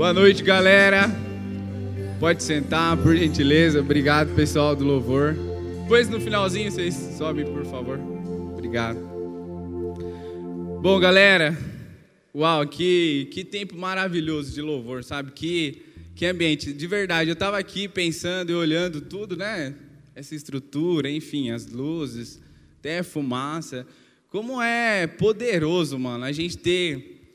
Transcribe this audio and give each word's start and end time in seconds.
Boa 0.00 0.14
noite, 0.14 0.42
galera. 0.42 1.10
Pode 2.18 2.42
sentar, 2.42 2.96
por 2.96 3.14
gentileza. 3.14 3.80
Obrigado, 3.80 4.34
pessoal 4.34 4.74
do 4.74 4.82
louvor. 4.82 5.36
Depois 5.82 6.08
no 6.08 6.18
finalzinho 6.18 6.72
vocês 6.72 6.94
sobem, 7.18 7.44
por 7.44 7.66
favor. 7.66 8.00
Obrigado. 8.54 8.98
Bom, 10.80 10.98
galera. 10.98 11.54
Uau, 12.34 12.66
que, 12.66 13.28
que 13.30 13.44
tempo 13.44 13.76
maravilhoso 13.76 14.54
de 14.54 14.62
louvor, 14.62 15.04
sabe? 15.04 15.32
Que, 15.32 15.82
que 16.16 16.24
ambiente. 16.24 16.72
De 16.72 16.86
verdade, 16.86 17.28
eu 17.28 17.34
estava 17.34 17.58
aqui 17.58 17.86
pensando 17.86 18.48
e 18.48 18.54
olhando 18.54 19.02
tudo, 19.02 19.36
né? 19.36 19.74
Essa 20.14 20.34
estrutura, 20.34 21.10
enfim, 21.10 21.50
as 21.50 21.66
luzes, 21.66 22.40
até 22.78 23.00
a 23.00 23.04
fumaça. 23.04 23.86
Como 24.30 24.62
é 24.62 25.06
poderoso, 25.06 25.98
mano, 25.98 26.24
a 26.24 26.32
gente 26.32 26.56
ter, 26.56 27.34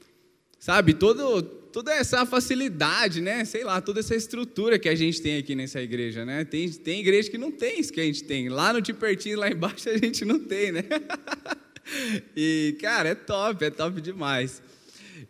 sabe, 0.57 0.95
todo, 0.95 1.43
toda 1.75 1.93
essa 1.93 2.25
facilidade, 2.25 3.19
né? 3.19 3.43
Sei 3.43 3.61
lá, 3.61 3.81
toda 3.81 3.99
essa 3.99 4.15
estrutura 4.15 4.79
que 4.79 4.87
a 4.87 4.95
gente 4.95 5.21
tem 5.21 5.37
aqui 5.37 5.53
nessa 5.53 5.81
igreja, 5.81 6.23
né? 6.23 6.45
Tem, 6.45 6.69
tem 6.71 7.01
igreja 7.01 7.29
que 7.29 7.37
não 7.37 7.51
tem 7.51 7.81
isso 7.81 7.91
que 7.91 7.99
a 7.99 8.03
gente 8.05 8.23
tem. 8.23 8.47
Lá 8.47 8.71
no 8.71 8.81
Tipertinho, 8.81 9.37
lá 9.37 9.49
embaixo, 9.49 9.89
a 9.91 9.97
gente 9.97 10.23
não 10.23 10.39
tem, 10.39 10.71
né? 10.71 10.85
e, 12.33 12.77
cara, 12.79 13.09
é 13.09 13.15
top, 13.15 13.65
é 13.65 13.69
top 13.69 13.99
demais. 13.99 14.63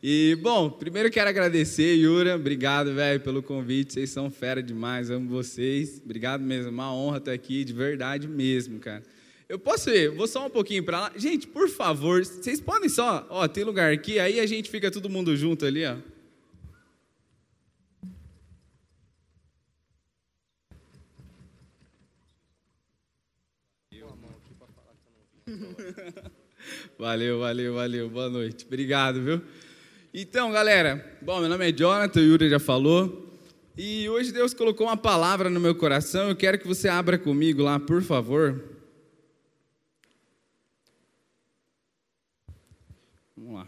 E, 0.03 0.37
bom, 0.39 0.69
primeiro 0.69 1.09
quero 1.09 1.27
agradecer, 1.27 1.95
Yura. 1.95 2.35
Obrigado, 2.35 2.93
velho, 2.93 3.19
pelo 3.21 3.41
convite. 3.41 3.93
Vocês 3.93 4.11
são 4.11 4.29
fera 4.29 4.61
demais, 4.61 5.09
amo 5.09 5.27
vocês. 5.27 5.99
Obrigado 6.05 6.43
mesmo, 6.43 6.69
uma 6.69 6.93
honra 6.93 7.17
estar 7.17 7.31
aqui, 7.31 7.63
de 7.63 7.73
verdade 7.73 8.27
mesmo, 8.27 8.77
cara. 8.77 9.01
Eu 9.49 9.57
posso 9.57 9.89
ir, 9.89 10.11
vou 10.11 10.27
só 10.27 10.45
um 10.45 10.51
pouquinho 10.51 10.83
para 10.83 11.01
lá. 11.01 11.11
Gente, 11.15 11.47
por 11.47 11.67
favor, 11.67 12.23
vocês 12.23 12.61
podem 12.61 12.87
só, 12.87 13.25
ó, 13.31 13.47
tem 13.47 13.63
lugar 13.63 13.91
aqui, 13.91 14.19
aí 14.19 14.39
a 14.39 14.45
gente 14.45 14.69
fica 14.69 14.91
todo 14.91 15.09
mundo 15.09 15.35
junto 15.35 15.65
ali, 15.65 15.83
ó. 15.83 15.95
Valeu, 26.97 27.39
valeu, 27.39 27.73
valeu. 27.75 28.09
Boa 28.09 28.29
noite. 28.29 28.65
Obrigado, 28.65 29.21
viu? 29.21 29.41
Então, 30.13 30.51
galera, 30.51 31.17
bom, 31.21 31.39
meu 31.39 31.49
nome 31.49 31.69
é 31.69 31.71
Jonathan, 31.71 32.19
o 32.19 32.23
Yuri 32.23 32.49
já 32.49 32.59
falou. 32.59 33.37
E 33.77 34.07
hoje 34.09 34.31
Deus 34.31 34.53
colocou 34.53 34.87
uma 34.87 34.97
palavra 34.97 35.49
no 35.49 35.59
meu 35.59 35.75
coração. 35.75 36.29
Eu 36.29 36.35
quero 36.35 36.57
que 36.57 36.67
você 36.67 36.87
abra 36.87 37.19
comigo 37.19 37.61
lá, 37.61 37.79
por 37.79 38.01
favor. 38.01 38.63
Vamos 43.35 43.55
lá. 43.55 43.67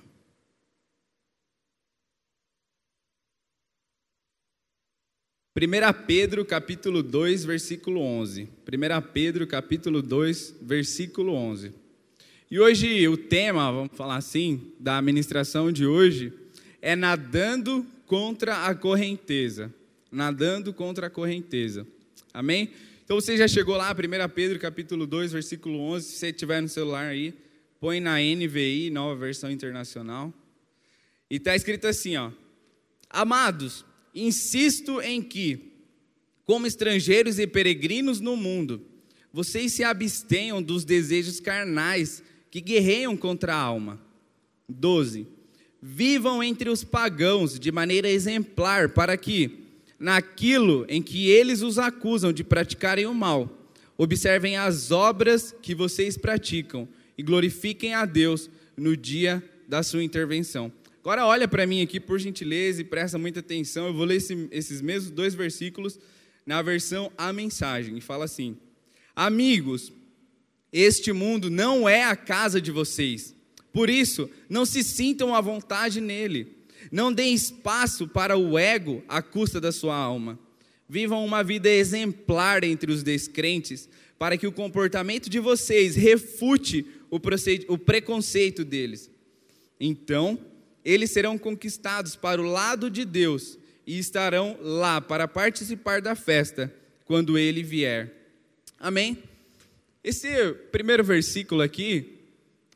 Primeira 5.53 5.91
Pedro, 5.91 6.45
capítulo 6.45 7.03
2, 7.03 7.43
versículo 7.43 7.99
11. 7.99 8.45
Primeira 8.63 9.01
Pedro, 9.01 9.45
capítulo 9.45 10.01
2, 10.01 10.55
versículo 10.61 11.33
11. 11.33 11.86
E 12.49 12.61
hoje 12.61 13.05
o 13.09 13.17
tema, 13.17 13.69
vamos 13.73 13.91
falar 13.93 14.15
assim, 14.15 14.71
da 14.79 15.01
ministração 15.01 15.69
de 15.69 15.85
hoje 15.85 16.31
é 16.81 16.95
nadando 16.95 17.85
contra 18.05 18.67
a 18.67 18.73
correnteza. 18.73 19.73
Nadando 20.09 20.73
contra 20.73 21.07
a 21.07 21.09
correnteza. 21.09 21.85
Amém? 22.33 22.69
Então 23.03 23.19
você 23.19 23.35
já 23.35 23.49
chegou 23.49 23.75
lá, 23.75 23.91
1 23.91 24.29
Pedro 24.33 24.57
capítulo 24.59 25.05
2, 25.05 25.33
versículo 25.33 25.77
11, 25.77 26.05
se 26.05 26.15
você 26.15 26.31
tiver 26.31 26.61
no 26.61 26.69
celular 26.69 27.07
aí, 27.07 27.33
põe 27.81 27.99
na 27.99 28.15
NVI, 28.17 28.91
nova 28.91 29.19
versão 29.19 29.51
internacional. 29.51 30.33
E 31.29 31.35
está 31.35 31.53
escrito 31.53 31.85
assim, 31.85 32.15
ó: 32.15 32.31
Amados, 33.09 33.83
insisto 34.15 35.01
em 35.01 35.21
que, 35.21 35.73
como 36.45 36.65
estrangeiros 36.65 37.39
e 37.39 37.45
peregrinos 37.45 38.21
no 38.21 38.37
mundo, 38.37 38.81
vocês 39.33 39.73
se 39.73 39.83
abstenham 39.83 40.63
dos 40.63 40.85
desejos 40.85 41.41
carnais 41.41 42.23
que 42.49 42.61
guerreiam 42.61 43.15
contra 43.15 43.53
a 43.53 43.59
alma. 43.59 43.99
12. 44.67 45.27
Vivam 45.81 46.43
entre 46.43 46.69
os 46.69 46.83
pagãos 46.83 47.59
de 47.59 47.71
maneira 47.71 48.09
exemplar, 48.09 48.89
para 48.89 49.15
que, 49.15 49.59
naquilo 49.99 50.85
em 50.89 51.01
que 51.01 51.29
eles 51.29 51.61
os 51.61 51.77
acusam 51.77 52.33
de 52.33 52.43
praticarem 52.43 53.05
o 53.05 53.13
mal, 53.13 53.49
observem 53.97 54.57
as 54.57 54.91
obras 54.91 55.55
que 55.61 55.73
vocês 55.73 56.17
praticam 56.17 56.87
e 57.17 57.23
glorifiquem 57.23 57.93
a 57.93 58.05
Deus 58.05 58.49
no 58.75 58.95
dia 58.95 59.43
da 59.67 59.81
sua 59.81 60.03
intervenção. 60.03 60.71
Agora 61.01 61.25
olha 61.25 61.47
para 61.47 61.65
mim 61.65 61.81
aqui, 61.81 61.99
por 61.99 62.19
gentileza, 62.19 62.81
e 62.81 62.83
presta 62.83 63.17
muita 63.17 63.39
atenção. 63.39 63.87
Eu 63.87 63.93
vou 63.93 64.05
ler 64.05 64.17
esse, 64.17 64.47
esses 64.51 64.81
mesmos 64.81 65.09
dois 65.09 65.33
versículos 65.33 65.97
na 66.45 66.61
versão 66.61 67.11
A 67.17 67.31
Mensagem. 67.31 67.97
E 67.97 68.01
fala 68.01 68.25
assim: 68.25 68.57
Amigos, 69.15 69.91
este 70.71 71.11
mundo 71.13 71.49
não 71.49 71.87
é 71.87 72.03
a 72.03 72.15
casa 72.15 72.59
de 72.59 72.71
vocês. 72.71 73.35
Por 73.71 73.89
isso, 73.89 74.29
não 74.49 74.65
se 74.65 74.83
sintam 74.83 75.35
à 75.35 75.41
vontade 75.41 76.01
nele. 76.01 76.57
Não 76.91 77.11
deem 77.11 77.33
espaço 77.33 78.07
para 78.07 78.37
o 78.37 78.57
ego 78.57 79.03
à 79.07 79.21
custa 79.21 79.59
da 79.59 79.71
sua 79.71 79.95
alma. 79.95 80.39
Vivam 80.89 81.25
uma 81.25 81.43
vida 81.43 81.69
exemplar 81.69 82.63
entre 82.63 82.91
os 82.91 83.03
descrentes, 83.03 83.89
para 84.17 84.37
que 84.37 84.47
o 84.47 84.51
comportamento 84.51 85.29
de 85.29 85.39
vocês 85.39 85.95
refute 85.95 86.85
o, 87.11 87.19
o 87.67 87.77
preconceito 87.77 88.63
deles. 88.63 89.11
Então, 89.79 90.39
eles 90.83 91.11
serão 91.11 91.37
conquistados 91.37 92.15
para 92.15 92.41
o 92.41 92.45
lado 92.45 92.89
de 92.89 93.05
Deus 93.05 93.59
e 93.85 93.99
estarão 93.99 94.57
lá 94.59 94.99
para 94.99 95.27
participar 95.27 96.01
da 96.01 96.15
festa 96.15 96.73
quando 97.05 97.37
ele 97.37 97.61
vier. 97.61 98.13
Amém? 98.79 99.17
Esse 100.03 100.53
primeiro 100.71 101.03
versículo 101.03 101.61
aqui, 101.61 102.19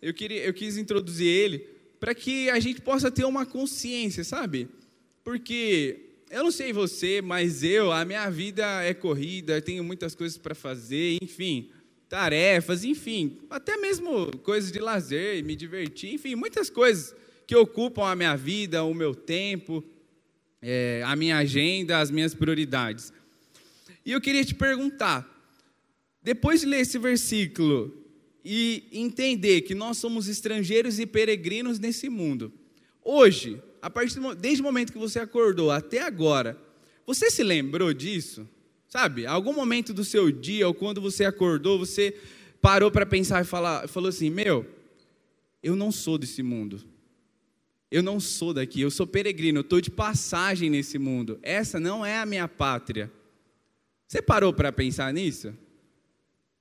eu, 0.01 0.13
queria, 0.13 0.43
eu 0.43 0.53
quis 0.53 0.77
introduzir 0.77 1.27
ele 1.27 1.59
para 1.99 2.15
que 2.15 2.49
a 2.49 2.59
gente 2.59 2.81
possa 2.81 3.11
ter 3.11 3.25
uma 3.25 3.45
consciência, 3.45 4.23
sabe? 4.23 4.67
Porque 5.23 5.99
eu 6.31 6.43
não 6.43 6.51
sei 6.51 6.73
você, 6.73 7.21
mas 7.21 7.63
eu, 7.63 7.91
a 7.91 8.03
minha 8.03 8.29
vida 8.29 8.65
é 8.83 8.93
corrida, 8.93 9.61
tenho 9.61 9.83
muitas 9.83 10.15
coisas 10.15 10.37
para 10.37 10.55
fazer, 10.55 11.17
enfim, 11.21 11.69
tarefas, 12.09 12.83
enfim, 12.83 13.37
até 13.49 13.77
mesmo 13.77 14.35
coisas 14.39 14.71
de 14.71 14.79
lazer, 14.79 15.43
me 15.43 15.55
divertir, 15.55 16.13
enfim, 16.13 16.35
muitas 16.35 16.69
coisas 16.69 17.15
que 17.45 17.55
ocupam 17.55 18.05
a 18.05 18.15
minha 18.15 18.35
vida, 18.35 18.83
o 18.83 18.93
meu 18.93 19.13
tempo, 19.13 19.83
é, 20.61 21.03
a 21.05 21.15
minha 21.15 21.37
agenda, 21.37 21.99
as 21.99 22.09
minhas 22.09 22.33
prioridades. 22.33 23.13
E 24.05 24.11
eu 24.11 24.19
queria 24.19 24.43
te 24.43 24.55
perguntar, 24.55 25.30
depois 26.23 26.61
de 26.61 26.67
ler 26.67 26.81
esse 26.81 26.97
versículo 26.97 27.95
e 28.43 28.83
entender 28.91 29.61
que 29.61 29.75
nós 29.75 29.97
somos 29.97 30.27
estrangeiros 30.27 30.99
e 30.99 31.05
peregrinos 31.05 31.79
nesse 31.79 32.09
mundo, 32.09 32.51
hoje, 33.03 33.61
a 33.81 33.89
partir 33.89 34.19
do, 34.19 34.35
desde 34.35 34.61
o 34.61 34.65
momento 34.65 34.93
que 34.93 34.99
você 34.99 35.19
acordou 35.19 35.71
até 35.71 36.01
agora, 36.01 36.57
você 37.05 37.29
se 37.29 37.43
lembrou 37.43 37.93
disso? 37.93 38.47
Sabe? 38.87 39.25
Algum 39.25 39.53
momento 39.53 39.93
do 39.93 40.03
seu 40.03 40.31
dia 40.31 40.67
ou 40.67 40.73
quando 40.73 40.99
você 40.99 41.23
acordou, 41.23 41.79
você 41.79 42.15
parou 42.61 42.91
para 42.91 43.05
pensar 43.05 43.41
e 43.41 43.45
falar, 43.45 43.87
falou 43.87 44.09
assim: 44.09 44.29
"Meu, 44.29 44.65
eu 45.63 45.75
não 45.75 45.91
sou 45.91 46.17
desse 46.17 46.43
mundo. 46.43 46.83
Eu 47.89 48.01
não 48.01 48.19
sou 48.19 48.53
daqui, 48.53 48.79
eu 48.79 48.89
sou 48.89 49.05
peregrino, 49.05 49.59
eu 49.59 49.61
estou 49.61 49.81
de 49.81 49.91
passagem 49.91 50.69
nesse 50.69 50.97
mundo. 50.97 51.37
Essa 51.43 51.79
não 51.79 52.05
é 52.05 52.17
a 52.17 52.25
minha 52.25 52.47
pátria. 52.47 53.11
Você 54.07 54.21
parou 54.21 54.53
para 54.53 54.71
pensar 54.71 55.13
nisso? 55.13 55.53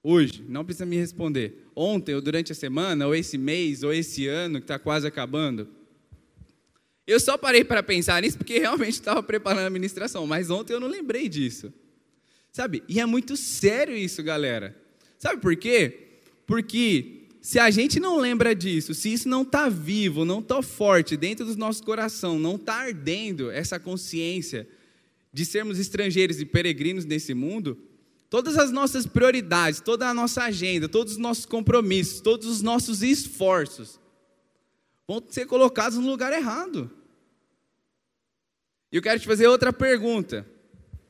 Hoje, 0.02 0.44
não 0.48 0.64
precisa 0.64 0.86
me 0.86 0.96
responder. 0.96 1.66
Ontem, 1.76 2.14
ou 2.14 2.20
durante 2.20 2.52
a 2.52 2.54
semana, 2.54 3.06
ou 3.06 3.14
esse 3.14 3.36
mês, 3.36 3.82
ou 3.82 3.92
esse 3.92 4.26
ano 4.26 4.58
que 4.58 4.64
está 4.64 4.78
quase 4.78 5.06
acabando. 5.06 5.68
Eu 7.06 7.20
só 7.20 7.36
parei 7.36 7.64
para 7.64 7.82
pensar 7.82 8.22
nisso 8.22 8.38
porque 8.38 8.58
realmente 8.58 8.92
estava 8.92 9.22
preparando 9.22 9.64
a 9.64 9.66
administração, 9.66 10.26
mas 10.26 10.48
ontem 10.48 10.72
eu 10.72 10.80
não 10.80 10.88
lembrei 10.88 11.28
disso. 11.28 11.72
Sabe? 12.52 12.82
E 12.88 13.00
é 13.00 13.06
muito 13.06 13.36
sério 13.36 13.96
isso, 13.96 14.22
galera. 14.22 14.76
Sabe 15.18 15.40
por 15.40 15.54
quê? 15.56 16.08
Porque 16.46 17.20
se 17.40 17.58
a 17.58 17.70
gente 17.70 17.98
não 17.98 18.18
lembra 18.18 18.54
disso, 18.54 18.94
se 18.94 19.12
isso 19.12 19.28
não 19.28 19.42
está 19.42 19.68
vivo, 19.68 20.24
não 20.24 20.40
está 20.40 20.62
forte 20.62 21.16
dentro 21.16 21.44
do 21.44 21.56
nosso 21.56 21.82
coração, 21.82 22.38
não 22.38 22.56
está 22.56 22.74
ardendo 22.74 23.50
essa 23.50 23.78
consciência 23.78 24.68
de 25.32 25.44
sermos 25.44 25.78
estrangeiros 25.78 26.40
e 26.40 26.44
peregrinos 26.44 27.04
nesse 27.04 27.34
mundo, 27.34 27.78
Todas 28.30 28.56
as 28.56 28.70
nossas 28.70 29.06
prioridades, 29.06 29.80
toda 29.80 30.08
a 30.08 30.14
nossa 30.14 30.44
agenda, 30.44 30.88
todos 30.88 31.14
os 31.14 31.18
nossos 31.18 31.44
compromissos, 31.44 32.20
todos 32.20 32.46
os 32.46 32.62
nossos 32.62 33.02
esforços 33.02 33.98
vão 35.06 35.20
ser 35.28 35.46
colocados 35.46 35.98
no 35.98 36.08
lugar 36.08 36.32
errado. 36.32 36.88
E 38.92 38.96
eu 38.96 39.02
quero 39.02 39.18
te 39.18 39.26
fazer 39.26 39.48
outra 39.48 39.72
pergunta. 39.72 40.46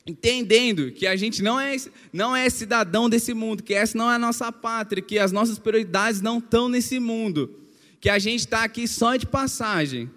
Entendendo 0.07 0.91
que 0.91 1.07
a 1.07 1.15
gente 1.15 1.43
não 1.43 1.61
é, 1.61 1.77
não 2.11 2.35
é 2.35 2.49
cidadão 2.49 3.11
desse 3.11 3.35
mundo, 3.35 3.63
que 3.63 3.75
essa 3.75 3.99
não 3.99 4.11
é 4.11 4.15
a 4.15 4.19
nossa 4.19 4.51
pátria, 4.51 5.03
que 5.03 5.19
as 5.19 5.31
nossas 5.31 5.59
prioridades 5.59 6.23
não 6.23 6.39
estão 6.39 6.71
nesse 6.71 6.99
mundo, 6.99 7.55
que 8.01 8.09
a 8.09 8.19
gente 8.19 8.41
está 8.41 8.65
aqui 8.65 8.89
só 8.89 9.17
de 9.17 9.27
passagem. 9.27 10.11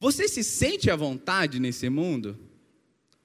Você 0.00 0.26
se 0.26 0.42
sente 0.42 0.90
à 0.90 0.96
vontade 0.96 1.60
nesse 1.60 1.88
mundo? 1.88 2.47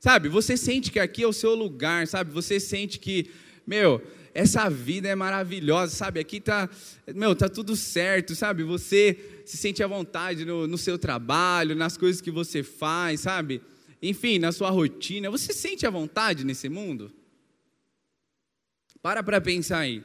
Sabe, 0.03 0.27
você 0.27 0.57
sente 0.57 0.91
que 0.91 0.99
aqui 0.99 1.23
é 1.23 1.27
o 1.27 1.31
seu 1.31 1.55
lugar, 1.55 2.05
sabe? 2.07 2.29
Você 2.33 2.59
sente 2.59 2.99
que, 2.99 3.31
meu, 3.65 4.05
essa 4.33 4.69
vida 4.69 5.07
é 5.07 5.15
maravilhosa, 5.15 5.95
sabe? 5.95 6.19
Aqui 6.19 6.41
tá, 6.41 6.69
meu, 7.15 7.33
tá 7.33 7.47
tudo 7.47 7.73
certo, 7.73 8.35
sabe? 8.35 8.63
Você 8.63 9.41
se 9.45 9.55
sente 9.55 9.81
à 9.81 9.87
vontade 9.87 10.43
no, 10.43 10.67
no 10.67 10.77
seu 10.77 10.99
trabalho, 10.99 11.73
nas 11.73 11.95
coisas 11.95 12.19
que 12.19 12.29
você 12.29 12.61
faz, 12.61 13.21
sabe? 13.21 13.61
Enfim, 14.01 14.39
na 14.39 14.51
sua 14.51 14.69
rotina. 14.69 15.31
Você 15.31 15.53
se 15.53 15.59
sente 15.59 15.87
à 15.87 15.89
vontade 15.89 16.43
nesse 16.43 16.67
mundo? 16.67 17.09
Para 19.01 19.23
para 19.23 19.39
pensar 19.39 19.77
aí. 19.77 20.03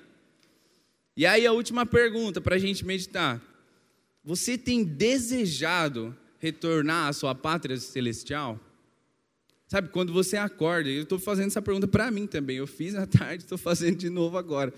E 1.17 1.27
aí 1.27 1.45
a 1.45 1.51
última 1.51 1.85
pergunta 1.85 2.41
para 2.41 2.55
a 2.55 2.61
gente 2.61 2.85
meditar. 2.85 3.43
Você 4.23 4.57
tem 4.57 4.85
desejado 4.85 6.17
retornar 6.39 7.09
à 7.09 7.13
sua 7.13 7.35
pátria 7.35 7.77
celestial? 7.79 8.61
Sabe, 9.69 9.91
quando 9.91 10.15
você 10.15 10.39
acorda, 10.39 10.89
eu 10.89 11.03
estou 11.03 11.19
fazendo 11.19 11.49
essa 11.49 11.61
pergunta 11.61 11.87
para 11.87 12.11
mim 12.11 12.27
também. 12.27 12.57
Eu 12.57 12.67
fiz 12.67 12.95
à 12.95 13.05
tarde, 13.07 13.45
estou 13.45 13.59
fazendo 13.59 13.97
de 13.97 14.09
novo 14.09 14.39
agora. 14.39 14.73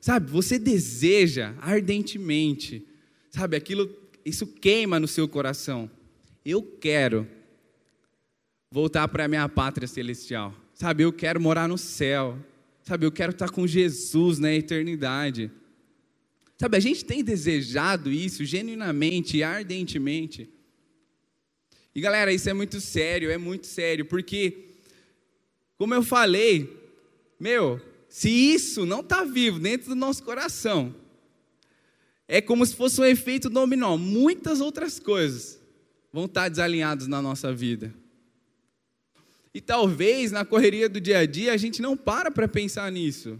Sabe, 0.00 0.30
você 0.30 0.58
deseja 0.58 1.54
ardentemente, 1.60 2.84
sabe, 3.30 3.56
aquilo, 3.56 3.88
isso 4.24 4.46
queima 4.46 4.98
no 4.98 5.06
seu 5.06 5.28
coração. 5.28 5.88
Eu 6.44 6.62
quero 6.62 7.28
voltar 8.70 9.06
para 9.06 9.24
a 9.24 9.28
minha 9.28 9.48
pátria 9.48 9.86
celestial. 9.86 10.52
Sabe, 10.74 11.04
eu 11.04 11.12
quero 11.12 11.40
morar 11.40 11.68
no 11.68 11.78
céu. 11.78 12.36
Sabe, 12.82 13.06
eu 13.06 13.12
quero 13.12 13.30
estar 13.30 13.48
com 13.50 13.66
Jesus 13.66 14.40
na 14.40 14.52
eternidade. 14.52 15.50
Sabe, 16.58 16.76
a 16.76 16.80
gente 16.80 17.04
tem 17.04 17.22
desejado 17.22 18.10
isso 18.10 18.44
genuinamente 18.44 19.36
e 19.36 19.42
ardentemente. 19.44 20.50
E 21.94 22.00
galera, 22.00 22.32
isso 22.32 22.50
é 22.50 22.52
muito 22.52 22.80
sério, 22.80 23.30
é 23.30 23.38
muito 23.38 23.66
sério, 23.66 24.04
porque, 24.04 24.70
como 25.76 25.94
eu 25.94 26.02
falei, 26.02 26.68
meu, 27.38 27.80
se 28.08 28.28
isso 28.28 28.84
não 28.84 29.00
está 29.00 29.22
vivo 29.22 29.58
dentro 29.58 29.88
do 29.90 29.94
nosso 29.94 30.22
coração, 30.24 30.94
é 32.26 32.40
como 32.40 32.64
se 32.64 32.74
fosse 32.74 33.00
um 33.00 33.04
efeito 33.04 33.50
dominó. 33.50 33.96
Muitas 33.96 34.60
outras 34.60 34.98
coisas 34.98 35.60
vão 36.12 36.24
estar 36.24 36.48
desalinhadas 36.48 37.06
na 37.06 37.20
nossa 37.20 37.52
vida. 37.52 37.94
E 39.52 39.60
talvez 39.60 40.32
na 40.32 40.44
correria 40.44 40.88
do 40.88 41.00
dia 41.00 41.18
a 41.18 41.26
dia 41.26 41.52
a 41.52 41.56
gente 41.56 41.80
não 41.80 41.96
para 41.96 42.30
para 42.30 42.48
pensar 42.48 42.90
nisso. 42.90 43.38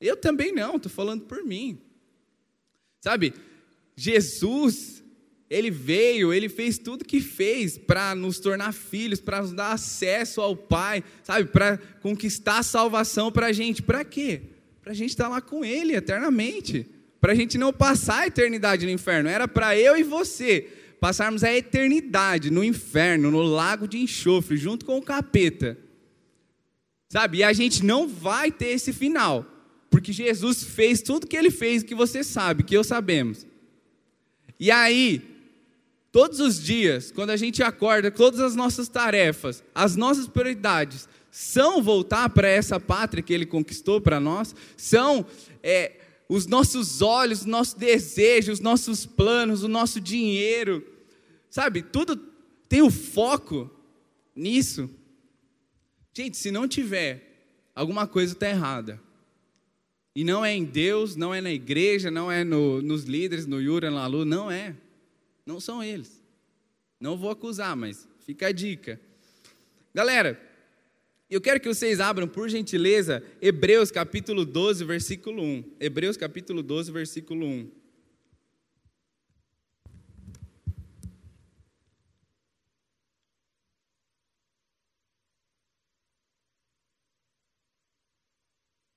Eu 0.00 0.16
também 0.16 0.52
não, 0.52 0.76
estou 0.76 0.90
falando 0.90 1.24
por 1.24 1.44
mim. 1.44 1.80
Sabe, 3.00 3.34
Jesus 3.96 4.97
ele 5.50 5.70
veio, 5.70 6.32
ele 6.32 6.48
fez 6.48 6.76
tudo 6.76 7.04
que 7.04 7.20
fez 7.20 7.78
para 7.78 8.14
nos 8.14 8.38
tornar 8.38 8.72
filhos, 8.72 9.20
para 9.20 9.40
nos 9.40 9.52
dar 9.52 9.72
acesso 9.72 10.40
ao 10.40 10.54
Pai, 10.54 11.02
sabe? 11.22 11.48
Para 11.48 11.78
conquistar 12.02 12.58
a 12.58 12.62
salvação 12.62 13.32
para 13.32 13.46
a 13.46 13.52
gente. 13.52 13.82
Para 13.82 14.04
quê? 14.04 14.42
Para 14.82 14.92
a 14.92 14.94
gente 14.94 15.10
estar 15.10 15.24
tá 15.24 15.30
lá 15.30 15.40
com 15.40 15.64
Ele 15.64 15.94
eternamente. 15.94 16.86
Para 17.18 17.32
a 17.32 17.34
gente 17.34 17.56
não 17.56 17.72
passar 17.72 18.20
a 18.20 18.26
eternidade 18.26 18.84
no 18.84 18.92
inferno. 18.92 19.28
Era 19.28 19.48
para 19.48 19.76
eu 19.76 19.96
e 19.96 20.02
você 20.02 20.68
passarmos 21.00 21.42
a 21.42 21.54
eternidade 21.54 22.50
no 22.50 22.62
inferno, 22.62 23.30
no 23.30 23.42
lago 23.42 23.88
de 23.88 23.98
enxofre, 23.98 24.56
junto 24.56 24.84
com 24.84 24.98
o 24.98 25.02
capeta. 25.02 25.78
Sabe? 27.08 27.38
E 27.38 27.42
a 27.42 27.54
gente 27.54 27.82
não 27.84 28.06
vai 28.06 28.52
ter 28.52 28.68
esse 28.68 28.92
final. 28.92 29.46
Porque 29.88 30.12
Jesus 30.12 30.62
fez 30.62 31.00
tudo 31.00 31.26
que 31.26 31.36
ele 31.36 31.50
fez, 31.50 31.82
que 31.82 31.94
você 31.94 32.22
sabe, 32.22 32.62
que 32.62 32.76
eu 32.76 32.84
sabemos. 32.84 33.46
E 34.60 34.70
aí, 34.70 35.37
Todos 36.10 36.40
os 36.40 36.62
dias, 36.62 37.10
quando 37.10 37.30
a 37.30 37.36
gente 37.36 37.62
acorda, 37.62 38.10
todas 38.10 38.40
as 38.40 38.56
nossas 38.56 38.88
tarefas, 38.88 39.62
as 39.74 39.94
nossas 39.94 40.26
prioridades 40.26 41.08
são 41.30 41.82
voltar 41.82 42.30
para 42.30 42.48
essa 42.48 42.80
pátria 42.80 43.22
que 43.22 43.32
Ele 43.32 43.44
conquistou 43.44 44.00
para 44.00 44.18
nós, 44.18 44.54
são 44.76 45.26
é, 45.62 45.92
os 46.28 46.46
nossos 46.46 47.02
olhos, 47.02 47.40
os 47.40 47.46
nossos 47.46 47.74
desejos, 47.74 48.54
os 48.54 48.60
nossos 48.60 49.04
planos, 49.04 49.62
o 49.62 49.68
nosso 49.68 50.00
dinheiro, 50.00 50.84
sabe? 51.50 51.82
Tudo 51.82 52.16
tem 52.68 52.82
o 52.82 52.90
foco 52.90 53.70
nisso. 54.34 54.88
Gente, 56.14 56.36
se 56.36 56.50
não 56.50 56.66
tiver, 56.66 57.70
alguma 57.74 58.06
coisa 58.06 58.32
está 58.32 58.48
errada. 58.48 59.00
E 60.14 60.24
não 60.24 60.44
é 60.44 60.52
em 60.52 60.64
Deus, 60.64 61.14
não 61.14 61.32
é 61.32 61.40
na 61.40 61.52
igreja, 61.52 62.10
não 62.10 62.32
é 62.32 62.42
no, 62.42 62.82
nos 62.82 63.04
líderes, 63.04 63.46
no 63.46 63.60
Yura, 63.60 63.90
na 63.90 64.06
Lu, 64.06 64.24
não 64.24 64.50
é. 64.50 64.74
Não 65.48 65.58
são 65.58 65.82
eles. 65.82 66.22
Não 67.00 67.16
vou 67.16 67.30
acusar, 67.30 67.74
mas 67.74 68.06
fica 68.20 68.48
a 68.48 68.52
dica. 68.52 69.00
Galera, 69.94 70.38
eu 71.30 71.40
quero 71.40 71.58
que 71.58 71.66
vocês 71.66 72.00
abram, 72.00 72.28
por 72.28 72.50
gentileza, 72.50 73.24
Hebreus 73.40 73.90
capítulo 73.90 74.44
12, 74.44 74.84
versículo 74.84 75.42
1. 75.42 75.76
Hebreus 75.80 76.18
capítulo 76.18 76.62
12, 76.62 76.92
versículo 76.92 77.46
1. 77.46 77.70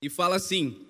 E 0.02 0.10
fala 0.10 0.36
assim: 0.36 0.86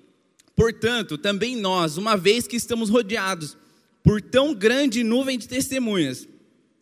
Portanto, 0.55 1.19
também 1.19 1.55
nós, 1.55 1.97
uma 1.97 2.17
vez 2.17 2.47
que 2.47 2.55
estamos 2.55 2.89
rodeados 2.89 3.61
por 4.03 4.21
tão 4.21 4.53
grande 4.53 5.03
nuvem 5.03 5.37
de 5.37 5.47
testemunhas. 5.47 6.27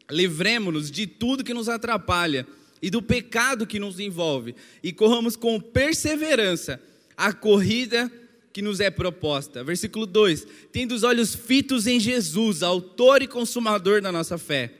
Livremos-nos 0.09 0.89
de 0.89 1.05
tudo 1.05 1.43
que 1.43 1.53
nos 1.53 1.69
atrapalha 1.69 2.47
e 2.81 2.89
do 2.89 3.01
pecado 3.01 3.67
que 3.67 3.79
nos 3.79 3.99
envolve, 3.99 4.55
e 4.81 4.93
corramos 4.93 5.35
com 5.35 5.59
perseverança 5.59 6.81
a 7.15 7.33
corrida 7.33 8.11
que 8.53 8.61
nos 8.61 8.79
é 8.79 8.89
proposta. 8.89 9.63
Versículo 9.63 10.05
2: 10.05 10.47
Tendo 10.71 10.93
os 10.93 11.03
olhos 11.03 11.35
fitos 11.35 11.87
em 11.87 11.99
Jesus, 11.99 12.63
autor 12.63 13.21
e 13.21 13.27
consumador 13.27 14.01
da 14.01 14.11
nossa 14.11 14.37
fé. 14.37 14.73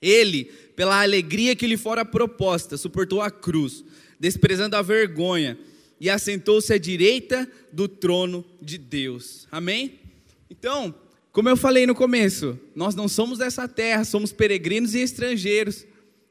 Ele, 0.00 0.44
pela 0.76 1.02
alegria 1.02 1.54
que 1.56 1.66
lhe 1.66 1.76
fora 1.76 2.04
proposta, 2.04 2.76
suportou 2.76 3.20
a 3.20 3.30
cruz, 3.30 3.84
desprezando 4.18 4.76
a 4.76 4.82
vergonha, 4.82 5.58
e 6.00 6.08
assentou-se 6.08 6.72
à 6.72 6.78
direita 6.78 7.50
do 7.70 7.86
trono 7.86 8.44
de 8.60 8.78
Deus. 8.78 9.46
Amém? 9.50 10.00
Então, 10.48 10.94
como 11.32 11.48
eu 11.48 11.56
falei 11.56 11.86
no 11.86 11.94
começo, 11.94 12.58
nós 12.74 12.94
não 12.94 13.06
somos 13.06 13.38
dessa 13.38 13.68
terra, 13.68 14.04
somos 14.04 14.32
peregrinos 14.32 14.94
e 14.94 14.98
estrangeiros. 14.98 15.86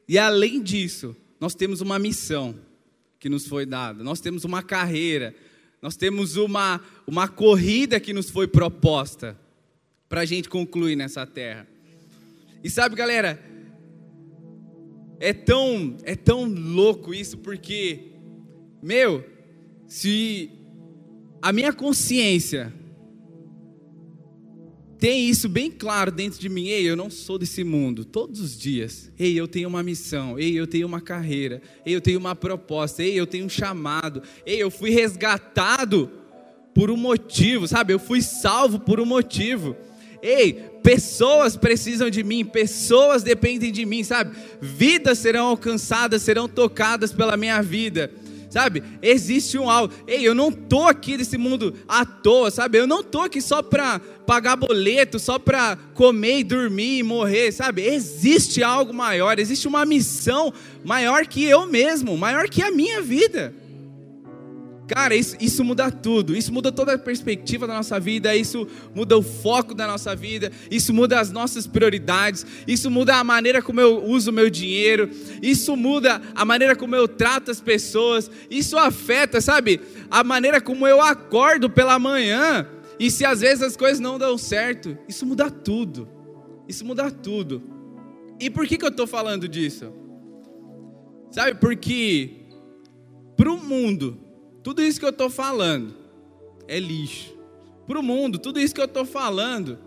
E 0.06 0.18
além 0.18 0.62
disso, 0.62 1.16
nós 1.40 1.54
temos 1.54 1.80
uma 1.80 1.98
missão 1.98 2.54
que 3.18 3.28
nos 3.28 3.46
foi 3.46 3.64
dada, 3.64 4.02
nós 4.02 4.20
temos 4.20 4.44
uma 4.44 4.62
carreira, 4.62 5.34
nós 5.80 5.96
temos 5.96 6.36
uma, 6.36 6.80
uma 7.06 7.28
corrida 7.28 7.98
que 7.98 8.12
nos 8.12 8.28
foi 8.28 8.46
proposta 8.46 9.38
para 10.08 10.22
a 10.22 10.24
gente 10.24 10.48
concluir 10.48 10.96
nessa 10.96 11.26
terra. 11.26 11.66
E 12.62 12.68
sabe, 12.68 12.94
galera, 12.94 13.42
é 15.18 15.32
tão, 15.32 15.96
é 16.02 16.14
tão 16.14 16.44
louco 16.44 17.14
isso, 17.14 17.38
porque, 17.38 18.12
meu, 18.82 19.24
se 19.86 20.50
a 21.40 21.52
minha 21.52 21.72
consciência 21.72 22.72
tem 25.00 25.30
isso 25.30 25.48
bem 25.48 25.70
claro 25.70 26.12
dentro 26.12 26.38
de 26.38 26.48
mim. 26.50 26.68
Ei, 26.68 26.88
eu 26.88 26.94
não 26.94 27.08
sou 27.08 27.38
desse 27.38 27.64
mundo. 27.64 28.04
Todos 28.04 28.38
os 28.38 28.58
dias. 28.58 29.10
Ei, 29.18 29.32
eu 29.32 29.48
tenho 29.48 29.66
uma 29.66 29.82
missão. 29.82 30.38
Ei, 30.38 30.52
eu 30.52 30.66
tenho 30.66 30.86
uma 30.86 31.00
carreira. 31.00 31.62
Ei, 31.86 31.94
eu 31.94 32.02
tenho 32.02 32.18
uma 32.18 32.36
proposta. 32.36 33.02
Ei, 33.02 33.18
eu 33.18 33.26
tenho 33.26 33.46
um 33.46 33.48
chamado. 33.48 34.22
Ei, 34.44 34.62
eu 34.62 34.70
fui 34.70 34.90
resgatado 34.90 36.10
por 36.74 36.90
um 36.90 36.98
motivo, 36.98 37.66
sabe? 37.66 37.94
Eu 37.94 37.98
fui 37.98 38.20
salvo 38.20 38.78
por 38.78 39.00
um 39.00 39.06
motivo. 39.06 39.74
Ei, 40.22 40.52
pessoas 40.82 41.56
precisam 41.56 42.10
de 42.10 42.22
mim, 42.22 42.44
pessoas 42.44 43.22
dependem 43.22 43.72
de 43.72 43.86
mim, 43.86 44.04
sabe? 44.04 44.36
Vidas 44.60 45.18
serão 45.18 45.46
alcançadas, 45.46 46.20
serão 46.20 46.46
tocadas 46.46 47.10
pela 47.10 47.38
minha 47.38 47.62
vida 47.62 48.12
sabe? 48.50 48.82
Existe 49.00 49.56
um 49.56 49.70
algo. 49.70 49.94
Ei, 50.06 50.26
eu 50.26 50.34
não 50.34 50.52
tô 50.52 50.86
aqui 50.86 51.16
nesse 51.16 51.38
mundo 51.38 51.72
à 51.88 52.04
toa, 52.04 52.50
sabe? 52.50 52.78
Eu 52.78 52.86
não 52.86 53.02
tô 53.02 53.20
aqui 53.22 53.40
só 53.40 53.62
para 53.62 54.00
pagar 54.26 54.56
boleto, 54.56 55.18
só 55.18 55.38
para 55.38 55.78
comer 55.94 56.40
e 56.40 56.44
dormir 56.44 56.98
e 56.98 57.02
morrer, 57.02 57.52
sabe? 57.52 57.82
Existe 57.82 58.62
algo 58.62 58.92
maior, 58.92 59.38
existe 59.38 59.66
uma 59.66 59.86
missão 59.86 60.52
maior 60.84 61.26
que 61.26 61.44
eu 61.44 61.66
mesmo, 61.66 62.16
maior 62.18 62.48
que 62.48 62.62
a 62.62 62.70
minha 62.70 63.00
vida. 63.00 63.54
Cara, 64.90 65.14
isso, 65.14 65.36
isso 65.40 65.62
muda 65.62 65.88
tudo, 65.88 66.36
isso 66.36 66.52
muda 66.52 66.72
toda 66.72 66.94
a 66.94 66.98
perspectiva 66.98 67.64
da 67.64 67.74
nossa 67.74 68.00
vida, 68.00 68.34
isso 68.34 68.66
muda 68.92 69.16
o 69.16 69.22
foco 69.22 69.72
da 69.72 69.86
nossa 69.86 70.16
vida, 70.16 70.50
isso 70.68 70.92
muda 70.92 71.20
as 71.20 71.30
nossas 71.30 71.64
prioridades, 71.64 72.44
isso 72.66 72.90
muda 72.90 73.14
a 73.14 73.22
maneira 73.22 73.62
como 73.62 73.80
eu 73.80 74.04
uso 74.04 74.32
o 74.32 74.34
meu 74.34 74.50
dinheiro, 74.50 75.08
isso 75.40 75.76
muda 75.76 76.20
a 76.34 76.44
maneira 76.44 76.74
como 76.74 76.96
eu 76.96 77.06
trato 77.06 77.52
as 77.52 77.60
pessoas, 77.60 78.28
isso 78.50 78.76
afeta, 78.76 79.40
sabe, 79.40 79.80
a 80.10 80.24
maneira 80.24 80.60
como 80.60 80.88
eu 80.88 81.00
acordo 81.00 81.70
pela 81.70 81.96
manhã, 81.96 82.66
e 82.98 83.12
se 83.12 83.24
às 83.24 83.42
vezes 83.42 83.62
as 83.62 83.76
coisas 83.76 84.00
não 84.00 84.18
dão 84.18 84.36
certo, 84.36 84.98
isso 85.06 85.24
muda 85.24 85.48
tudo, 85.48 86.08
isso 86.66 86.84
muda 86.84 87.12
tudo. 87.12 87.62
E 88.40 88.50
por 88.50 88.66
que, 88.66 88.76
que 88.76 88.84
eu 88.84 88.88
estou 88.88 89.06
falando 89.06 89.46
disso? 89.46 89.92
Sabe, 91.30 91.54
porque 91.54 92.38
para 93.36 93.52
o 93.52 93.56
mundo, 93.56 94.29
tudo 94.62 94.82
isso 94.82 94.98
que 94.98 95.06
eu 95.06 95.10
estou 95.10 95.30
falando 95.30 95.94
é 96.68 96.78
lixo. 96.78 97.34
Para 97.86 97.98
o 97.98 98.02
mundo, 98.02 98.38
tudo 98.38 98.60
isso 98.60 98.74
que 98.74 98.80
eu 98.80 98.86
estou 98.86 99.04
falando 99.04 99.78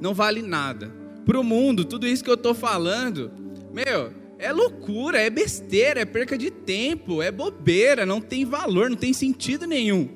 não 0.00 0.12
vale 0.14 0.42
nada. 0.42 0.92
Para 1.24 1.38
o 1.38 1.44
mundo, 1.44 1.84
tudo 1.84 2.06
isso 2.06 2.24
que 2.24 2.30
eu 2.30 2.34
estou 2.34 2.54
falando, 2.54 3.30
meu, 3.72 4.12
é 4.38 4.52
loucura, 4.52 5.20
é 5.20 5.30
besteira, 5.30 6.00
é 6.00 6.04
perca 6.04 6.36
de 6.36 6.50
tempo, 6.50 7.22
é 7.22 7.30
bobeira, 7.30 8.04
não 8.04 8.20
tem 8.20 8.44
valor, 8.44 8.90
não 8.90 8.96
tem 8.96 9.12
sentido 9.12 9.66
nenhum. 9.66 10.08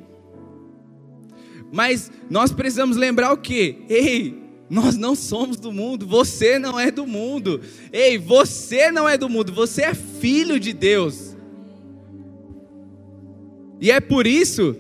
Mas 1.73 2.11
nós 2.29 2.53
precisamos 2.53 2.97
lembrar 2.97 3.33
o 3.33 3.37
quê? 3.37 3.79
Ei, 3.89 4.47
nós 4.69 4.97
não 4.97 5.15
somos 5.15 5.59
do 5.59 5.71
mundo, 5.71 6.07
você 6.07 6.59
não 6.59 6.79
é 6.79 6.91
do 6.91 7.07
mundo. 7.07 7.61
Ei, 7.93 8.19
você 8.19 8.91
não 8.91 9.09
é 9.09 9.17
do 9.17 9.29
mundo, 9.29 9.53
você 9.53 9.83
é 9.83 9.95
filho 9.95 10.59
de 10.59 10.73
Deus. 10.73 11.26
E 13.81 13.91
é 13.91 14.01
por 14.01 14.27
isso 14.27 14.77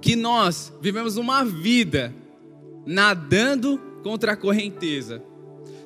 que 0.00 0.16
nós 0.16 0.72
vivemos 0.80 1.16
uma 1.16 1.44
vida 1.44 2.14
nadando 2.86 3.78
contra 4.02 4.32
a 4.32 4.36
correnteza. 4.36 5.22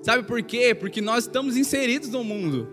Sabe 0.02 0.22
por 0.24 0.42
quê? 0.42 0.74
Porque 0.74 1.00
nós 1.00 1.24
estamos 1.24 1.56
inseridos 1.56 2.08
no 2.10 2.22
mundo. 2.22 2.68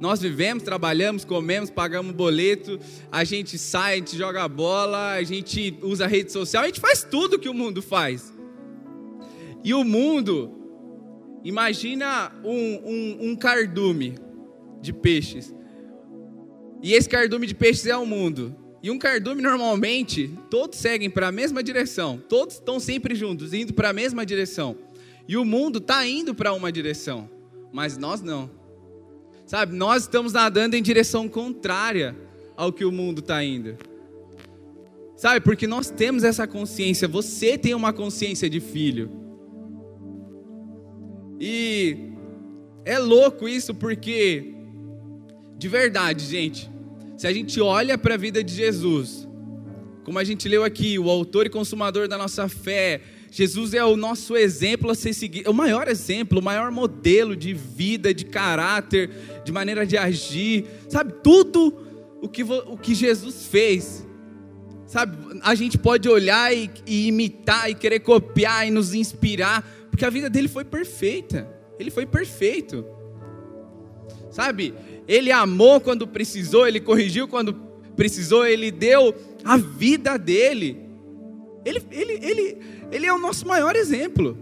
Nós 0.00 0.20
vivemos, 0.20 0.62
trabalhamos, 0.62 1.24
comemos, 1.24 1.70
pagamos 1.70 2.14
boleto, 2.14 2.78
a 3.12 3.22
gente 3.22 3.58
sai, 3.58 3.94
a 3.94 3.96
gente 3.96 4.16
joga 4.16 4.48
bola, 4.48 5.12
a 5.12 5.22
gente 5.22 5.78
usa 5.82 6.06
rede 6.06 6.32
social, 6.32 6.62
a 6.62 6.66
gente 6.66 6.80
faz 6.80 7.04
tudo 7.04 7.38
que 7.38 7.48
o 7.48 7.54
mundo 7.54 7.82
faz. 7.82 8.32
E 9.62 9.74
o 9.74 9.84
mundo, 9.84 10.50
imagina 11.44 12.32
um, 12.42 12.80
um, 12.82 13.30
um 13.30 13.36
cardume 13.36 14.18
de 14.80 14.92
peixes. 14.92 15.54
E 16.82 16.94
esse 16.94 17.08
cardume 17.08 17.46
de 17.46 17.54
peixes 17.54 17.86
é 17.86 17.96
o 17.96 18.06
mundo. 18.06 18.54
E 18.82 18.90
um 18.90 18.98
cardume 18.98 19.42
normalmente, 19.42 20.30
todos 20.48 20.78
seguem 20.78 21.10
para 21.10 21.28
a 21.28 21.32
mesma 21.32 21.62
direção, 21.62 22.18
todos 22.28 22.54
estão 22.54 22.80
sempre 22.80 23.14
juntos, 23.14 23.52
indo 23.52 23.74
para 23.74 23.90
a 23.90 23.92
mesma 23.92 24.24
direção. 24.24 24.76
E 25.28 25.36
o 25.36 25.44
mundo 25.44 25.78
está 25.78 26.06
indo 26.06 26.34
para 26.34 26.52
uma 26.54 26.72
direção, 26.72 27.28
mas 27.72 27.98
nós 27.98 28.22
não. 28.22 28.50
Sabe, 29.44 29.76
nós 29.76 30.04
estamos 30.04 30.32
nadando 30.32 30.76
em 30.76 30.82
direção 30.82 31.28
contrária 31.28 32.16
ao 32.56 32.72
que 32.72 32.84
o 32.84 32.92
mundo 32.92 33.18
está 33.18 33.44
indo. 33.44 33.76
Sabe, 35.16 35.40
porque 35.40 35.66
nós 35.66 35.90
temos 35.90 36.24
essa 36.24 36.46
consciência, 36.46 37.06
você 37.06 37.58
tem 37.58 37.74
uma 37.74 37.92
consciência 37.92 38.48
de 38.48 38.60
filho. 38.60 39.10
E 41.38 42.12
é 42.86 42.98
louco 42.98 43.46
isso 43.46 43.74
porque, 43.74 44.54
de 45.58 45.68
verdade, 45.68 46.24
gente, 46.24 46.69
se 47.20 47.26
a 47.26 47.32
gente 47.34 47.60
olha 47.60 47.98
para 47.98 48.14
a 48.14 48.16
vida 48.16 48.42
de 48.42 48.54
Jesus, 48.54 49.28
como 50.04 50.18
a 50.18 50.24
gente 50.24 50.48
leu 50.48 50.64
aqui, 50.64 50.98
o 50.98 51.10
autor 51.10 51.44
e 51.44 51.50
consumador 51.50 52.08
da 52.08 52.16
nossa 52.16 52.48
fé, 52.48 53.02
Jesus 53.30 53.74
é 53.74 53.84
o 53.84 53.94
nosso 53.94 54.34
exemplo 54.34 54.90
a 54.90 54.94
ser 54.94 55.12
seguido, 55.12 55.46
é 55.46 55.50
o 55.50 55.52
maior 55.52 55.86
exemplo, 55.86 56.38
o 56.38 56.42
maior 56.42 56.70
modelo 56.70 57.36
de 57.36 57.52
vida, 57.52 58.14
de 58.14 58.24
caráter, 58.24 59.10
de 59.44 59.52
maneira 59.52 59.84
de 59.84 59.98
agir, 59.98 60.64
sabe? 60.88 61.12
Tudo 61.22 61.76
o 62.22 62.26
que, 62.26 62.42
o 62.42 62.78
que 62.78 62.94
Jesus 62.94 63.48
fez, 63.48 64.02
sabe? 64.86 65.18
A 65.42 65.54
gente 65.54 65.76
pode 65.76 66.08
olhar 66.08 66.56
e, 66.56 66.70
e 66.86 67.06
imitar, 67.06 67.70
e 67.70 67.74
querer 67.74 68.00
copiar, 68.00 68.66
e 68.66 68.70
nos 68.70 68.94
inspirar, 68.94 69.62
porque 69.90 70.06
a 70.06 70.10
vida 70.10 70.30
dele 70.30 70.48
foi 70.48 70.64
perfeita, 70.64 71.46
ele 71.78 71.90
foi 71.90 72.06
perfeito, 72.06 72.82
sabe? 74.30 74.74
Ele 75.06 75.32
amou 75.32 75.80
quando 75.80 76.06
precisou, 76.06 76.66
ele 76.66 76.80
corrigiu 76.80 77.26
quando 77.28 77.54
precisou, 77.96 78.46
ele 78.46 78.70
deu 78.70 79.14
a 79.44 79.56
vida 79.56 80.18
dele. 80.18 80.78
Ele, 81.64 81.82
ele, 81.90 82.12
ele, 82.22 82.58
ele 82.90 83.06
é 83.06 83.12
o 83.12 83.18
nosso 83.18 83.46
maior 83.46 83.76
exemplo. 83.76 84.36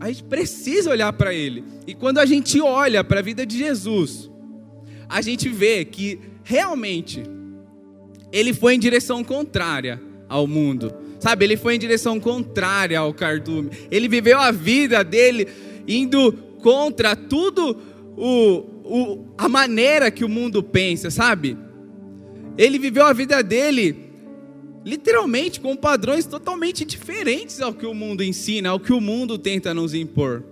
A 0.00 0.08
gente 0.08 0.24
precisa 0.24 0.90
olhar 0.90 1.12
para 1.12 1.34
ele. 1.34 1.64
E 1.86 1.94
quando 1.94 2.18
a 2.18 2.26
gente 2.26 2.60
olha 2.60 3.02
para 3.02 3.20
a 3.20 3.22
vida 3.22 3.44
de 3.44 3.58
Jesus, 3.58 4.30
a 5.08 5.20
gente 5.20 5.48
vê 5.48 5.84
que 5.84 6.20
realmente 6.44 7.22
ele 8.30 8.52
foi 8.52 8.74
em 8.74 8.78
direção 8.78 9.24
contrária 9.24 10.00
ao 10.28 10.46
mundo. 10.46 10.92
Sabe, 11.18 11.44
ele 11.44 11.56
foi 11.56 11.74
em 11.74 11.78
direção 11.78 12.20
contrária 12.20 12.98
ao 12.98 13.12
cardume. 13.12 13.70
Ele 13.90 14.08
viveu 14.08 14.38
a 14.38 14.52
vida 14.52 15.02
dele 15.02 15.48
indo 15.86 16.32
contra 16.62 17.16
tudo 17.16 17.76
o, 18.16 18.77
o, 18.88 19.26
a 19.36 19.48
maneira 19.48 20.10
que 20.10 20.24
o 20.24 20.28
mundo 20.28 20.62
pensa, 20.62 21.10
sabe? 21.10 21.56
Ele 22.56 22.78
viveu 22.78 23.04
a 23.06 23.12
vida 23.12 23.42
dele 23.42 24.08
literalmente 24.84 25.60
com 25.60 25.76
padrões 25.76 26.24
totalmente 26.24 26.84
diferentes 26.84 27.60
ao 27.60 27.74
que 27.74 27.84
o 27.84 27.92
mundo 27.92 28.24
ensina, 28.24 28.70
ao 28.70 28.80
que 28.80 28.92
o 28.92 29.00
mundo 29.00 29.38
tenta 29.38 29.74
nos 29.74 29.92
impor. 29.92 30.42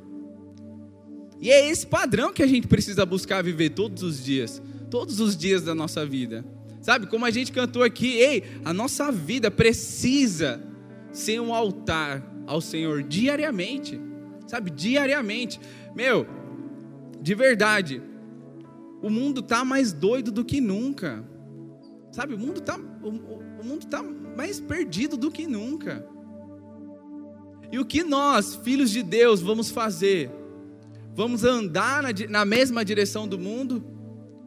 E 1.40 1.50
é 1.50 1.68
esse 1.68 1.86
padrão 1.86 2.32
que 2.32 2.42
a 2.42 2.46
gente 2.46 2.66
precisa 2.66 3.04
buscar 3.06 3.42
viver 3.42 3.70
todos 3.70 4.02
os 4.02 4.22
dias, 4.22 4.62
todos 4.90 5.20
os 5.20 5.36
dias 5.36 5.62
da 5.62 5.74
nossa 5.74 6.04
vida. 6.04 6.44
Sabe, 6.80 7.06
como 7.06 7.24
a 7.24 7.30
gente 7.30 7.50
cantou 7.50 7.82
aqui, 7.82 8.16
ei, 8.18 8.44
a 8.64 8.72
nossa 8.72 9.10
vida 9.10 9.50
precisa 9.50 10.62
ser 11.12 11.40
um 11.40 11.52
altar 11.52 12.22
ao 12.46 12.60
Senhor 12.60 13.02
diariamente. 13.02 14.00
Sabe, 14.46 14.70
diariamente. 14.70 15.58
Meu, 15.94 16.26
de 17.20 17.34
verdade, 17.34 18.00
o 19.02 19.10
mundo 19.10 19.40
está 19.40 19.64
mais 19.64 19.92
doido 19.92 20.30
do 20.30 20.44
que 20.44 20.60
nunca. 20.60 21.24
Sabe, 22.10 22.34
o 22.34 22.38
mundo 22.38 22.58
está 22.60 22.78
o, 22.78 23.08
o 23.60 23.64
mundo 23.64 23.82
está 23.82 24.02
mais 24.02 24.60
perdido 24.60 25.16
do 25.16 25.30
que 25.30 25.46
nunca. 25.46 26.06
E 27.70 27.78
o 27.78 27.84
que 27.84 28.02
nós, 28.02 28.56
filhos 28.56 28.90
de 28.90 29.02
Deus, 29.02 29.40
vamos 29.40 29.70
fazer? 29.70 30.30
Vamos 31.14 31.44
andar 31.44 32.02
na, 32.02 32.08
na 32.28 32.44
mesma 32.44 32.84
direção 32.84 33.26
do 33.26 33.38
mundo? 33.38 33.84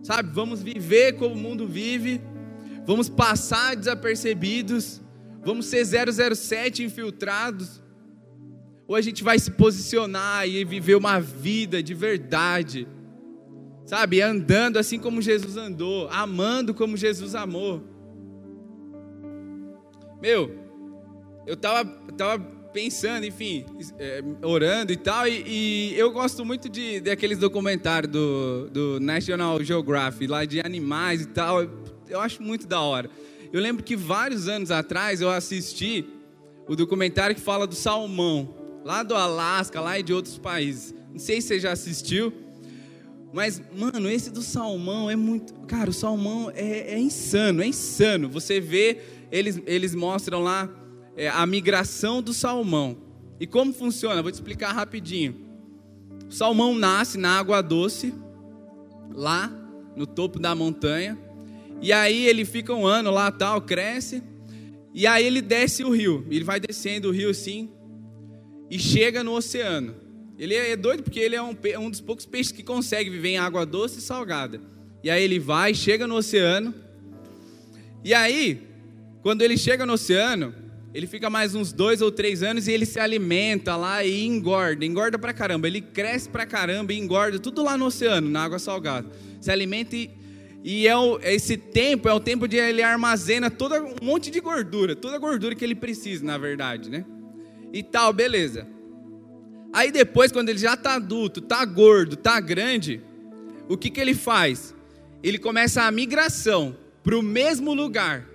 Sabe, 0.01 0.29
vamos 0.31 0.61
viver 0.61 1.13
como 1.13 1.35
o 1.35 1.37
mundo 1.37 1.67
vive? 1.67 2.21
Vamos 2.85 3.09
passar 3.09 3.75
desapercebidos? 3.75 5.01
Vamos 5.43 5.65
ser 5.65 5.85
007 5.85 6.83
infiltrados? 6.83 7.81
Ou 8.87 8.95
a 8.95 9.01
gente 9.01 9.23
vai 9.23 9.37
se 9.37 9.51
posicionar 9.51 10.47
e 10.47 10.63
viver 10.63 10.95
uma 10.95 11.19
vida 11.19 11.83
de 11.83 11.93
verdade? 11.93 12.87
Sabe, 13.89 14.21
andando 14.21 14.77
assim 14.77 14.99
como 14.99 15.19
Jesus 15.19 15.57
andou, 15.57 16.07
amando 16.11 16.75
como 16.75 16.95
Jesus 16.95 17.33
amou. 17.33 17.81
Meu, 20.21 20.55
eu 21.47 21.57
tava, 21.57 21.89
tava 22.15 22.39
pensando, 22.71 23.25
enfim, 23.25 23.65
é, 23.97 24.21
orando 24.43 24.93
e 24.93 24.95
tal, 24.95 25.27
e, 25.27 25.43
e, 25.47 25.95
eu 25.97 26.11
gosto 26.11 26.45
muito 26.45 26.69
de, 26.69 26.99
de 26.99 27.09
aqueles 27.09 27.39
documentários 27.39 28.11
do, 28.11 28.69
do 28.69 28.99
National 28.99 29.59
Geographic, 29.63 30.27
lá 30.27 30.45
de 30.45 30.59
animais 30.59 31.23
e 31.23 31.25
tal, 31.25 31.67
eu 32.07 32.19
acho 32.21 32.43
muito 32.43 32.67
da 32.67 32.79
hora. 32.81 33.09
Eu 33.51 33.59
lembro 33.59 33.83
que 33.83 33.95
vários 33.95 34.47
anos 34.47 34.69
atrás 34.69 35.19
eu 35.19 35.31
assisti 35.31 36.05
o 36.67 36.75
documentário 36.75 37.35
que 37.35 37.41
fala 37.41 37.65
do 37.65 37.73
salmão, 37.73 38.53
lá 38.85 39.01
do 39.01 39.15
Alasca, 39.15 39.81
lá 39.81 39.97
e 39.97 40.03
de 40.03 40.13
outros 40.13 40.37
países. 40.37 40.93
Não 41.11 41.17
sei 41.17 41.41
se 41.41 41.47
você 41.47 41.59
já 41.59 41.71
assistiu. 41.71 42.31
Mas, 43.31 43.61
mano, 43.75 44.09
esse 44.09 44.31
do 44.31 44.41
salmão 44.41 45.09
é 45.09 45.15
muito. 45.15 45.53
Cara, 45.67 45.89
o 45.89 45.93
salmão 45.93 46.51
é, 46.55 46.93
é 46.93 46.99
insano, 46.99 47.61
é 47.61 47.67
insano. 47.67 48.27
Você 48.29 48.59
vê, 48.59 48.99
eles, 49.31 49.61
eles 49.65 49.93
mostram 49.93 50.39
lá 50.39 50.69
é, 51.15 51.29
a 51.29 51.45
migração 51.45 52.21
do 52.21 52.33
salmão. 52.33 52.97
E 53.39 53.45
como 53.45 53.71
funciona? 53.71 54.21
Vou 54.21 54.31
te 54.31 54.35
explicar 54.35 54.71
rapidinho. 54.73 55.35
O 56.27 56.31
salmão 56.31 56.75
nasce 56.75 57.17
na 57.17 57.37
água 57.37 57.61
doce, 57.61 58.13
lá 59.13 59.51
no 59.95 60.07
topo 60.07 60.39
da 60.39 60.55
montanha. 60.55 61.17
E 61.81 61.93
aí 61.93 62.25
ele 62.25 62.45
fica 62.45 62.73
um 62.73 62.85
ano 62.85 63.11
lá, 63.11 63.31
tal, 63.31 63.61
cresce. 63.61 64.23
E 64.93 65.05
aí 65.05 65.25
ele 65.25 65.41
desce 65.41 65.83
o 65.83 65.91
rio. 65.91 66.25
Ele 66.29 66.43
vai 66.43 66.59
descendo 66.59 67.09
o 67.09 67.11
rio 67.11 67.29
assim. 67.29 67.69
E 68.69 68.77
chega 68.77 69.23
no 69.23 69.33
oceano. 69.33 69.95
Ele 70.39 70.55
é 70.55 70.77
doido 70.77 71.03
porque 71.03 71.19
ele 71.19 71.35
é 71.35 71.41
um, 71.41 71.53
um 71.81 71.89
dos 71.89 71.99
poucos 71.99 72.25
peixes 72.25 72.53
que 72.53 72.63
consegue 72.63 73.09
viver 73.09 73.29
em 73.29 73.37
água 73.37 73.65
doce 73.65 73.99
e 73.99 74.01
salgada. 74.01 74.61
E 75.03 75.09
aí 75.09 75.21
ele 75.21 75.37
vai, 75.37 75.73
chega 75.73 76.07
no 76.07 76.15
oceano. 76.15 76.73
E 78.05 78.13
aí, 78.13 78.63
quando 79.21 79.41
ele 79.41 79.57
chega 79.57 79.85
no 79.85 79.93
oceano, 79.93 80.55
ele 80.93 81.07
fica 81.07 81.29
mais 81.29 81.55
uns 81.55 81.73
dois 81.73 82.01
ou 82.01 82.09
três 82.09 82.41
anos 82.41 82.69
e 82.69 82.71
ele 82.71 82.85
se 82.85 83.01
alimenta 83.01 83.75
lá 83.75 84.01
e 84.05 84.25
engorda, 84.25 84.85
engorda 84.85 85.19
pra 85.19 85.33
caramba. 85.33 85.67
Ele 85.67 85.81
cresce 85.81 86.29
pra 86.29 86.45
caramba 86.45 86.93
e 86.93 86.97
engorda 86.97 87.37
tudo 87.37 87.61
lá 87.61 87.77
no 87.77 87.87
oceano, 87.87 88.29
na 88.29 88.41
água 88.41 88.59
salgada. 88.59 89.09
Se 89.41 89.51
alimenta 89.51 89.97
e, 89.97 90.09
e 90.63 90.87
é 90.87 90.95
o, 90.95 91.19
esse 91.21 91.57
tempo 91.57 92.07
é 92.07 92.13
o 92.13 92.19
tempo 92.19 92.47
de 92.47 92.55
ele 92.55 92.81
armazena 92.81 93.51
toda 93.51 93.83
um 93.83 93.95
monte 94.01 94.31
de 94.31 94.39
gordura, 94.39 94.95
toda 94.95 95.17
a 95.17 95.19
gordura 95.19 95.53
que 95.53 95.65
ele 95.65 95.75
precisa, 95.75 96.23
na 96.23 96.37
verdade, 96.37 96.89
né? 96.89 97.03
E 97.73 97.83
tal, 97.83 98.13
beleza. 98.13 98.78
Aí 99.71 99.91
depois, 99.91 100.31
quando 100.31 100.49
ele 100.49 100.59
já 100.59 100.73
está 100.73 100.95
adulto, 100.95 101.39
está 101.39 101.63
gordo, 101.65 102.15
está 102.15 102.39
grande, 102.39 103.01
o 103.67 103.77
que, 103.77 103.89
que 103.89 103.99
ele 104.01 104.15
faz? 104.15 104.73
Ele 105.21 105.37
começa 105.37 105.83
a 105.83 105.91
migração 105.91 106.75
para 107.03 107.17
o 107.17 107.21
mesmo 107.21 107.73
lugar 107.73 108.27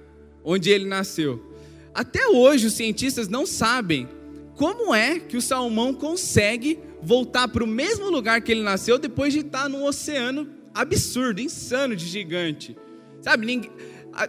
onde 0.44 0.70
ele 0.70 0.86
nasceu. 0.86 1.52
Até 1.92 2.26
hoje, 2.28 2.66
os 2.66 2.74
cientistas 2.74 3.28
não 3.28 3.46
sabem 3.46 4.08
como 4.56 4.94
é 4.94 5.18
que 5.18 5.36
o 5.36 5.42
salmão 5.42 5.92
consegue 5.92 6.78
voltar 7.02 7.48
para 7.48 7.64
o 7.64 7.66
mesmo 7.66 8.08
lugar 8.10 8.40
que 8.40 8.52
ele 8.52 8.62
nasceu 8.62 8.98
depois 8.98 9.32
de 9.32 9.40
estar 9.40 9.68
num 9.68 9.84
oceano 9.84 10.48
absurdo, 10.72 11.40
insano 11.40 11.94
de 11.94 12.06
gigante. 12.06 12.76
Sabe, 13.20 13.46
ninguém, 13.46 13.70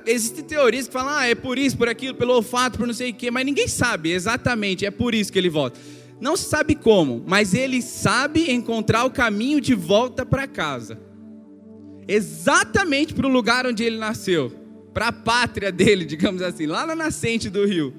existem 0.06 0.44
teorias 0.44 0.88
que 0.88 0.94
falam, 0.94 1.14
ah, 1.14 1.26
é 1.26 1.36
por 1.36 1.58
isso, 1.58 1.78
por 1.78 1.88
aquilo, 1.88 2.16
pelo 2.16 2.34
olfato, 2.34 2.78
por 2.78 2.88
não 2.88 2.94
sei 2.94 3.12
o 3.12 3.14
quê, 3.14 3.30
mas 3.30 3.46
ninguém 3.46 3.68
sabe 3.68 4.12
exatamente, 4.12 4.86
é 4.86 4.92
por 4.92 5.14
isso 5.14 5.32
que 5.32 5.38
ele 5.38 5.50
volta. 5.50 5.80
Não 6.20 6.38
se 6.38 6.46
sabe 6.46 6.76
como, 6.76 7.24
mas 7.28 7.54
ele 7.54 7.82
sabe 7.82 8.52
encontrar 8.52 9.04
o 9.04 9.12
caminho 9.12 9.60
de 9.60 9.74
volta 9.74 10.26
para 10.26 10.48
casa. 10.48 11.00
Exatamente 12.08 13.14
para 13.14 13.28
o 13.28 13.32
lugar 13.32 13.66
onde 13.66 13.84
ele 13.84 13.98
nasceu, 13.98 14.52
para 14.94 15.10
a 15.10 15.12
pátria 15.12 15.72
dele, 15.72 16.06
digamos 16.06 16.42
assim, 16.42 16.66
lá 16.66 16.86
na 16.86 16.96
nascente 16.96 17.50
do 17.50 17.66
rio. 17.66 17.94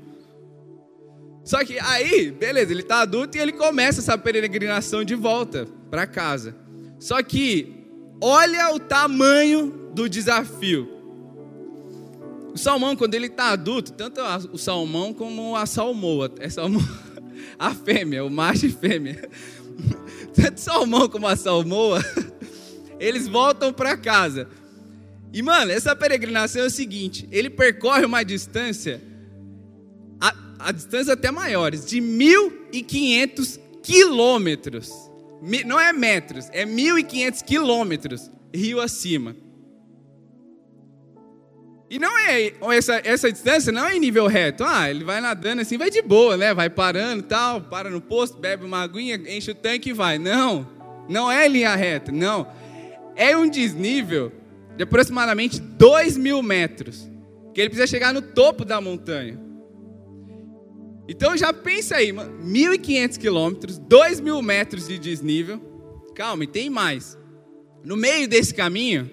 Só 1.44 1.64
que 1.64 1.78
aí, 1.78 2.30
beleza, 2.32 2.72
ele 2.72 2.82
está 2.82 3.02
adulto 3.02 3.36
e 3.36 3.40
ele 3.40 3.52
começa 3.52 4.00
essa 4.00 4.18
peregrinação 4.18 5.04
de 5.04 5.14
volta 5.14 5.68
para 5.90 6.06
casa. 6.06 6.56
Só 6.98 7.22
que, 7.22 7.86
olha 8.20 8.74
o 8.74 8.80
tamanho 8.80 9.90
do 9.94 10.08
desafio. 10.08 10.90
O 12.52 12.58
salmão, 12.58 12.96
quando 12.96 13.14
ele 13.14 13.26
está 13.26 13.50
adulto, 13.50 13.92
tanto 13.92 14.20
o 14.50 14.58
salmão 14.58 15.12
como 15.12 15.54
a 15.54 15.66
salmoa, 15.66 16.32
é 16.40 16.48
salmão, 16.48 16.82
a 17.58 17.74
fêmea, 17.74 18.24
o 18.24 18.30
macho 18.30 18.66
e 18.66 18.70
fêmea, 18.70 19.28
tanto 20.34 20.60
salmão 20.60 21.08
como 21.08 21.26
a 21.26 21.36
salmoa, 21.36 22.04
eles 22.98 23.28
voltam 23.28 23.72
para 23.72 23.96
casa. 23.96 24.48
E, 25.32 25.42
mano, 25.42 25.70
essa 25.70 25.94
peregrinação 25.94 26.62
é 26.62 26.66
o 26.66 26.70
seguinte: 26.70 27.28
ele 27.30 27.50
percorre 27.50 28.04
uma 28.04 28.24
distância 28.24 29.02
a 30.58 30.72
distâncias 30.72 31.10
até 31.10 31.30
maiores, 31.30 31.86
de 31.86 31.98
1.500 31.98 33.60
quilômetros. 33.82 34.90
Não 35.64 35.78
é 35.78 35.92
metros, 35.92 36.48
é 36.52 36.64
1.500 36.64 37.44
quilômetros 37.44 38.30
rio 38.54 38.80
acima. 38.80 39.36
E 41.88 41.98
não 41.98 42.18
é 42.18 42.52
essa, 42.72 43.00
essa 43.04 43.30
distância 43.30 43.70
não 43.70 43.86
é 43.86 43.96
em 43.96 44.00
nível 44.00 44.26
reto. 44.26 44.64
Ah, 44.64 44.90
ele 44.90 45.04
vai 45.04 45.20
nadando 45.20 45.62
assim, 45.62 45.78
vai 45.78 45.90
de 45.90 46.02
boa, 46.02 46.36
né? 46.36 46.52
Vai 46.52 46.68
parando 46.68 47.22
tal, 47.22 47.60
para 47.60 47.88
no 47.88 48.00
posto, 48.00 48.38
bebe 48.38 48.64
uma 48.64 48.82
aguinha, 48.82 49.14
enche 49.28 49.52
o 49.52 49.54
tanque 49.54 49.90
e 49.90 49.92
vai. 49.92 50.18
Não, 50.18 50.68
não 51.08 51.30
é 51.30 51.46
linha 51.46 51.74
reta, 51.76 52.10
não. 52.10 52.48
É 53.14 53.36
um 53.36 53.48
desnível 53.48 54.32
de 54.76 54.82
aproximadamente 54.82 55.60
2 55.60 56.16
mil 56.16 56.42
metros. 56.42 57.08
Que 57.54 57.60
ele 57.60 57.70
precisa 57.70 57.86
chegar 57.86 58.12
no 58.12 58.20
topo 58.20 58.64
da 58.64 58.80
montanha. 58.80 59.40
Então 61.08 61.36
já 61.36 61.52
pensa 61.52 61.96
aí, 61.96 62.12
1.500 62.12 63.16
quilômetros, 63.16 63.78
2.000 63.78 64.42
metros 64.42 64.88
de 64.88 64.98
desnível. 64.98 65.60
Calma, 66.14 66.44
e 66.44 66.46
tem 66.48 66.68
mais. 66.68 67.16
No 67.84 67.96
meio 67.96 68.26
desse 68.26 68.52
caminho, 68.52 69.08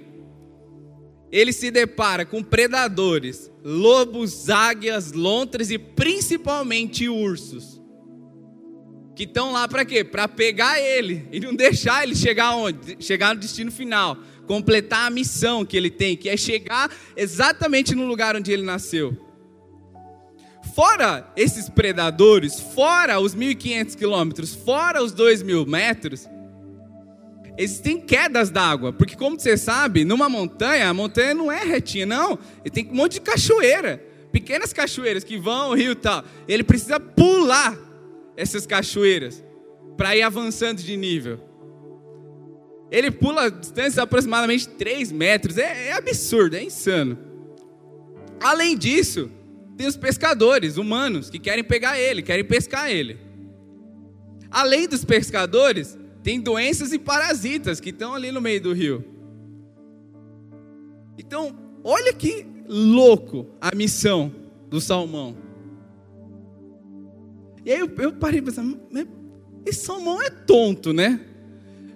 ele 1.34 1.52
se 1.52 1.72
depara 1.72 2.28
com 2.28 2.44
predadores, 2.44 3.52
lobos, 3.64 4.52
águias, 4.52 5.14
lontras 5.14 5.72
e 5.72 5.80
principalmente 5.80 7.10
ursos. 7.10 7.82
Que 9.16 9.24
estão 9.24 9.52
lá 9.52 9.68
para 9.68 9.84
quê? 9.84 10.04
Para 10.04 10.28
pegar 10.28 10.80
ele 10.80 11.28
e 11.32 11.40
não 11.40 11.56
deixar 11.56 12.04
ele 12.04 12.16
chegar 12.16 12.56
onde? 12.56 12.98
Chegar 13.00 13.34
no 13.34 13.42
destino 13.42 13.72
final, 13.72 14.16
completar 14.46 15.08
a 15.08 15.10
missão 15.10 15.66
que 15.66 15.76
ele 15.76 15.90
tem, 15.90 16.16
que 16.16 16.30
é 16.30 16.38
chegar 16.38 16.92
exatamente 17.18 17.96
no 17.96 18.06
lugar 18.06 18.36
onde 18.36 18.52
ele 18.52 18.64
nasceu 18.64 19.18
fora 20.74 21.32
esses 21.36 21.70
predadores, 21.70 22.60
fora 22.60 23.20
os 23.20 23.36
1.500 23.36 23.96
quilômetros, 23.96 24.56
fora 24.56 25.04
os 25.04 25.14
2.000 25.14 25.68
metros, 25.68 26.28
existem 27.58 28.00
quedas 28.00 28.50
d'água. 28.50 28.92
Porque, 28.94 29.16
como 29.16 29.40
você 29.40 29.58
sabe, 29.58 30.06
numa 30.06 30.30
montanha, 30.30 30.90
a 30.90 30.94
montanha 30.94 31.34
não 31.34 31.52
é 31.52 31.64
retinha, 31.64 32.06
não. 32.06 32.38
Ele 32.62 32.70
tem 32.70 32.88
um 32.90 32.96
monte 32.96 33.14
de 33.14 33.22
cachoeira. 33.22 34.04
Pequenas 34.32 34.74
cachoeiras 34.74 35.24
que 35.24 35.38
vão 35.38 35.54
ao 35.54 35.74
rio 35.76 35.92
e 35.92 35.96
tal. 35.96 36.24
Ele 36.48 36.64
precisa 36.64 37.00
pular 37.00 37.78
essas 38.36 38.66
cachoeiras 38.66 39.44
para 39.96 40.16
ir 40.16 40.24
avançando 40.24 40.82
de 40.82 40.98
nível. 40.98 41.40
Ele 42.90 43.10
pula 43.10 43.50
distâncias 43.50 43.96
de 43.96 44.00
aproximadamente 44.02 44.68
3 44.70 45.12
metros. 45.12 45.58
É, 45.58 45.90
é 45.90 45.94
absurdo, 45.94 46.56
é 46.56 46.64
insano. 46.64 47.18
Além 48.40 48.78
disso, 48.78 49.32
tem 49.78 49.88
os 49.88 49.98
pescadores 49.98 50.78
humanos 50.78 51.30
que 51.30 51.40
querem 51.40 51.64
pegar 51.64 52.00
ele, 52.00 52.22
querem 52.22 52.44
pescar 52.44 52.92
ele. 52.92 53.18
Além 54.52 54.88
dos 54.88 55.04
pescadores, 55.04 55.98
tem 56.24 56.40
doenças 56.40 56.94
e 56.94 56.98
parasitas 56.98 57.80
que 57.80 57.90
estão 57.90 58.16
ali 58.16 58.32
no 58.32 58.40
meio 58.40 58.62
do 58.62 58.74
rio. 58.74 59.04
Então, 61.18 61.56
olha 61.84 62.14
que 62.14 62.46
louco 62.68 63.48
a 63.60 63.76
missão 63.76 64.34
do 64.70 64.80
salmão. 64.80 65.36
E 67.66 67.72
aí 67.72 67.80
eu, 67.80 67.92
eu 67.98 68.14
parei 68.14 68.40
e 68.40 68.42
pensar, 68.42 68.64
esse 69.66 69.86
salmão 69.86 70.22
é 70.22 70.30
tonto, 70.30 70.94
né? 70.94 71.20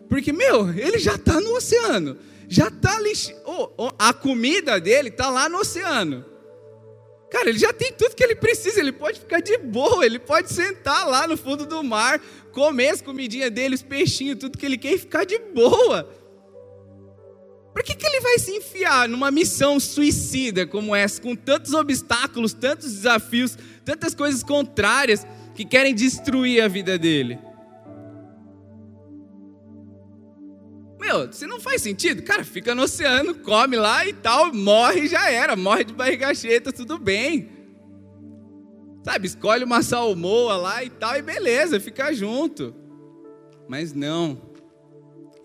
Porque, 0.10 0.32
meu, 0.32 0.70
ele 0.70 1.00
já 1.00 1.16
está 1.16 1.40
no 1.40 1.56
oceano. 1.56 2.18
Já 2.48 2.68
está 2.68 2.96
ali. 2.96 3.12
Oh, 3.46 3.70
oh, 3.78 3.92
a 4.00 4.14
comida 4.14 4.80
dele 4.80 5.10
está 5.10 5.30
lá 5.30 5.50
no 5.50 5.60
oceano. 5.60 6.24
Cara, 7.30 7.50
ele 7.50 7.60
já 7.60 7.74
tem 7.74 7.92
tudo 7.92 8.16
que 8.16 8.24
ele 8.24 8.36
precisa, 8.36 8.80
ele 8.80 8.92
pode 8.92 9.20
ficar 9.20 9.42
de 9.42 9.58
boa, 9.58 10.06
ele 10.06 10.18
pode 10.18 10.52
sentar 10.52 11.06
lá 11.08 11.28
no 11.28 11.36
fundo 11.36 11.66
do 11.66 11.84
mar, 11.84 12.22
comer 12.54 12.90
as 12.90 13.02
comidinhas 13.02 13.52
dele, 13.52 13.76
os 13.76 13.84
peixinhos, 13.84 14.40
tudo 14.40 14.58
que 14.58 14.66
ele 14.66 14.78
quer 14.78 14.94
e 14.94 14.98
ficar 14.98 15.26
de 15.26 15.38
boa. 15.38 16.10
Por 17.74 17.84
que, 17.84 17.94
que 17.94 18.08
ele 18.08 18.22
vai 18.22 18.40
se 18.40 18.52
enfiar 18.52 19.08
numa 19.08 19.30
missão 19.30 19.80
suicida 19.80 20.66
como 20.66 20.96
essa, 20.96 21.22
com 21.22 21.36
tantos 21.36 21.74
obstáculos, 21.74 22.54
tantos 22.54 22.92
desafios, 22.92 23.58
tantas 23.86 24.16
coisas 24.16 24.42
contrárias 24.42 25.28
que 25.54 25.64
querem 25.64 25.94
destruir 25.94 26.64
a 26.64 26.68
vida 26.68 26.98
dele? 26.98 27.38
Meu, 31.08 31.32
se 31.32 31.48
não 31.48 31.58
faz 31.58 31.82
sentido, 31.82 32.22
cara, 32.22 32.44
fica 32.44 32.76
no 32.76 32.84
oceano, 32.84 33.34
come 33.36 33.78
lá 33.78 34.06
e 34.06 34.12
tal, 34.12 34.54
morre 34.54 35.08
já 35.08 35.32
era, 35.32 35.56
morre 35.56 35.86
de 35.86 35.94
barriga 35.94 36.36
cheia, 36.36 36.60
tá 36.60 36.70
tudo 36.70 36.98
bem. 36.98 37.50
Sabe, 39.06 39.26
escolhe 39.26 39.64
uma 39.64 39.82
salmoa 39.82 40.58
lá 40.58 40.84
e 40.84 40.90
tal, 40.90 41.16
e 41.16 41.22
beleza, 41.22 41.80
fica 41.80 42.14
junto. 42.14 42.76
Mas 43.70 43.94
não, 43.94 44.42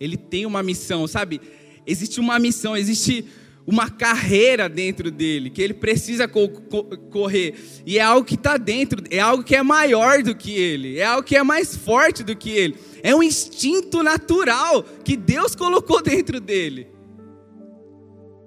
ele 0.00 0.16
tem 0.16 0.46
uma 0.46 0.64
missão, 0.64 1.06
sabe? 1.06 1.40
Existe 1.86 2.18
uma 2.18 2.40
missão, 2.40 2.76
existe 2.76 3.24
uma 3.66 3.88
carreira 3.88 4.68
dentro 4.68 5.10
dele, 5.10 5.50
que 5.50 5.62
ele 5.62 5.74
precisa 5.74 6.26
co 6.26 6.48
co 6.48 6.84
correr. 7.10 7.54
E 7.86 7.98
é 7.98 8.02
algo 8.02 8.24
que 8.26 8.34
está 8.34 8.56
dentro, 8.56 9.02
é 9.10 9.18
algo 9.18 9.44
que 9.44 9.54
é 9.54 9.62
maior 9.62 10.22
do 10.22 10.34
que 10.34 10.52
ele, 10.52 10.98
é 10.98 11.04
algo 11.04 11.22
que 11.22 11.36
é 11.36 11.42
mais 11.42 11.76
forte 11.76 12.22
do 12.22 12.36
que 12.36 12.50
ele. 12.50 12.76
É 13.02 13.14
um 13.14 13.22
instinto 13.22 14.02
natural 14.02 14.82
que 15.04 15.16
Deus 15.16 15.54
colocou 15.54 16.02
dentro 16.02 16.40
dele. 16.40 16.88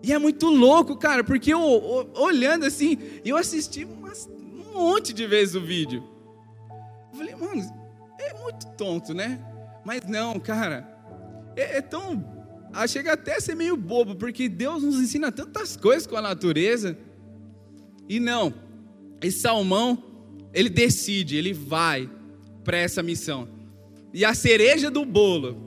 E 0.03 0.13
é 0.13 0.19
muito 0.19 0.47
louco, 0.47 0.95
cara, 0.97 1.23
porque 1.23 1.51
eu, 1.51 1.59
olhando 2.15 2.65
assim, 2.65 2.97
eu 3.23 3.35
assisti 3.37 3.85
umas, 3.85 4.27
um 4.27 4.73
monte 4.73 5.11
de 5.11 5.25
vezes 5.25 5.55
o 5.55 5.61
vídeo. 5.61 6.03
Eu 7.11 7.17
falei, 7.17 7.35
mano, 7.35 7.63
é 8.19 8.33
muito 8.43 8.67
tonto, 8.77 9.15
né? 9.15 9.39
Mas 9.83 10.03
não, 10.07 10.39
cara, 10.39 10.87
é, 11.55 11.77
é 11.77 11.81
tão. 11.81 12.34
Ah, 12.77 12.85
chega 12.87 13.13
até 13.13 13.37
a 13.37 13.39
ser 13.39 13.55
meio 13.55 13.77
bobo, 13.77 14.15
porque 14.15 14.49
Deus 14.49 14.83
nos 14.83 14.99
ensina 14.99 15.31
tantas 15.31 15.77
coisas 15.77 16.05
com 16.05 16.17
a 16.17 16.21
natureza. 16.21 16.97
E 18.09 18.19
não, 18.19 18.53
esse 19.21 19.39
salmão, 19.39 20.03
ele 20.53 20.67
decide, 20.67 21.37
ele 21.37 21.53
vai 21.53 22.09
para 22.65 22.77
essa 22.77 23.01
missão. 23.01 23.47
E 24.13 24.25
a 24.25 24.33
cereja 24.33 24.91
do 24.91 25.05
bolo 25.05 25.57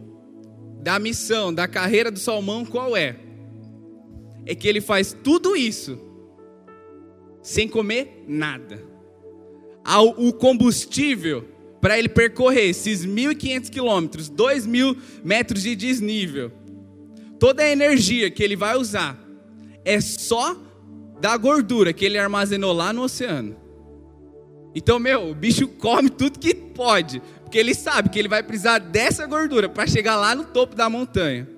da 0.83 0.99
missão, 0.99 1.53
da 1.53 1.66
carreira 1.66 2.11
do 2.11 2.18
salmão, 2.18 2.62
qual 2.62 2.94
é? 2.94 3.16
É 4.44 4.55
que 4.55 4.68
ele 4.68 4.83
faz 4.83 5.16
tudo 5.25 5.57
isso 5.57 5.99
sem 7.42 7.66
comer 7.66 8.23
nada. 8.29 8.85
O 10.18 10.31
combustível 10.35 11.49
para 11.81 11.99
ele 11.99 12.11
percorrer 12.11 12.68
esses 12.68 13.07
1.500 13.07 13.71
quilômetros, 13.71 14.31
2.000 14.31 14.97
metros 15.25 15.62
de 15.62 15.75
desnível, 15.75 16.53
toda 17.38 17.62
a 17.62 17.68
energia 17.68 18.31
que 18.31 18.42
ele 18.42 18.57
vai 18.57 18.77
usar 18.77 19.18
é 19.85 20.01
só 20.01 20.57
da 21.20 21.37
gordura 21.37 21.92
que 21.92 22.05
ele 22.05 22.18
armazenou 22.18 22.72
lá 22.72 22.92
no 22.92 23.03
oceano. 23.03 23.57
Então, 24.74 24.98
meu, 24.98 25.31
o 25.31 25.35
bicho 25.35 25.66
come 25.66 26.11
tudo 26.11 26.38
que 26.38 26.55
pode 26.55 27.20
Porque 27.42 27.59
ele 27.59 27.74
sabe 27.74 28.11
que 28.11 28.18
ele 28.18 28.29
vai 28.29 28.42
precisar 28.42 28.79
dessa 28.79 29.27
gordura 29.27 29.68
para 29.70 29.87
chegar 29.87 30.16
lá 30.16 30.35
no 30.35 30.44
topo 30.44 30.77
da 30.77 30.90
montanha. 30.90 31.48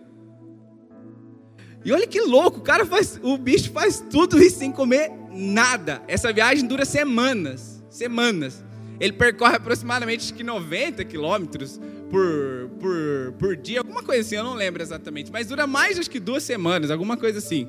E 1.85 1.93
olha 1.93 2.07
que 2.07 2.21
louco, 2.21 2.61
o 2.61 2.63
cara 2.63 2.87
faz, 2.87 3.19
o 3.23 3.37
bicho 3.37 3.73
faz 3.73 4.05
tudo 4.11 4.41
isso 4.41 4.59
sem 4.59 4.71
comer 4.71 5.11
nada. 5.33 6.01
Essa 6.07 6.33
viagem 6.33 6.65
dura 6.67 6.85
semanas, 6.85 7.83
semanas. 7.91 8.63
Ele 9.01 9.15
percorre 9.15 9.57
aproximadamente 9.57 10.33
que 10.35 10.45
90 10.45 11.05
quilômetros 11.07 11.81
por, 12.11 12.71
por, 12.79 13.33
por 13.39 13.57
dia, 13.57 13.81
alguma 13.81 14.03
coisa 14.03 14.21
assim, 14.21 14.37
eu 14.37 14.45
não 14.45 14.55
lembro 14.55 14.83
exatamente. 14.83 15.33
Mas 15.33 15.47
dura 15.47 15.67
mais 15.67 15.99
acho 15.99 16.11
que 16.11 16.21
duas 16.21 16.43
semanas, 16.43 16.91
alguma 16.91 17.17
coisa 17.17 17.39
assim. 17.39 17.67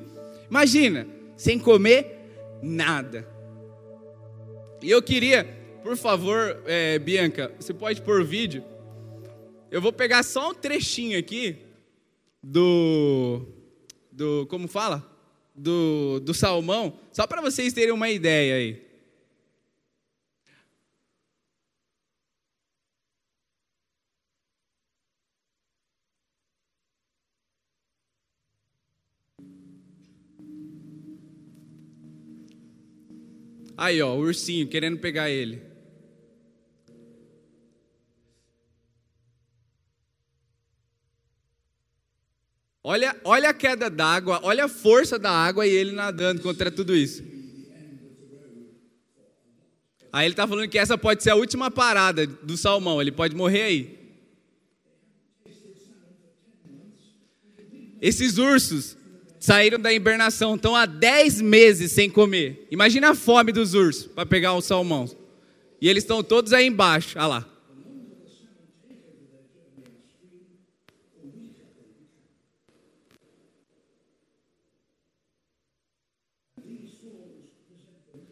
Imagina, 0.50 1.06
sem 1.36 1.58
comer 1.58 2.58
nada. 2.62 3.26
E 4.82 4.90
eu 4.90 5.00
queria, 5.00 5.44
por 5.82 5.96
favor, 5.96 6.62
é, 6.66 6.98
Bianca, 6.98 7.50
você 7.58 7.72
pode 7.72 8.02
pôr 8.02 8.22
vídeo? 8.22 8.62
Eu 9.70 9.80
vou 9.80 9.92
pegar 9.92 10.22
só 10.22 10.50
um 10.50 10.54
trechinho 10.54 11.18
aqui 11.18 11.58
do 12.42 13.46
do 14.12 14.46
como 14.50 14.68
fala? 14.68 15.08
Do, 15.54 16.20
do 16.20 16.34
salmão, 16.34 16.98
só 17.12 17.26
para 17.26 17.40
vocês 17.40 17.72
terem 17.72 17.92
uma 17.92 18.10
ideia 18.10 18.56
aí. 18.56 18.91
Aí, 33.82 34.00
ó, 34.00 34.14
o 34.14 34.20
ursinho 34.20 34.68
querendo 34.68 34.96
pegar 35.00 35.28
ele. 35.28 35.60
Olha, 42.84 43.20
olha 43.24 43.48
a 43.48 43.52
queda 43.52 43.90
d'água, 43.90 44.38
olha 44.44 44.66
a 44.66 44.68
força 44.68 45.18
da 45.18 45.32
água 45.32 45.66
e 45.66 45.70
ele 45.70 45.90
nadando 45.90 46.40
contra 46.40 46.70
tudo 46.70 46.94
isso. 46.94 47.24
Aí 50.12 50.26
ele 50.26 50.34
está 50.34 50.46
falando 50.46 50.68
que 50.68 50.78
essa 50.78 50.96
pode 50.96 51.24
ser 51.24 51.30
a 51.30 51.34
última 51.34 51.68
parada 51.68 52.24
do 52.24 52.56
salmão, 52.56 53.00
ele 53.00 53.10
pode 53.10 53.34
morrer 53.34 53.62
aí. 53.62 53.98
Esses 58.00 58.38
ursos 58.38 58.96
saíram 59.42 59.76
da 59.76 59.92
hibernação, 59.92 60.54
estão 60.54 60.76
há 60.76 60.86
10 60.86 61.40
meses 61.40 61.90
sem 61.90 62.08
comer. 62.08 62.68
Imagina 62.70 63.10
a 63.10 63.14
fome 63.14 63.50
dos 63.50 63.74
ursos 63.74 64.06
para 64.06 64.24
pegar 64.24 64.54
o 64.54 64.60
salmão. 64.60 65.10
E 65.80 65.88
eles 65.88 66.04
estão 66.04 66.22
todos 66.22 66.52
aí 66.52 66.64
embaixo, 66.64 67.18
olha 67.18 67.26
lá. 67.26 67.48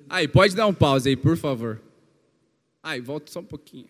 Aí, 0.09 0.29
pode 0.29 0.55
dar 0.55 0.69
um 0.69 0.75
pause 0.75 1.09
aí, 1.09 1.17
por 1.17 1.37
favor. 1.37 1.81
Aí, 2.81 3.01
volta 3.01 3.33
só 3.33 3.41
um 3.41 3.45
pouquinho. 3.45 3.89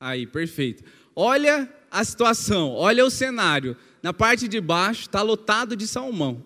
Aí, 0.00 0.26
perfeito. 0.26 0.82
Olha 1.14 1.72
a 1.88 2.04
situação, 2.04 2.72
olha 2.72 3.04
o 3.04 3.10
cenário. 3.10 3.76
Na 4.04 4.12
parte 4.12 4.46
de 4.46 4.60
baixo 4.60 5.00
está 5.00 5.22
lotado 5.22 5.74
de 5.74 5.88
salmão. 5.88 6.44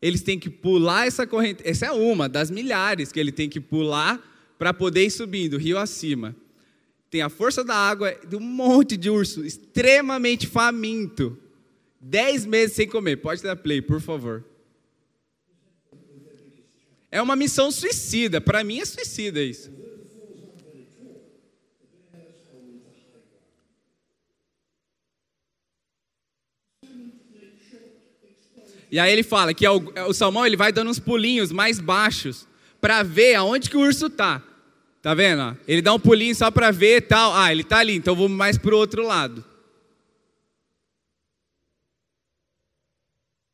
Eles 0.00 0.22
têm 0.22 0.38
que 0.38 0.48
pular 0.48 1.06
essa 1.06 1.26
corrente. 1.26 1.60
Essa 1.62 1.84
é 1.84 1.90
uma 1.90 2.26
das 2.26 2.50
milhares 2.50 3.12
que 3.12 3.20
ele 3.20 3.30
tem 3.30 3.50
que 3.50 3.60
pular 3.60 4.18
para 4.58 4.72
poder 4.72 5.04
ir 5.04 5.10
subindo, 5.10 5.58
rio 5.58 5.76
acima. 5.76 6.34
Tem 7.10 7.20
a 7.20 7.28
força 7.28 7.62
da 7.62 7.74
água 7.74 8.18
de 8.26 8.34
um 8.34 8.40
monte 8.40 8.96
de 8.96 9.10
urso, 9.10 9.44
extremamente 9.44 10.46
faminto. 10.46 11.36
Dez 12.00 12.46
meses 12.46 12.74
sem 12.74 12.88
comer. 12.88 13.16
Pode 13.16 13.42
dar 13.42 13.56
play, 13.56 13.82
por 13.82 14.00
favor. 14.00 14.42
É 17.10 17.20
uma 17.20 17.36
missão 17.36 17.70
suicida. 17.70 18.40
Para 18.40 18.64
mim 18.64 18.80
é 18.80 18.86
suicida 18.86 19.42
isso. 19.42 19.70
E 28.90 28.98
aí 28.98 29.12
ele 29.12 29.22
fala 29.22 29.52
que 29.52 29.66
o, 29.66 30.12
salmão 30.12 30.46
ele 30.46 30.56
vai 30.56 30.72
dando 30.72 30.90
uns 30.90 30.98
pulinhos 30.98 31.50
mais 31.50 31.80
baixos 31.80 32.46
para 32.80 33.02
ver 33.02 33.34
aonde 33.34 33.68
que 33.68 33.76
o 33.76 33.80
urso 33.80 34.08
tá. 34.08 34.42
Tá 35.02 35.14
vendo? 35.14 35.56
Ele 35.66 35.82
dá 35.82 35.94
um 35.94 35.98
pulinho 35.98 36.34
só 36.34 36.50
para 36.50 36.70
ver 36.70 37.02
tal. 37.02 37.34
Ah, 37.34 37.52
ele 37.52 37.64
tá 37.64 37.78
ali, 37.78 37.94
então 37.94 38.14
vamos 38.14 38.36
mais 38.36 38.58
pro 38.58 38.76
outro 38.76 39.04
lado. 39.06 39.44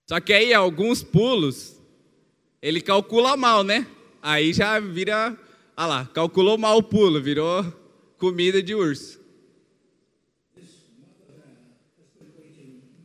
Só 0.08 0.20
que 0.20 0.32
aí 0.32 0.52
alguns 0.52 1.02
pulos 1.02 1.80
ele 2.60 2.80
calcula 2.80 3.36
mal, 3.36 3.64
né? 3.64 3.86
Aí 4.20 4.52
já 4.52 4.78
vira, 4.78 5.36
ah 5.76 5.86
lá, 5.86 6.06
calculou 6.12 6.56
mal 6.56 6.78
o 6.78 6.82
pulo, 6.82 7.20
virou 7.20 7.64
comida 8.18 8.62
de 8.62 8.74
urso. 8.74 9.20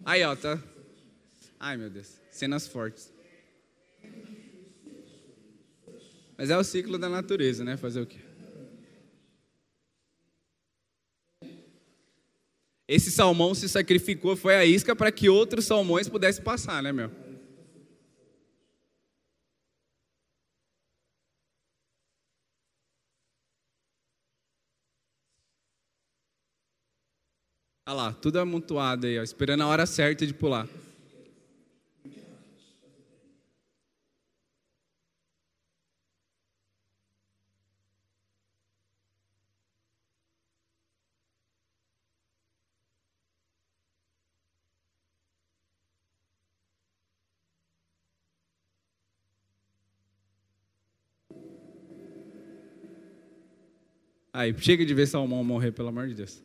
Aí, 0.05 0.23
ó, 0.23 0.35
tá. 0.35 0.57
Ai, 1.59 1.75
meu 1.75 1.89
Deus, 1.89 2.21
cenas 2.29 2.67
fortes. 2.67 3.11
Mas 6.37 6.51
é 6.51 6.57
o 6.57 6.63
ciclo 6.63 6.99
da 6.99 7.09
natureza, 7.09 7.63
né? 7.63 7.75
Fazer 7.77 8.01
o 8.01 8.05
quê? 8.05 8.19
Esse 12.87 13.11
salmão 13.11 13.53
se 13.53 13.67
sacrificou, 13.67 14.35
foi 14.37 14.55
a 14.55 14.63
isca 14.63 14.95
para 14.95 15.11
que 15.11 15.27
outros 15.27 15.65
salmões 15.65 16.07
pudessem 16.07 16.43
passar, 16.43 16.81
né, 16.81 16.91
meu? 16.93 17.11
Olha 27.85 27.95
lá, 27.95 28.13
tudo 28.13 28.39
amontoado 28.39 29.07
aí, 29.07 29.17
ó, 29.17 29.23
esperando 29.23 29.63
a 29.63 29.67
hora 29.67 29.85
certa 29.85 30.25
de 30.25 30.33
pular. 30.33 30.67
Aí, 54.37 54.53
chega 54.59 54.85
de 54.85 54.93
ver 54.93 55.07
Salmão 55.07 55.43
morrer, 55.43 55.71
pelo 55.71 55.87
amor 55.87 56.07
de 56.07 56.13
Deus. 56.13 56.43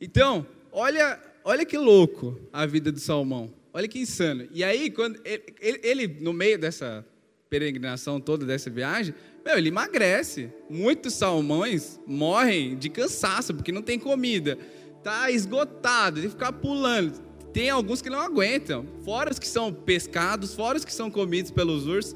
Então, 0.00 0.46
olha, 0.70 1.20
olha 1.42 1.64
que 1.64 1.76
louco 1.76 2.40
a 2.52 2.64
vida 2.64 2.92
do 2.92 3.00
salmão. 3.00 3.52
Olha 3.72 3.88
que 3.88 3.98
insano. 3.98 4.46
E 4.52 4.62
aí, 4.62 4.92
quando 4.92 5.20
ele, 5.24 5.42
ele, 5.60 5.80
ele, 5.82 6.06
no 6.20 6.32
meio 6.32 6.56
dessa 6.56 7.04
peregrinação 7.48 8.20
toda, 8.20 8.46
dessa 8.46 8.70
viagem, 8.70 9.12
meu, 9.44 9.58
ele 9.58 9.70
emagrece. 9.70 10.52
Muitos 10.70 11.14
salmões 11.14 11.98
morrem 12.06 12.76
de 12.76 12.88
cansaço, 12.88 13.52
porque 13.52 13.72
não 13.72 13.82
tem 13.82 13.98
comida. 13.98 14.56
Tá 15.02 15.32
esgotado, 15.32 16.20
de 16.20 16.28
ficar 16.28 16.52
pulando. 16.52 17.20
Tem 17.52 17.70
alguns 17.70 18.00
que 18.00 18.08
não 18.08 18.20
aguentam. 18.20 18.86
Fora 19.04 19.32
os 19.32 19.38
que 19.40 19.48
são 19.48 19.72
pescados, 19.72 20.54
fora 20.54 20.78
os 20.78 20.84
que 20.84 20.94
são 20.94 21.10
comidos 21.10 21.50
pelos 21.50 21.88
ursos. 21.88 22.14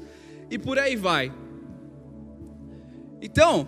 E 0.49 0.57
por 0.57 0.79
aí 0.79 0.95
vai. 0.95 1.33
Então, 3.21 3.67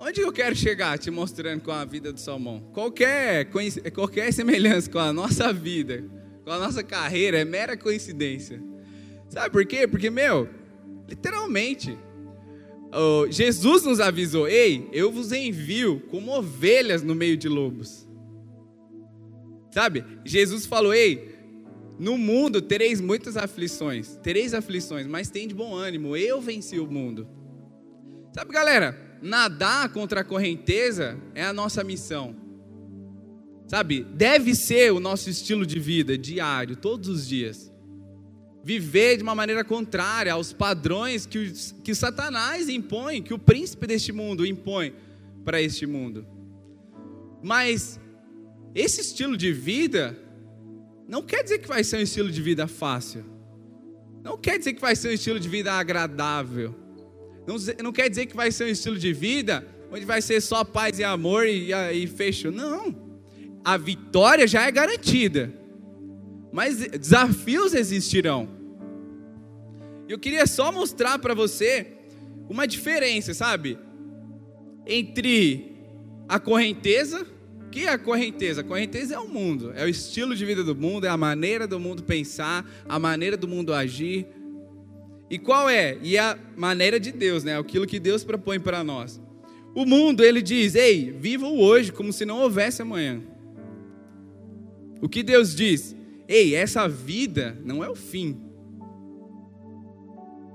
Onde 0.00 0.20
eu 0.20 0.30
quero 0.32 0.54
chegar 0.54 0.96
te 0.96 1.10
mostrando 1.10 1.60
com 1.62 1.72
a 1.72 1.84
vida 1.84 2.12
do 2.12 2.20
salmão? 2.20 2.60
Qualquer, 2.72 3.50
qualquer 3.92 4.32
semelhança 4.32 4.88
com 4.88 4.98
a 5.00 5.12
nossa 5.12 5.52
vida, 5.52 6.04
com 6.44 6.52
a 6.52 6.58
nossa 6.58 6.84
carreira, 6.84 7.38
é 7.38 7.44
mera 7.44 7.76
coincidência. 7.76 8.62
Sabe 9.28 9.50
por 9.50 9.66
quê? 9.66 9.88
Porque, 9.88 10.08
meu, 10.08 10.48
literalmente, 11.08 11.98
oh, 12.94 13.26
Jesus 13.28 13.82
nos 13.82 13.98
avisou: 13.98 14.46
ei, 14.46 14.88
eu 14.92 15.10
vos 15.10 15.32
envio 15.32 16.00
como 16.08 16.30
ovelhas 16.30 17.02
no 17.02 17.14
meio 17.14 17.36
de 17.36 17.48
lobos. 17.48 18.08
Sabe? 19.72 20.04
Jesus 20.24 20.64
falou: 20.64 20.94
ei, 20.94 21.34
no 21.98 22.16
mundo 22.16 22.62
tereis 22.62 23.00
muitas 23.00 23.36
aflições, 23.36 24.16
tereis 24.22 24.54
aflições, 24.54 25.08
mas 25.08 25.28
tem 25.28 25.48
de 25.48 25.54
bom 25.54 25.74
ânimo, 25.74 26.16
eu 26.16 26.40
venci 26.40 26.78
o 26.78 26.86
mundo. 26.86 27.26
Sabe, 28.32 28.52
galera? 28.52 29.07
Nadar 29.22 29.88
contra 29.92 30.20
a 30.20 30.24
correnteza 30.24 31.18
é 31.34 31.44
a 31.44 31.52
nossa 31.52 31.82
missão. 31.84 32.36
Sabe? 33.66 34.04
Deve 34.14 34.54
ser 34.54 34.92
o 34.92 35.00
nosso 35.00 35.28
estilo 35.28 35.66
de 35.66 35.78
vida 35.78 36.16
diário, 36.16 36.74
todos 36.74 37.08
os 37.08 37.28
dias. 37.28 37.72
Viver 38.64 39.18
de 39.18 39.22
uma 39.22 39.34
maneira 39.34 39.62
contrária 39.62 40.32
aos 40.32 40.52
padrões 40.52 41.26
que, 41.26 41.38
o, 41.38 41.52
que 41.82 41.94
Satanás 41.94 42.68
impõe, 42.68 43.22
que 43.22 43.34
o 43.34 43.38
príncipe 43.38 43.86
deste 43.86 44.10
mundo 44.10 44.46
impõe 44.46 44.94
para 45.44 45.60
este 45.60 45.86
mundo. 45.86 46.26
Mas 47.42 48.00
esse 48.74 49.00
estilo 49.00 49.36
de 49.36 49.52
vida 49.52 50.18
não 51.06 51.22
quer 51.22 51.42
dizer 51.42 51.58
que 51.58 51.68
vai 51.68 51.82
ser 51.84 51.98
um 51.98 52.02
estilo 52.02 52.30
de 52.30 52.42
vida 52.42 52.66
fácil. 52.66 53.24
Não 54.22 54.36
quer 54.36 54.58
dizer 54.58 54.74
que 54.74 54.80
vai 54.80 54.94
ser 54.94 55.08
um 55.08 55.12
estilo 55.12 55.40
de 55.40 55.48
vida 55.48 55.72
agradável. 55.72 56.74
Não, 57.48 57.56
não 57.82 57.92
quer 57.92 58.10
dizer 58.10 58.26
que 58.26 58.36
vai 58.36 58.52
ser 58.52 58.64
um 58.64 58.68
estilo 58.68 58.98
de 58.98 59.10
vida 59.10 59.66
onde 59.90 60.04
vai 60.04 60.20
ser 60.20 60.38
só 60.42 60.62
paz 60.64 60.98
e 60.98 61.04
amor 61.04 61.46
e, 61.46 61.72
e, 61.72 62.04
e 62.04 62.06
fecho. 62.06 62.50
Não. 62.50 62.94
A 63.64 63.78
vitória 63.78 64.46
já 64.46 64.66
é 64.66 64.70
garantida. 64.70 65.50
Mas 66.52 66.76
desafios 66.76 67.72
existirão. 67.72 68.50
Eu 70.06 70.18
queria 70.18 70.46
só 70.46 70.70
mostrar 70.70 71.18
para 71.18 71.32
você 71.32 71.86
uma 72.50 72.66
diferença, 72.66 73.32
sabe? 73.32 73.78
Entre 74.86 75.72
a 76.28 76.38
correnteza, 76.38 77.26
que 77.70 77.86
é 77.86 77.90
a 77.90 77.98
correnteza? 77.98 78.60
A 78.60 78.64
correnteza 78.64 79.14
é 79.14 79.18
o 79.18 79.28
mundo, 79.28 79.72
é 79.74 79.84
o 79.84 79.88
estilo 79.88 80.36
de 80.36 80.44
vida 80.44 80.62
do 80.62 80.76
mundo, 80.76 81.06
é 81.06 81.10
a 81.10 81.16
maneira 81.16 81.66
do 81.66 81.80
mundo 81.80 82.02
pensar, 82.02 82.66
a 82.86 82.98
maneira 82.98 83.38
do 83.38 83.48
mundo 83.48 83.72
agir. 83.72 84.26
E 85.30 85.38
qual 85.38 85.68
é? 85.68 85.98
E 86.02 86.16
a 86.16 86.38
maneira 86.56 86.98
de 86.98 87.12
Deus, 87.12 87.44
né? 87.44 87.58
Aquilo 87.58 87.86
que 87.86 88.00
Deus 88.00 88.24
propõe 88.24 88.58
para 88.58 88.82
nós. 88.82 89.20
O 89.74 89.84
mundo, 89.84 90.24
ele 90.24 90.40
diz: 90.40 90.74
"Ei, 90.74 91.10
viva 91.10 91.46
o 91.46 91.60
hoje 91.60 91.92
como 91.92 92.12
se 92.12 92.24
não 92.24 92.40
houvesse 92.40 92.82
amanhã". 92.82 93.20
O 95.00 95.08
que 95.08 95.22
Deus 95.22 95.54
diz? 95.54 95.94
Ei, 96.26 96.54
essa 96.54 96.88
vida 96.88 97.56
não 97.64 97.82
é 97.84 97.88
o 97.88 97.94
fim. 97.94 98.40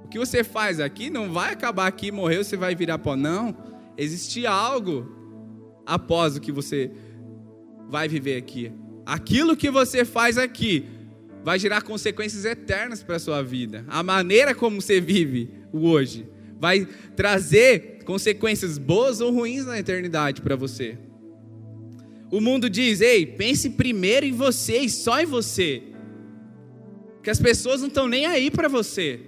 O 0.04 0.08
que 0.08 0.20
você 0.20 0.44
faz 0.44 0.80
aqui 0.80 1.10
não 1.10 1.32
vai 1.32 1.54
acabar 1.54 1.88
aqui, 1.88 2.12
morreu, 2.12 2.44
você 2.44 2.58
vai 2.58 2.76
virar 2.76 3.00
pó. 3.00 3.16
Não. 3.16 3.56
Existe 3.98 4.46
algo 4.46 5.12
após 5.86 6.36
o 6.36 6.42
que 6.42 6.52
você 6.52 6.92
vai 7.90 8.08
viver 8.08 8.38
aqui. 8.38 8.72
Aquilo 9.06 9.56
que 9.56 9.70
você 9.70 10.06
faz 10.06 10.38
aqui 10.38 10.86
vai 11.44 11.60
gerar 11.60 11.82
consequências 11.82 12.46
eternas 12.46 13.04
para 13.04 13.18
a 13.18 13.20
sua 13.20 13.44
vida. 13.44 13.84
A 13.88 14.02
maneira 14.02 14.56
como 14.56 14.82
você 14.82 15.02
vive 15.02 15.50
o 15.72 15.88
hoje 15.88 16.28
vai 16.60 16.88
trazer 17.16 18.04
consequências 18.06 18.78
boas 18.78 19.20
ou 19.20 19.32
ruins 19.32 19.66
na 19.66 19.78
eternidade 19.78 20.42
para 20.42 20.56
você. 20.56 20.98
O 22.32 22.40
mundo 22.40 22.70
diz: 22.70 23.02
ei, 23.02 23.26
pense 23.26 23.72
primeiro 23.72 24.26
em 24.26 24.32
você 24.32 24.80
e 24.80 24.90
só 24.90 25.22
em 25.22 25.26
você. 25.26 25.84
Que 27.22 27.30
as 27.30 27.40
pessoas 27.40 27.82
não 27.82 27.88
estão 27.88 28.08
nem 28.08 28.26
aí 28.26 28.50
para 28.50 28.68
você. 28.68 29.20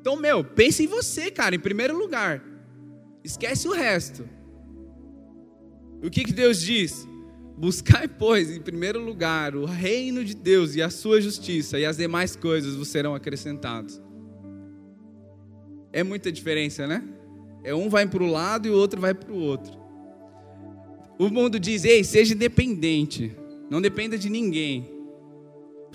Então, 0.00 0.16
meu, 0.16 0.42
pense 0.42 0.84
em 0.84 0.86
você, 0.86 1.30
cara, 1.30 1.54
em 1.54 1.60
primeiro 1.60 1.96
lugar. 1.96 2.42
Esquece 3.22 3.68
o 3.68 3.72
resto. 3.72 4.28
O 6.02 6.10
que, 6.10 6.24
que 6.24 6.32
Deus 6.32 6.60
diz? 6.60 7.06
Buscai, 7.60 8.08
pois, 8.08 8.50
em 8.50 8.58
primeiro 8.58 8.98
lugar, 8.98 9.54
o 9.54 9.66
reino 9.66 10.24
de 10.24 10.34
Deus 10.34 10.74
e 10.76 10.80
a 10.80 10.88
sua 10.88 11.20
justiça, 11.20 11.78
e 11.78 11.84
as 11.84 11.98
demais 11.98 12.34
coisas 12.34 12.74
vos 12.74 12.88
serão 12.88 13.14
acrescentadas. 13.14 14.00
É 15.92 16.02
muita 16.02 16.32
diferença, 16.32 16.86
né? 16.86 17.04
É 17.62 17.74
um 17.74 17.90
vai 17.90 18.06
para 18.06 18.22
o 18.22 18.26
lado 18.26 18.66
e 18.66 18.70
o 18.70 18.74
outro 18.74 18.98
vai 18.98 19.12
para 19.12 19.30
o 19.30 19.36
outro. 19.36 19.78
O 21.18 21.28
mundo 21.28 21.60
diz: 21.60 21.84
ei, 21.84 22.02
seja 22.02 22.32
independente, 22.32 23.36
não 23.68 23.82
dependa 23.82 24.16
de 24.16 24.30
ninguém. 24.30 24.90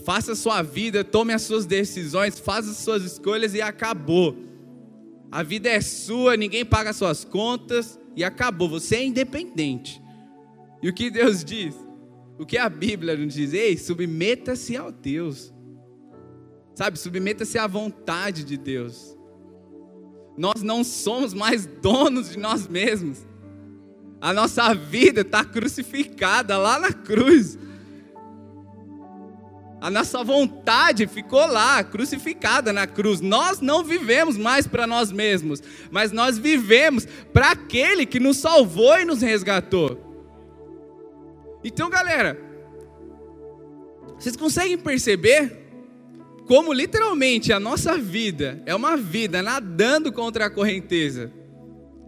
Faça 0.04 0.34
a 0.34 0.36
sua 0.36 0.62
vida, 0.62 1.04
tome 1.04 1.34
as 1.34 1.42
suas 1.42 1.66
decisões, 1.66 2.38
faça 2.38 2.70
as 2.70 2.78
suas 2.78 3.04
escolhas 3.04 3.56
e 3.56 3.62
acabou. 3.64 4.38
A 5.32 5.42
vida 5.42 5.68
é 5.68 5.82
sua, 5.82 6.38
ninguém 6.38 6.64
paga 6.64 6.92
as 6.92 6.96
suas 6.96 7.26
contas 7.26 8.00
e 8.16 8.24
acabou. 8.24 8.70
Você 8.70 8.98
é 8.98 9.04
independente. 9.04 10.05
E 10.82 10.90
o 10.90 10.94
que 10.94 11.10
Deus 11.10 11.44
diz? 11.44 11.76
O 12.38 12.46
que 12.46 12.58
a 12.58 12.70
Bíblia 12.70 13.16
nos 13.16 13.34
diz? 13.34 13.54
Ei, 13.54 13.78
submeta-se 13.78 14.76
ao 14.76 14.92
Deus. 14.92 15.54
Sabe, 16.76 17.00
submeta-se 17.00 17.58
à 17.58 17.66
vontade 17.66 18.44
de 18.44 18.58
Deus. 18.58 19.18
Nós 20.38 20.62
não 20.62 20.84
somos 20.84 21.34
mais 21.34 21.66
donos 21.66 22.32
de 22.32 22.38
nós 22.38 22.68
mesmos. 22.68 23.26
A 24.20 24.34
nossa 24.34 24.74
vida 24.74 25.22
está 25.22 25.46
crucificada 25.46 26.58
lá 26.58 26.78
na 26.78 26.92
cruz. 26.92 27.58
A 29.80 29.90
nossa 29.90 30.24
vontade 30.24 31.06
ficou 31.08 31.46
lá, 31.46 31.84
crucificada 31.84 32.74
na 32.74 32.88
cruz. 32.88 33.22
Nós 33.22 33.62
não 33.62 33.84
vivemos 33.84 34.36
mais 34.36 34.68
para 34.68 34.88
nós 34.88 35.12
mesmos, 35.12 35.62
mas 35.92 36.12
nós 36.12 36.38
vivemos 36.38 37.08
para 37.32 37.52
aquele 37.52 38.06
que 38.06 38.20
nos 38.20 38.38
salvou 38.38 39.00
e 39.00 39.06
nos 39.06 39.22
resgatou. 39.22 40.05
Então, 41.68 41.90
galera, 41.90 42.40
vocês 44.20 44.36
conseguem 44.36 44.78
perceber 44.78 45.66
como 46.46 46.72
literalmente 46.72 47.52
a 47.52 47.60
nossa 47.60 47.98
vida 47.98 48.62
é 48.68 48.76
uma 48.76 48.96
vida 48.96 49.42
nadando 49.42 50.12
contra 50.12 50.46
a 50.46 50.50
correnteza? 50.50 51.34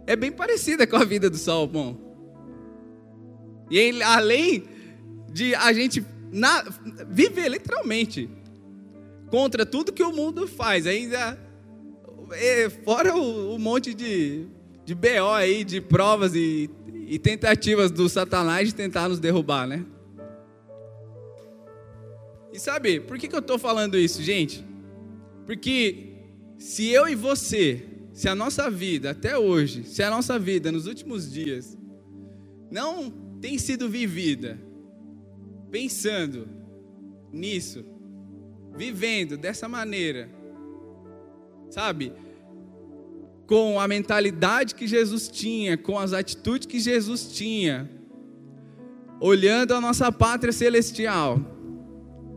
É 0.06 0.14
bem 0.14 0.30
parecida 0.30 0.86
com 0.86 0.94
a 0.94 1.04
vida 1.04 1.28
do 1.28 1.36
Salomão. 1.36 1.98
E 3.68 4.00
além 4.00 4.62
de 5.32 5.56
a 5.56 5.72
gente 5.72 6.06
na, 6.30 6.64
viver 7.08 7.48
literalmente 7.48 8.30
contra 9.28 9.66
tudo 9.66 9.92
que 9.92 10.04
o 10.04 10.12
mundo 10.12 10.46
faz, 10.46 10.86
ainda 10.86 11.36
é, 12.30 12.70
fora 12.70 13.12
o, 13.16 13.56
o, 13.56 13.58
monte 13.58 13.92
de, 13.92 14.46
de 14.84 14.94
BO 14.94 15.32
aí, 15.34 15.64
de 15.64 15.80
provas 15.80 16.36
e, 16.36 16.70
e 17.08 17.18
tentativas 17.18 17.90
do 17.90 18.06
Satanás 18.08 18.68
de 18.68 18.74
tentar 18.74 19.08
nos 19.08 19.18
derrubar, 19.18 19.66
né? 19.66 19.84
E 22.52 22.58
sabe, 22.58 23.00
por 23.00 23.18
que, 23.18 23.26
que 23.26 23.34
eu 23.34 23.40
estou 23.40 23.58
falando 23.58 23.96
isso, 23.96 24.22
gente? 24.22 24.64
Porque 25.46 26.12
se 26.58 26.88
eu 26.88 27.08
e 27.08 27.14
você, 27.14 27.82
se 28.12 28.28
a 28.28 28.34
nossa 28.34 28.70
vida 28.70 29.10
até 29.10 29.38
hoje, 29.38 29.84
se 29.84 30.02
a 30.02 30.10
nossa 30.10 30.38
vida 30.38 30.70
nos 30.70 30.86
últimos 30.86 31.32
dias 31.32 31.78
não 32.70 33.10
tem 33.40 33.56
sido 33.56 33.88
vivida 33.88 34.58
pensando 35.70 36.48
nisso, 37.32 37.84
vivendo 38.76 39.36
dessa 39.38 39.68
maneira, 39.68 40.28
sabe? 41.70 42.12
Com 43.48 43.80
a 43.80 43.88
mentalidade 43.88 44.76
que 44.76 44.86
Jesus 44.86 45.26
tinha, 45.26 45.76
com 45.76 45.98
as 45.98 46.12
atitudes 46.12 46.68
que 46.68 46.78
Jesus 46.78 47.32
tinha, 47.32 47.90
olhando 49.20 49.74
a 49.74 49.80
nossa 49.80 50.12
pátria 50.12 50.52
celestial, 50.52 51.40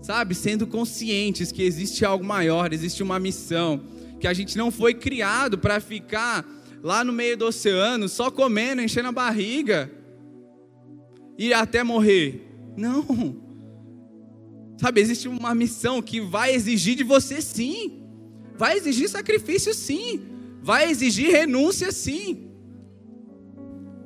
sabe? 0.02 0.34
Sendo 0.34 0.66
conscientes 0.66 1.52
que 1.52 1.62
existe 1.62 2.04
algo 2.04 2.26
maior, 2.26 2.74
existe 2.74 3.04
uma 3.04 3.20
missão, 3.20 3.84
que 4.20 4.28
a 4.28 4.34
gente 4.34 4.58
não 4.58 4.72
foi 4.72 4.94
criado 4.94 5.58
para 5.58 5.80
ficar 5.80 6.44
lá 6.82 7.04
no 7.04 7.14
meio 7.14 7.38
do 7.38 7.46
oceano 7.46 8.10
só 8.10 8.32
comendo, 8.32 8.82
enchendo 8.82 9.10
a 9.10 9.12
barriga 9.12 9.92
e 11.38 11.54
até 11.54 11.84
morrer. 11.84 12.48
Não. 12.78 13.52
Sabe, 14.78 15.02
existe 15.02 15.28
uma 15.28 15.54
missão 15.54 16.02
que 16.02 16.20
vai 16.20 16.56
exigir 16.56 16.96
de 16.96 17.04
você 17.04 17.42
sim. 17.42 18.02
Vai 18.58 18.78
exigir 18.78 19.10
sacrifício 19.10 19.74
sim. 19.74 20.22
Vai 20.62 20.90
exigir 20.90 21.32
renúncia 21.32 21.92
sim. 21.92 22.52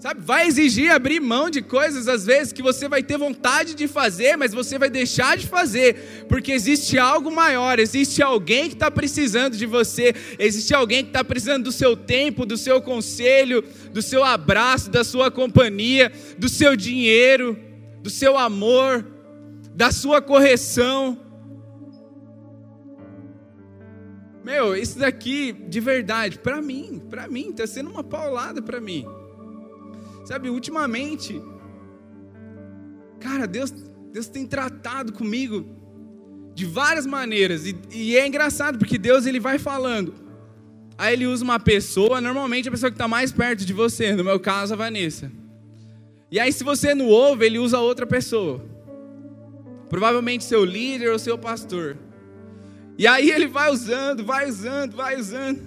Sabe, 0.06 0.22
vai 0.22 0.46
exigir 0.46 0.92
abrir 0.92 1.20
mão 1.20 1.50
de 1.50 1.64
coisas 1.64 2.08
às 2.08 2.28
vezes 2.28 2.54
que 2.54 2.62
você 2.62 2.88
vai 2.88 3.02
ter 3.02 3.18
vontade 3.18 3.74
de 3.74 3.88
fazer, 3.88 4.38
mas 4.38 4.54
você 4.54 4.78
vai 4.78 4.88
deixar 4.88 5.36
de 5.36 5.48
fazer, 5.48 6.26
porque 6.30 6.52
existe 6.52 7.00
algo 7.00 7.32
maior, 7.32 7.80
existe 7.80 8.22
alguém 8.22 8.68
que 8.68 8.76
está 8.76 8.92
precisando 8.92 9.58
de 9.58 9.66
você, 9.66 10.14
existe 10.38 10.76
alguém 10.76 11.02
que 11.02 11.10
está 11.10 11.24
precisando 11.24 11.64
do 11.64 11.72
seu 11.72 11.98
tempo, 11.98 12.46
do 12.46 12.56
seu 12.56 12.80
conselho, 12.84 13.64
do 13.92 14.02
seu 14.02 14.24
abraço, 14.24 14.92
da 14.92 15.04
sua 15.04 15.32
companhia, 15.32 16.12
do 16.38 16.48
seu 16.48 16.76
dinheiro, 16.76 17.58
do 18.04 18.10
seu 18.12 18.38
amor, 18.38 19.04
da 19.74 19.92
sua 19.92 20.22
correção. 20.22 21.25
Meu, 24.46 24.76
isso 24.76 25.00
daqui, 25.00 25.52
de 25.52 25.80
verdade, 25.80 26.38
para 26.38 26.62
mim, 26.62 27.02
para 27.10 27.28
mim, 27.28 27.50
está 27.50 27.66
sendo 27.66 27.90
uma 27.90 28.04
paulada 28.04 28.62
para 28.62 28.80
mim. 28.80 29.04
Sabe, 30.24 30.52
ultimamente, 30.52 31.42
cara, 33.20 33.48
Deus, 33.48 33.72
Deus 34.14 34.28
tem 34.28 34.46
tratado 34.46 35.12
comigo 35.14 35.66
de 36.54 36.64
várias 36.64 37.08
maneiras. 37.08 37.66
E, 37.66 37.76
e, 37.92 38.16
é 38.16 38.28
engraçado, 38.28 38.78
porque 38.78 39.00
Deus 39.00 39.26
ele 39.26 39.40
vai 39.40 39.58
falando. 39.58 40.14
Aí 40.96 41.14
ele 41.14 41.26
usa 41.26 41.44
uma 41.44 41.60
pessoa, 41.60 42.22
normalmente 42.22 42.70
a 42.70 42.72
pessoa 42.72 42.92
que 42.92 42.96
está 42.96 43.08
mais 43.08 43.32
perto 43.32 43.66
de 43.66 43.74
você, 43.74 44.14
no 44.14 44.24
meu 44.24 44.40
caso 44.40 44.76
a 44.76 44.78
Vanessa. 44.78 45.32
E 46.30 46.40
aí, 46.40 46.54
se 46.54 46.64
você 46.64 46.94
não 46.94 47.08
ouve, 47.08 47.48
ele 47.48 47.58
usa 47.58 47.80
outra 47.80 48.06
pessoa. 48.06 48.64
Provavelmente 49.90 50.44
seu 50.44 50.64
líder 50.64 51.10
ou 51.12 51.18
seu 51.18 51.36
pastor. 51.36 51.98
E 52.98 53.06
aí 53.06 53.30
ele 53.30 53.48
vai 53.48 53.72
usando, 53.72 54.24
vai 54.24 54.48
usando, 54.48 54.96
vai 54.96 55.20
usando. 55.20 55.62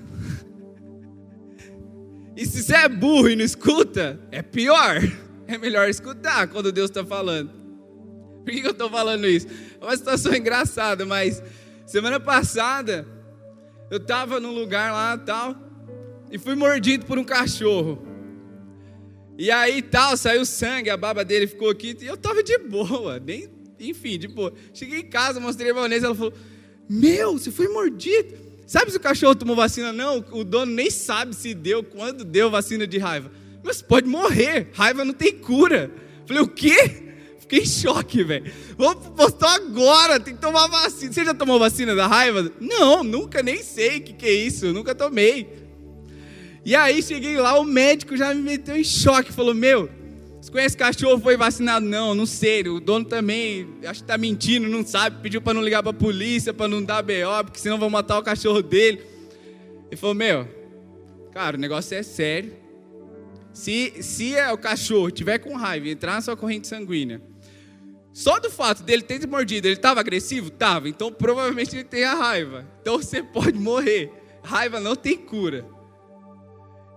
E 2.37 2.47
se 2.47 2.63
você 2.63 2.75
é 2.77 2.89
burro 2.89 3.29
e 3.29 3.37
não 3.37 3.45
escuta, 3.45 4.21
é 4.31 4.43
pior. 4.43 5.03
É 5.51 5.57
melhor 5.57 5.89
escutar 5.89 6.47
quando 6.49 6.71
Deus 6.71 6.91
está 6.91 7.03
falando. 7.05 7.51
Por 8.45 8.53
que, 8.53 8.67
eu 8.67 8.71
estou 8.71 8.91
falando 8.91 9.27
isso? 9.27 9.47
É 9.81 9.85
uma 9.85 9.97
situação 9.97 10.35
engraçada, 10.35 11.07
mas 11.07 11.43
semana 11.87 12.21
passada 12.21 13.07
eu 13.91 13.97
estava 13.97 14.39
num 14.39 14.53
lugar 14.53 14.93
lá 14.93 15.17
tal 15.17 15.57
e 16.31 16.39
fui 16.39 16.55
mordido 16.55 17.07
por 17.07 17.19
um 17.19 17.25
cachorro. 17.25 18.07
E 19.39 19.51
aí 19.51 19.81
tal, 19.81 20.17
saiu 20.17 20.45
sangue, 20.45 20.91
a 20.91 20.97
baba 20.97 21.25
dele 21.25 21.47
ficou 21.47 21.71
aqui 21.71 21.97
e 22.01 22.07
eu 22.07 22.17
tava 22.17 22.43
de 22.43 22.59
boa, 22.59 23.19
nem, 23.19 23.49
enfim, 23.81 24.19
de 24.19 24.29
boa. 24.29 24.53
Cheguei 24.75 25.01
em 25.01 25.09
casa, 25.09 25.41
mostrei 25.41 25.71
a 25.71 25.75
Vanessa, 25.75 26.07
ela 26.07 26.15
falou: 26.15 26.35
Meu, 26.89 27.33
você 27.33 27.51
foi 27.51 27.69
mordido. 27.69 28.35
Sabe 28.67 28.91
se 28.91 28.97
o 28.97 29.01
cachorro 29.01 29.35
tomou 29.35 29.57
vacina? 29.57 29.93
Não, 29.93 30.25
o 30.33 30.45
dono 30.45 30.73
nem 30.73 30.91
sabe 30.91 31.35
se 31.35 31.55
deu, 31.55 31.83
quando 31.83 32.25
deu 32.25 32.51
vacina 32.51 32.87
de 32.87 32.99
raiva. 32.99 33.31
Mas 33.63 33.83
pode 33.83 34.07
morrer, 34.07 34.69
raiva 34.73 35.05
não 35.05 35.15
tem 35.15 35.33
cura. 35.33 35.91
Falei, 36.27 36.43
o 36.43 36.49
quê? 36.49 37.09
Fiquei 37.41 37.61
em 37.61 37.67
choque, 37.67 38.23
velho. 38.23 38.53
Vamos 38.77 39.09
postar 39.09 39.55
agora, 39.55 40.21
tem 40.21 40.35
que 40.35 40.41
tomar 40.41 40.67
vacina. 40.67 41.13
Você 41.13 41.25
já 41.25 41.33
tomou 41.33 41.59
vacina 41.59 41.95
da 41.95 42.07
raiva? 42.07 42.53
Não, 42.61 43.03
nunca, 43.03 43.43
nem 43.43 43.63
sei 43.63 43.99
o 43.99 44.03
que, 44.03 44.13
que 44.13 44.27
é 44.27 44.33
isso, 44.33 44.73
nunca 44.73 44.95
tomei. 44.95 45.49
E 46.65 46.77
aí 46.77 47.03
cheguei 47.03 47.39
lá, 47.39 47.59
o 47.59 47.65
médico 47.65 48.17
já 48.17 48.35
me 48.35 48.43
meteu 48.43 48.77
em 48.77 48.85
choque, 48.85 49.33
falou: 49.33 49.55
Meu, 49.55 49.89
você 50.49 50.53
conhece 50.53 50.77
cachorro, 50.77 51.21
foi 51.21 51.37
vacinado? 51.37 51.85
Não, 51.85 52.15
não 52.15 52.25
sei. 52.25 52.67
O 52.67 52.81
dono 52.81 53.05
também, 53.05 53.69
acho 53.85 54.01
que 54.01 54.07
tá 54.07 54.17
mentindo, 54.17 54.67
não 54.67 54.85
sabe. 54.85 55.21
Pediu 55.23 55.43
para 55.43 55.55
não 55.55 55.63
ligar 55.63 55.83
para 55.83 55.91
a 55.91 55.95
polícia, 55.95 56.55
para 56.55 56.67
não 56.67 56.83
dar 56.83 57.03
BO, 57.03 57.45
porque 57.45 57.59
senão 57.59 57.79
vão 57.79 57.91
matar 57.91 58.19
o 58.19 58.23
cachorro 58.23 58.63
dele. 58.63 59.03
Ele 59.89 59.97
falou: 59.97 60.15
Meu, 60.15 60.49
cara, 61.33 61.57
o 61.57 61.61
negócio 61.61 61.97
é 61.97 62.03
sério. 62.03 62.53
Se, 63.53 64.03
se 64.03 64.35
é 64.37 64.51
o 64.53 64.59
cachorro 64.59 65.11
tiver 65.11 65.39
com 65.39 65.55
raiva 65.55 65.89
entrar 65.89 66.15
na 66.15 66.21
sua 66.21 66.37
corrente 66.37 66.67
sanguínea, 66.67 67.21
só 68.13 68.39
do 68.39 68.51
fato 68.51 68.83
dele 68.83 69.03
ter 69.03 69.27
mordido, 69.27 69.67
ele 69.67 69.75
estava 69.75 70.01
agressivo? 70.01 70.51
Tava. 70.51 70.89
Então 70.89 71.13
provavelmente 71.13 71.77
ele 71.77 71.85
tem 71.85 72.05
a 72.05 72.15
raiva. 72.15 72.67
Então 72.81 72.97
você 73.03 73.23
pode 73.23 73.59
morrer. 73.59 74.11
Raiva 74.43 74.81
não 74.81 74.97
tem 74.97 75.17
cura. 75.17 75.67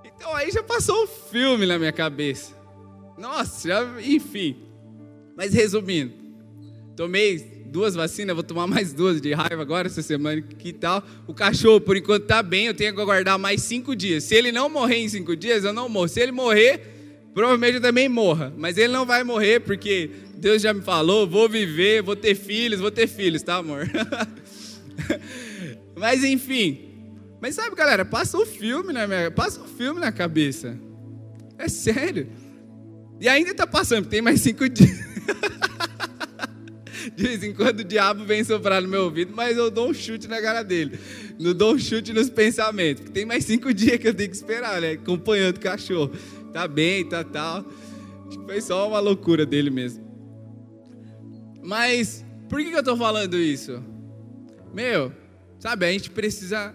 Então 0.05 0.33
aí 0.35 0.51
já 0.51 0.63
passou 0.63 1.03
um 1.03 1.07
filme 1.07 1.65
na 1.65 1.77
minha 1.77 1.91
cabeça. 1.91 2.60
Nossa, 3.21 3.67
já, 3.67 4.01
enfim. 4.01 4.55
Mas 5.37 5.53
resumindo, 5.53 6.11
tomei 6.95 7.37
duas 7.67 7.93
vacinas, 7.93 8.33
vou 8.33 8.43
tomar 8.43 8.65
mais 8.65 8.93
duas 8.93 9.21
de 9.21 9.31
raiva 9.31 9.61
agora 9.61 9.87
essa 9.87 10.01
semana, 10.01 10.41
que 10.41 10.73
tal? 10.73 11.03
O 11.27 11.33
cachorro, 11.33 11.79
por 11.79 11.95
enquanto, 11.95 12.25
tá 12.25 12.41
bem, 12.41 12.65
eu 12.65 12.73
tenho 12.73 12.95
que 12.95 12.99
aguardar 12.99 13.37
mais 13.37 13.61
cinco 13.61 13.95
dias. 13.95 14.23
Se 14.23 14.33
ele 14.33 14.51
não 14.51 14.67
morrer 14.67 14.97
em 14.97 15.07
cinco 15.07 15.35
dias, 15.35 15.63
eu 15.63 15.71
não 15.71 15.87
morro. 15.87 16.07
Se 16.07 16.19
ele 16.19 16.31
morrer, 16.31 16.81
provavelmente 17.31 17.75
eu 17.75 17.81
também 17.81 18.09
morra. 18.09 18.51
Mas 18.57 18.75
ele 18.75 18.91
não 18.91 19.05
vai 19.05 19.23
morrer, 19.23 19.59
porque 19.59 20.09
Deus 20.35 20.59
já 20.59 20.73
me 20.73 20.81
falou, 20.81 21.27
vou 21.27 21.47
viver, 21.47 22.01
vou 22.01 22.15
ter 22.15 22.33
filhos, 22.33 22.79
vou 22.79 22.89
ter 22.89 23.05
filhos, 23.05 23.43
tá, 23.43 23.57
amor? 23.57 23.87
Mas 25.95 26.23
enfim. 26.23 26.89
Mas 27.39 27.53
sabe, 27.53 27.75
galera, 27.75 28.03
passa 28.03 28.35
o 28.35 28.41
um 28.41 28.45
filme 28.47 28.91
na 28.91 29.05
minha, 29.05 29.29
passa 29.29 29.61
o 29.61 29.63
um 29.65 29.67
filme 29.67 29.99
na 29.99 30.11
cabeça. 30.11 30.75
É 31.55 31.69
sério. 31.69 32.40
E 33.21 33.29
ainda 33.29 33.53
tá 33.53 33.67
passando, 33.67 34.07
tem 34.07 34.19
mais 34.19 34.41
cinco 34.41 34.67
dias. 34.67 34.89
De 37.15 37.23
vez 37.23 37.43
em 37.43 37.53
quando 37.53 37.81
o 37.81 37.83
diabo 37.83 38.25
vem 38.25 38.43
soprar 38.43 38.81
no 38.81 38.87
meu 38.87 39.03
ouvido, 39.03 39.31
mas 39.35 39.55
eu 39.57 39.69
dou 39.69 39.89
um 39.89 39.93
chute 39.93 40.27
na 40.27 40.41
cara 40.41 40.63
dele. 40.63 40.99
Não 41.39 41.53
dou 41.53 41.75
um 41.75 41.79
chute 41.79 42.13
nos 42.13 42.31
pensamentos. 42.31 43.11
Tem 43.11 43.23
mais 43.23 43.45
cinco 43.45 43.71
dias 43.75 43.99
que 43.99 44.07
eu 44.07 44.13
tenho 44.13 44.29
que 44.29 44.35
esperar, 44.35 44.81
né? 44.81 44.93
Acompanhando 44.93 45.57
o 45.57 45.59
cachorro. 45.59 46.11
Tá 46.51 46.67
bem, 46.67 47.07
tá 47.07 47.23
tal. 47.23 47.63
Acho 48.27 48.39
que 48.39 48.45
foi 48.45 48.59
só 48.59 48.87
uma 48.87 48.99
loucura 48.99 49.45
dele 49.45 49.69
mesmo. 49.69 50.03
Mas, 51.61 52.25
por 52.49 52.59
que, 52.59 52.71
eu 52.71 52.83
tô 52.83 52.97
falando 52.97 53.37
isso? 53.37 53.83
Meu, 54.73 55.11
sabe, 55.59 55.85
a 55.85 55.91
gente 55.91 56.09
precisa 56.09 56.73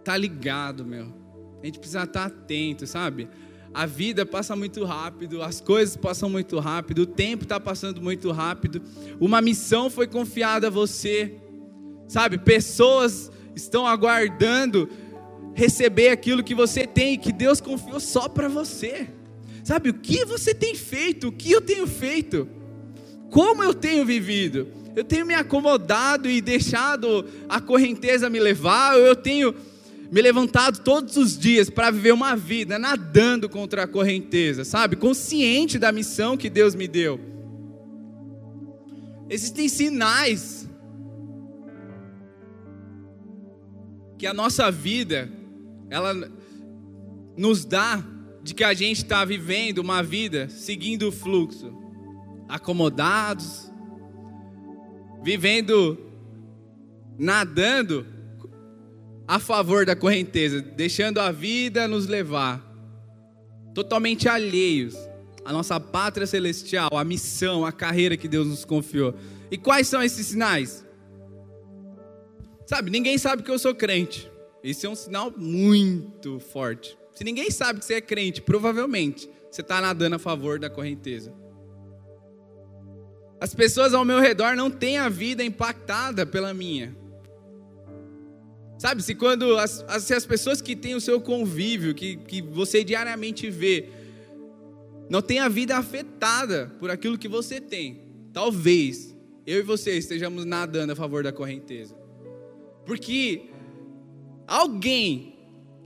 estar 0.00 0.02
tá 0.02 0.16
ligado, 0.16 0.84
meu. 0.84 1.14
A 1.62 1.66
gente 1.66 1.78
precisa 1.78 2.02
estar 2.02 2.22
tá 2.22 2.26
atento, 2.26 2.88
sabe? 2.88 3.28
A 3.76 3.84
vida 3.84 4.24
passa 4.24 4.56
muito 4.56 4.82
rápido, 4.86 5.42
as 5.42 5.60
coisas 5.60 5.98
passam 5.98 6.30
muito 6.30 6.58
rápido, 6.58 7.00
o 7.00 7.06
tempo 7.06 7.42
está 7.42 7.60
passando 7.60 8.00
muito 8.00 8.32
rápido, 8.32 8.80
uma 9.20 9.42
missão 9.42 9.90
foi 9.90 10.06
confiada 10.06 10.68
a 10.68 10.70
você, 10.70 11.34
sabe? 12.08 12.38
Pessoas 12.38 13.30
estão 13.54 13.86
aguardando 13.86 14.88
receber 15.52 16.08
aquilo 16.08 16.42
que 16.42 16.54
você 16.54 16.86
tem 16.86 17.12
e 17.12 17.18
que 17.18 17.30
Deus 17.30 17.60
confiou 17.60 18.00
só 18.00 18.30
para 18.30 18.48
você, 18.48 19.08
sabe? 19.62 19.90
O 19.90 19.94
que 19.94 20.24
você 20.24 20.54
tem 20.54 20.74
feito, 20.74 21.28
o 21.28 21.32
que 21.32 21.52
eu 21.52 21.60
tenho 21.60 21.86
feito, 21.86 22.48
como 23.30 23.62
eu 23.62 23.74
tenho 23.74 24.06
vivido, 24.06 24.68
eu 24.96 25.04
tenho 25.04 25.26
me 25.26 25.34
acomodado 25.34 26.30
e 26.30 26.40
deixado 26.40 27.26
a 27.46 27.60
correnteza 27.60 28.30
me 28.30 28.40
levar, 28.40 28.98
eu 28.98 29.14
tenho 29.14 29.54
me 30.10 30.22
levantado 30.22 30.80
todos 30.82 31.16
os 31.16 31.36
dias 31.36 31.68
para 31.68 31.90
viver 31.90 32.12
uma 32.12 32.36
vida 32.36 32.78
nadando 32.78 33.48
contra 33.48 33.84
a 33.84 33.86
correnteza, 33.86 34.64
sabe? 34.64 34.96
Consciente 34.96 35.78
da 35.78 35.90
missão 35.90 36.36
que 36.36 36.48
Deus 36.48 36.74
me 36.74 36.86
deu. 36.86 37.20
Existem 39.28 39.68
sinais 39.68 40.68
que 44.18 44.26
a 44.26 44.32
nossa 44.32 44.70
vida 44.70 45.30
ela 45.90 46.30
nos 47.36 47.64
dá 47.64 48.02
de 48.42 48.54
que 48.54 48.64
a 48.64 48.72
gente 48.72 48.98
está 48.98 49.24
vivendo 49.24 49.78
uma 49.78 50.02
vida 50.02 50.48
seguindo 50.48 51.08
o 51.08 51.12
fluxo, 51.12 51.76
acomodados, 52.48 53.70
vivendo, 55.22 55.98
nadando 57.18 58.15
a 59.26 59.38
favor 59.38 59.84
da 59.84 59.96
correnteza, 59.96 60.60
deixando 60.60 61.18
a 61.18 61.32
vida 61.32 61.88
nos 61.88 62.06
levar, 62.06 62.62
totalmente 63.74 64.28
alheios 64.28 64.96
à 65.44 65.52
nossa 65.52 65.78
pátria 65.78 66.26
celestial, 66.26 66.90
à 66.96 67.04
missão, 67.04 67.64
à 67.64 67.72
carreira 67.72 68.16
que 68.16 68.28
Deus 68.28 68.46
nos 68.46 68.64
confiou. 68.64 69.14
E 69.50 69.56
quais 69.56 69.86
são 69.86 70.02
esses 70.02 70.26
sinais? 70.26 70.84
Sabe, 72.66 72.90
ninguém 72.90 73.16
sabe 73.16 73.42
que 73.42 73.50
eu 73.50 73.58
sou 73.58 73.74
crente. 73.74 74.30
Esse 74.62 74.86
é 74.86 74.88
um 74.88 74.96
sinal 74.96 75.32
muito 75.36 76.40
forte. 76.40 76.98
Se 77.14 77.22
ninguém 77.22 77.50
sabe 77.50 77.78
que 77.78 77.84
você 77.84 77.94
é 77.94 78.00
crente, 78.00 78.42
provavelmente 78.42 79.30
você 79.50 79.60
está 79.60 79.80
nadando 79.80 80.16
a 80.16 80.18
favor 80.18 80.58
da 80.58 80.68
correnteza. 80.68 81.32
As 83.40 83.54
pessoas 83.54 83.94
ao 83.94 84.04
meu 84.04 84.18
redor 84.18 84.56
não 84.56 84.70
têm 84.70 84.98
a 84.98 85.08
vida 85.08 85.44
impactada 85.44 86.26
pela 86.26 86.52
minha. 86.52 86.96
Sabe, 88.78 89.02
se 89.02 89.14
quando 89.14 89.56
as, 89.56 89.84
as, 89.88 90.02
se 90.02 90.14
as 90.14 90.26
pessoas 90.26 90.60
que 90.60 90.76
têm 90.76 90.94
o 90.94 91.00
seu 91.00 91.20
convívio, 91.20 91.94
que, 91.94 92.16
que 92.16 92.42
você 92.42 92.84
diariamente 92.84 93.48
vê, 93.48 93.88
não 95.08 95.22
tem 95.22 95.38
a 95.38 95.48
vida 95.48 95.76
afetada 95.76 96.74
por 96.78 96.90
aquilo 96.90 97.16
que 97.16 97.28
você 97.28 97.60
tem, 97.60 98.00
talvez 98.32 99.16
eu 99.46 99.60
e 99.60 99.62
você 99.62 99.96
estejamos 99.96 100.44
nadando 100.44 100.92
a 100.92 100.96
favor 100.96 101.22
da 101.22 101.32
correnteza. 101.32 101.96
Porque 102.84 103.46
alguém 104.46 105.36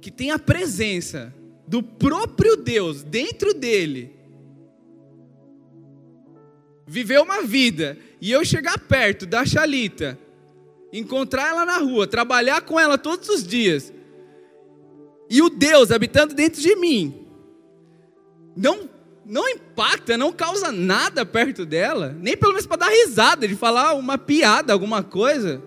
que 0.01 0.11
tem 0.11 0.31
a 0.31 0.39
presença 0.39 1.33
do 1.69 1.83
próprio 1.83 2.57
Deus 2.57 3.03
dentro 3.03 3.55
dele, 3.55 4.17
viveu 6.87 7.23
uma 7.23 7.43
vida 7.43 7.97
e 8.21 8.33
eu 8.33 8.45
chegar 8.45 8.79
perto 8.79 9.25
da 9.25 9.47
Xalita 9.47 10.19
encontrar 10.93 11.49
ela 11.49 11.65
na 11.65 11.79
rua, 11.79 12.07
trabalhar 12.07 12.61
com 12.63 12.79
ela 12.79 12.99
todos 12.99 13.29
os 13.29 13.47
dias, 13.47 13.93
e 15.29 15.41
o 15.41 15.49
Deus 15.49 15.91
habitando 15.91 16.35
dentro 16.35 16.61
de 16.61 16.75
mim, 16.75 17.27
não, 18.57 18.89
não 19.25 19.49
impacta, 19.49 20.19
não 20.19 20.33
causa 20.33 20.73
nada 20.73 21.25
perto 21.25 21.65
dela, 21.65 22.17
nem 22.19 22.37
pelo 22.37 22.53
menos 22.53 22.67
para 22.67 22.79
dar 22.79 22.91
risada, 22.91 23.47
de 23.47 23.55
falar 23.55 23.95
uma 23.95 24.19
piada, 24.19 24.73
alguma 24.73 25.05
coisa. 25.05 25.63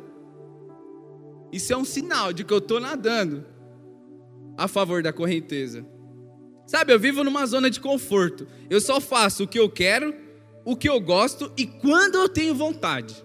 Isso 1.52 1.72
é 1.72 1.78
um 1.78 1.86
sinal 1.86 2.34
de 2.34 2.44
que 2.44 2.52
eu 2.52 2.58
estou 2.58 2.80
nadando 2.80 3.46
a 4.58 4.68
favor 4.68 5.02
da 5.02 5.14
correnteza. 5.14 5.86
Sabe, 6.66 6.94
eu 6.94 7.00
vivo 7.00 7.24
numa 7.24 7.46
zona 7.46 7.70
de 7.70 7.80
conforto. 7.80 8.48
Eu 8.70 8.82
só 8.82 9.00
faço 9.00 9.44
o 9.44 9.48
que 9.48 9.60
eu 9.60 9.70
quero, 9.70 10.14
o 10.66 10.76
que 10.76 10.90
eu 10.90 11.00
gosto 11.00 11.52
e 11.58 11.66
quando 11.66 12.16
eu 12.16 12.28
tenho 12.28 12.56
vontade. 12.56 13.24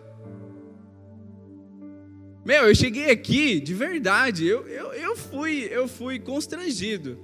Meu, 2.49 2.66
eu 2.66 2.74
cheguei 2.74 3.11
aqui, 3.11 3.61
de 3.61 3.74
verdade, 3.74 4.46
eu, 4.46 4.66
eu, 4.66 4.94
eu, 4.94 5.14
fui, 5.14 5.68
eu 5.70 5.86
fui 5.86 6.18
constrangido 6.18 7.18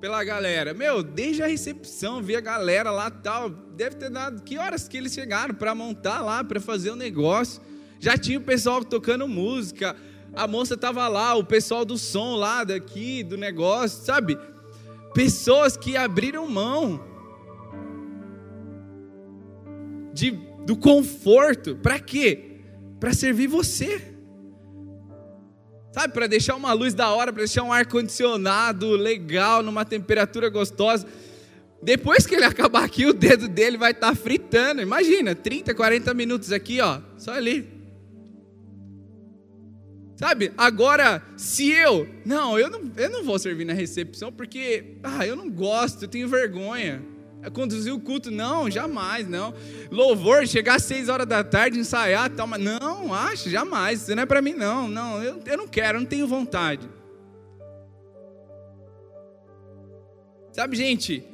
pela 0.00 0.24
galera. 0.24 0.72
Meu, 0.72 1.02
desde 1.02 1.42
a 1.42 1.46
recepção, 1.46 2.22
vi 2.22 2.34
a 2.34 2.40
galera 2.40 2.90
lá 2.90 3.10
tal. 3.10 3.50
Deve 3.50 3.96
ter 3.96 4.08
dado. 4.08 4.42
Que 4.42 4.56
horas 4.56 4.88
que 4.88 4.96
eles 4.96 5.12
chegaram 5.12 5.54
para 5.54 5.74
montar 5.74 6.22
lá, 6.22 6.42
para 6.42 6.58
fazer 6.58 6.90
o 6.90 6.96
negócio? 6.96 7.60
Já 7.98 8.16
tinha 8.16 8.38
o 8.38 8.42
pessoal 8.42 8.82
tocando 8.82 9.28
música. 9.28 9.94
A 10.32 10.48
moça 10.48 10.74
tava 10.74 11.06
lá, 11.06 11.34
o 11.34 11.44
pessoal 11.44 11.84
do 11.84 11.98
som 11.98 12.34
lá 12.36 12.64
daqui, 12.64 13.22
do 13.22 13.36
negócio, 13.36 14.02
sabe? 14.06 14.38
Pessoas 15.12 15.76
que 15.76 15.98
abriram 15.98 16.48
mão 16.48 16.98
de, 20.14 20.30
do 20.64 20.78
conforto. 20.78 21.76
Para 21.76 21.98
quê? 21.98 22.62
Para 22.98 23.12
servir 23.12 23.46
você. 23.46 24.09
Sabe, 25.92 26.14
para 26.14 26.26
deixar 26.28 26.54
uma 26.54 26.72
luz 26.72 26.94
da 26.94 27.10
hora, 27.10 27.32
para 27.32 27.42
deixar 27.42 27.64
um 27.64 27.72
ar 27.72 27.84
condicionado 27.84 28.90
legal, 28.90 29.62
numa 29.62 29.84
temperatura 29.84 30.48
gostosa. 30.48 31.06
Depois 31.82 32.26
que 32.26 32.34
ele 32.34 32.44
acabar 32.46 32.84
aqui, 32.84 33.06
o 33.06 33.12
dedo 33.12 33.48
dele 33.48 33.76
vai 33.76 33.90
estar 33.90 34.10
tá 34.10 34.14
fritando. 34.14 34.80
Imagina, 34.80 35.34
30, 35.34 35.74
40 35.74 36.14
minutos 36.14 36.52
aqui, 36.52 36.80
ó, 36.80 37.00
só 37.18 37.32
ali. 37.32 37.80
Sabe? 40.14 40.52
Agora, 40.56 41.22
se 41.36 41.70
eu, 41.70 42.06
não, 42.26 42.58
eu 42.58 42.68
não, 42.68 42.92
eu 42.96 43.08
não 43.08 43.24
vou 43.24 43.38
servir 43.38 43.64
na 43.64 43.72
recepção 43.72 44.30
porque, 44.30 44.98
ah, 45.02 45.26
eu 45.26 45.34
não 45.34 45.50
gosto, 45.50 46.04
eu 46.04 46.08
tenho 46.08 46.28
vergonha. 46.28 47.02
Conduzir 47.48 47.94
o 47.94 48.00
culto, 48.00 48.30
não, 48.30 48.70
jamais, 48.70 49.26
não. 49.26 49.54
Louvor, 49.90 50.46
chegar 50.46 50.76
às 50.76 50.82
seis 50.82 51.08
horas 51.08 51.26
da 51.26 51.42
tarde, 51.42 51.78
ensaiar, 51.78 52.28
tal, 52.30 52.46
mas 52.46 52.62
não, 52.62 53.14
acho, 53.14 53.48
jamais, 53.48 54.02
isso 54.02 54.14
não 54.14 54.22
é 54.22 54.26
para 54.26 54.42
mim, 54.42 54.52
não, 54.52 54.88
não, 54.88 55.22
eu, 55.22 55.40
eu 55.46 55.56
não 55.56 55.66
quero, 55.66 55.96
eu 55.96 56.00
não 56.02 56.06
tenho 56.06 56.26
vontade. 56.26 56.88
Sabe, 60.52 60.76
gente, 60.76 61.24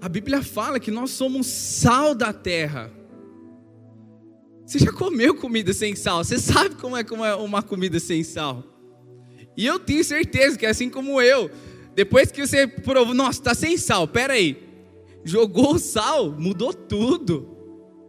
a 0.00 0.08
Bíblia 0.08 0.42
fala 0.42 0.78
que 0.78 0.90
nós 0.90 1.10
somos 1.10 1.46
sal 1.46 2.14
da 2.14 2.32
terra. 2.32 2.90
Você 4.66 4.78
já 4.78 4.92
comeu 4.92 5.34
comida 5.34 5.72
sem 5.72 5.96
sal? 5.96 6.22
Você 6.22 6.38
sabe 6.38 6.74
como 6.74 6.94
é, 6.94 7.02
como 7.02 7.24
é 7.24 7.34
uma 7.34 7.62
comida 7.62 7.98
sem 7.98 8.22
sal? 8.22 8.62
E 9.56 9.64
eu 9.64 9.78
tenho 9.78 10.04
certeza 10.04 10.58
que 10.58 10.66
é 10.66 10.68
assim 10.68 10.90
como 10.90 11.20
eu. 11.22 11.50
Depois 11.94 12.30
que 12.30 12.46
você 12.46 12.66
provou, 12.66 13.14
nossa, 13.14 13.40
está 13.40 13.54
sem 13.54 13.76
sal, 13.76 14.06
pera 14.06 14.34
aí. 14.34 14.67
Jogou 15.28 15.74
o 15.74 15.78
sal, 15.78 16.32
mudou 16.32 16.72
tudo. 16.72 17.54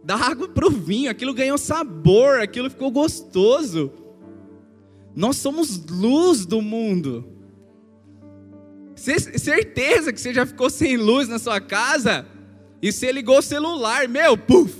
Da 0.02 0.16
água 0.16 0.48
para 0.48 0.66
o 0.66 0.70
vinho, 0.70 1.10
aquilo 1.10 1.34
ganhou 1.34 1.58
sabor, 1.58 2.40
aquilo 2.40 2.70
ficou 2.70 2.90
gostoso. 2.90 3.92
Nós 5.14 5.36
somos 5.36 5.84
luz 5.84 6.46
do 6.46 6.62
mundo. 6.62 7.28
Certeza 8.96 10.14
que 10.14 10.20
você 10.20 10.32
já 10.32 10.46
ficou 10.46 10.70
sem 10.70 10.96
luz 10.96 11.28
na 11.28 11.38
sua 11.38 11.60
casa 11.60 12.26
e 12.80 12.90
você 12.90 13.12
ligou 13.12 13.38
o 13.38 13.42
celular, 13.42 14.08
meu, 14.08 14.38
puf, 14.38 14.74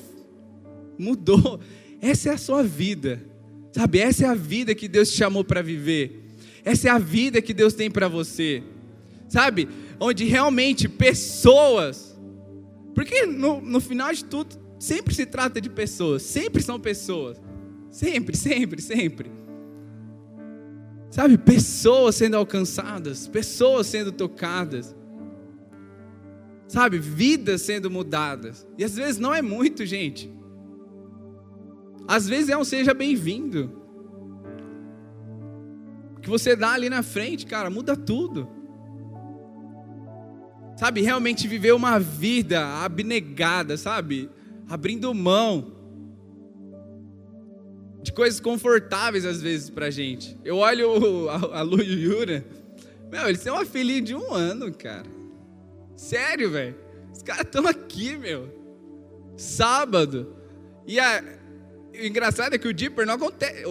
mudou. 0.98 1.60
Essa 2.00 2.30
é 2.30 2.32
a 2.32 2.38
sua 2.38 2.62
vida, 2.62 3.22
sabe? 3.70 3.98
Essa 3.98 4.24
é 4.24 4.28
a 4.28 4.34
vida 4.34 4.74
que 4.74 4.88
Deus 4.88 5.10
te 5.10 5.18
chamou 5.18 5.44
para 5.44 5.60
viver. 5.60 6.24
Essa 6.64 6.88
é 6.88 6.90
a 6.90 6.98
vida 6.98 7.42
que 7.42 7.52
Deus 7.52 7.74
tem 7.74 7.90
para 7.90 8.08
você, 8.08 8.62
sabe? 9.28 9.68
Onde 9.98 10.24
realmente 10.24 10.88
pessoas, 10.88 12.09
porque 13.00 13.24
no, 13.24 13.62
no 13.62 13.80
final 13.80 14.12
de 14.12 14.22
tudo, 14.22 14.56
sempre 14.78 15.14
se 15.14 15.24
trata 15.24 15.58
de 15.58 15.70
pessoas, 15.70 16.20
sempre 16.20 16.62
são 16.62 16.78
pessoas, 16.78 17.40
sempre, 17.90 18.36
sempre, 18.36 18.82
sempre. 18.82 19.32
Sabe, 21.08 21.38
pessoas 21.38 22.16
sendo 22.16 22.36
alcançadas, 22.36 23.26
pessoas 23.26 23.86
sendo 23.86 24.12
tocadas. 24.12 24.94
Sabe, 26.68 26.98
vidas 26.98 27.62
sendo 27.62 27.90
mudadas. 27.90 28.66
E 28.76 28.84
às 28.84 28.94
vezes 28.94 29.18
não 29.18 29.32
é 29.32 29.40
muito, 29.40 29.86
gente. 29.86 30.30
Às 32.06 32.28
vezes 32.28 32.50
é 32.50 32.56
um 32.58 32.64
seja 32.64 32.92
bem-vindo. 32.92 33.80
Que 36.20 36.28
você 36.28 36.54
dá 36.54 36.72
ali 36.72 36.90
na 36.90 37.02
frente, 37.02 37.46
cara, 37.46 37.70
muda 37.70 37.96
tudo. 37.96 38.46
Sabe, 40.80 41.02
realmente 41.02 41.46
viver 41.46 41.72
uma 41.72 42.00
vida 42.00 42.66
abnegada, 42.82 43.76
sabe? 43.76 44.30
Abrindo 44.66 45.12
mão 45.12 45.72
de 48.02 48.10
coisas 48.10 48.40
confortáveis 48.40 49.26
às 49.26 49.42
vezes 49.42 49.68
pra 49.68 49.90
gente. 49.90 50.38
Eu 50.42 50.56
olho 50.56 51.28
a, 51.28 51.60
Lu 51.60 51.82
e 51.82 51.96
o 51.96 51.98
Yura, 52.14 52.42
meu, 53.12 53.28
eles 53.28 53.42
têm 53.42 53.52
uma 53.52 53.66
filhinha 53.66 54.00
de 54.00 54.14
um 54.14 54.32
ano, 54.32 54.72
cara. 54.72 55.04
Sério, 55.98 56.50
velho. 56.50 56.74
Os 57.14 57.20
caras 57.20 57.42
estão 57.42 57.66
aqui, 57.66 58.16
meu. 58.16 58.48
Sábado. 59.36 60.34
E 60.86 60.98
a, 60.98 61.22
o 61.92 62.06
engraçado 62.06 62.54
é 62.54 62.58
que 62.58 62.68
o 62.68 62.72
Dipper 62.72 63.04
não 63.04 63.16
acontece. 63.16 63.64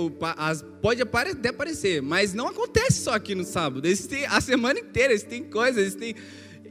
Pode 0.79 1.01
até 1.01 1.49
aparecer, 1.49 2.03
mas 2.03 2.35
não 2.35 2.49
acontece 2.49 3.01
só 3.01 3.15
aqui 3.15 3.33
no 3.33 3.43
sábado. 3.43 3.87
Eles 3.87 4.05
têm 4.05 4.27
a 4.27 4.39
semana 4.39 4.77
inteira, 4.79 5.11
eles 5.11 5.23
têm 5.23 5.43
coisas, 5.43 5.81
eles 5.81 5.95
têm 5.95 6.15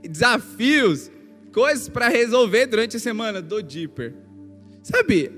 desafios, 0.02 1.10
coisas 1.52 1.88
para 1.88 2.08
resolver 2.08 2.66
durante 2.66 2.96
a 2.96 3.00
semana 3.00 3.40
do 3.40 3.62
Dipper. 3.62 4.14
Sabe? 4.82 5.32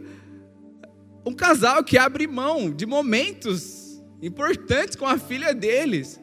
Um 1.24 1.34
casal 1.34 1.84
que 1.84 1.98
abre 1.98 2.26
mão 2.26 2.70
de 2.70 2.86
momentos 2.86 4.02
importantes 4.22 4.96
com 4.96 5.06
a 5.06 5.18
filha 5.18 5.54
deles. 5.54 6.20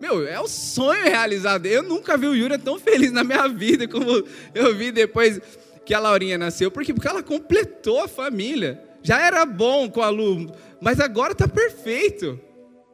Meu, 0.00 0.26
é 0.26 0.38
o 0.40 0.48
sonho 0.48 1.04
realizado. 1.04 1.66
Eu 1.66 1.82
nunca 1.82 2.16
vi 2.16 2.26
o 2.26 2.34
Yuri 2.34 2.58
tão 2.58 2.78
feliz 2.78 3.12
na 3.12 3.24
minha 3.24 3.48
vida 3.48 3.88
como 3.88 4.24
eu 4.54 4.74
vi 4.74 4.92
depois 4.92 5.40
que 5.84 5.94
a 5.94 5.98
Laurinha 6.00 6.36
nasceu. 6.36 6.70
Por 6.70 6.84
quê? 6.84 6.92
Porque 6.92 7.08
ela 7.08 7.22
completou 7.22 8.02
a 8.02 8.08
família. 8.08 8.82
Já 9.02 9.20
era 9.20 9.44
bom 9.44 9.88
com 9.90 10.02
a 10.02 10.08
Lu, 10.08 10.50
mas 10.80 11.00
agora 11.00 11.32
está 11.32 11.46
perfeito. 11.46 12.40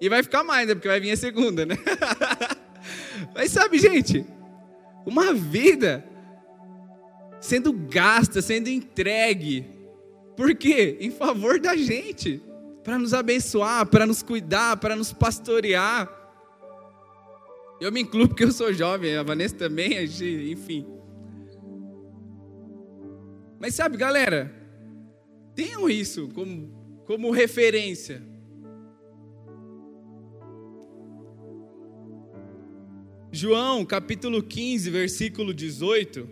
E 0.01 0.09
vai 0.09 0.23
ficar 0.23 0.43
mais, 0.43 0.67
né? 0.67 0.75
Porque 0.75 0.89
vai 0.89 1.01
vir 1.01 1.13
a 1.13 1.17
segunda, 1.17 1.67
né? 1.67 1.77
mas 3.35 3.51
sabe, 3.51 3.79
gente, 3.79 4.25
uma 5.07 5.33
vida 5.33 6.05
sendo 7.41 7.73
gasta, 7.73 8.43
sendo 8.43 8.69
entregue. 8.69 9.67
Por 10.37 10.55
quê? 10.55 10.99
Em 11.01 11.11
favor 11.11 11.61
da 11.61 11.77
gente. 11.77 12.43
Para 12.83 12.99
nos 12.99 13.13
abençoar, 13.13 13.87
para 13.87 14.07
nos 14.07 14.23
cuidar, 14.23 14.77
para 14.79 14.97
nos 14.97 15.13
pastorear. 15.13 16.09
Eu 17.81 17.91
me 17.93 18.01
incluo 18.01 18.29
porque 18.29 18.45
eu 18.45 18.53
sou 18.53 18.73
jovem, 18.73 19.17
a 19.17 19.23
Vanessa 19.23 19.55
também, 19.55 19.99
a 19.99 20.07
gente, 20.07 20.51
enfim. 20.53 20.87
Mas 23.59 23.75
sabe, 23.75 23.97
galera, 23.97 24.61
Tenham 25.55 25.91
isso 25.91 26.29
como, 26.29 27.03
como 27.05 27.31
referência. 27.31 28.23
João 33.33 33.85
capítulo 33.85 34.43
15, 34.43 34.91
versículo 34.91 35.55
18, 35.55 36.29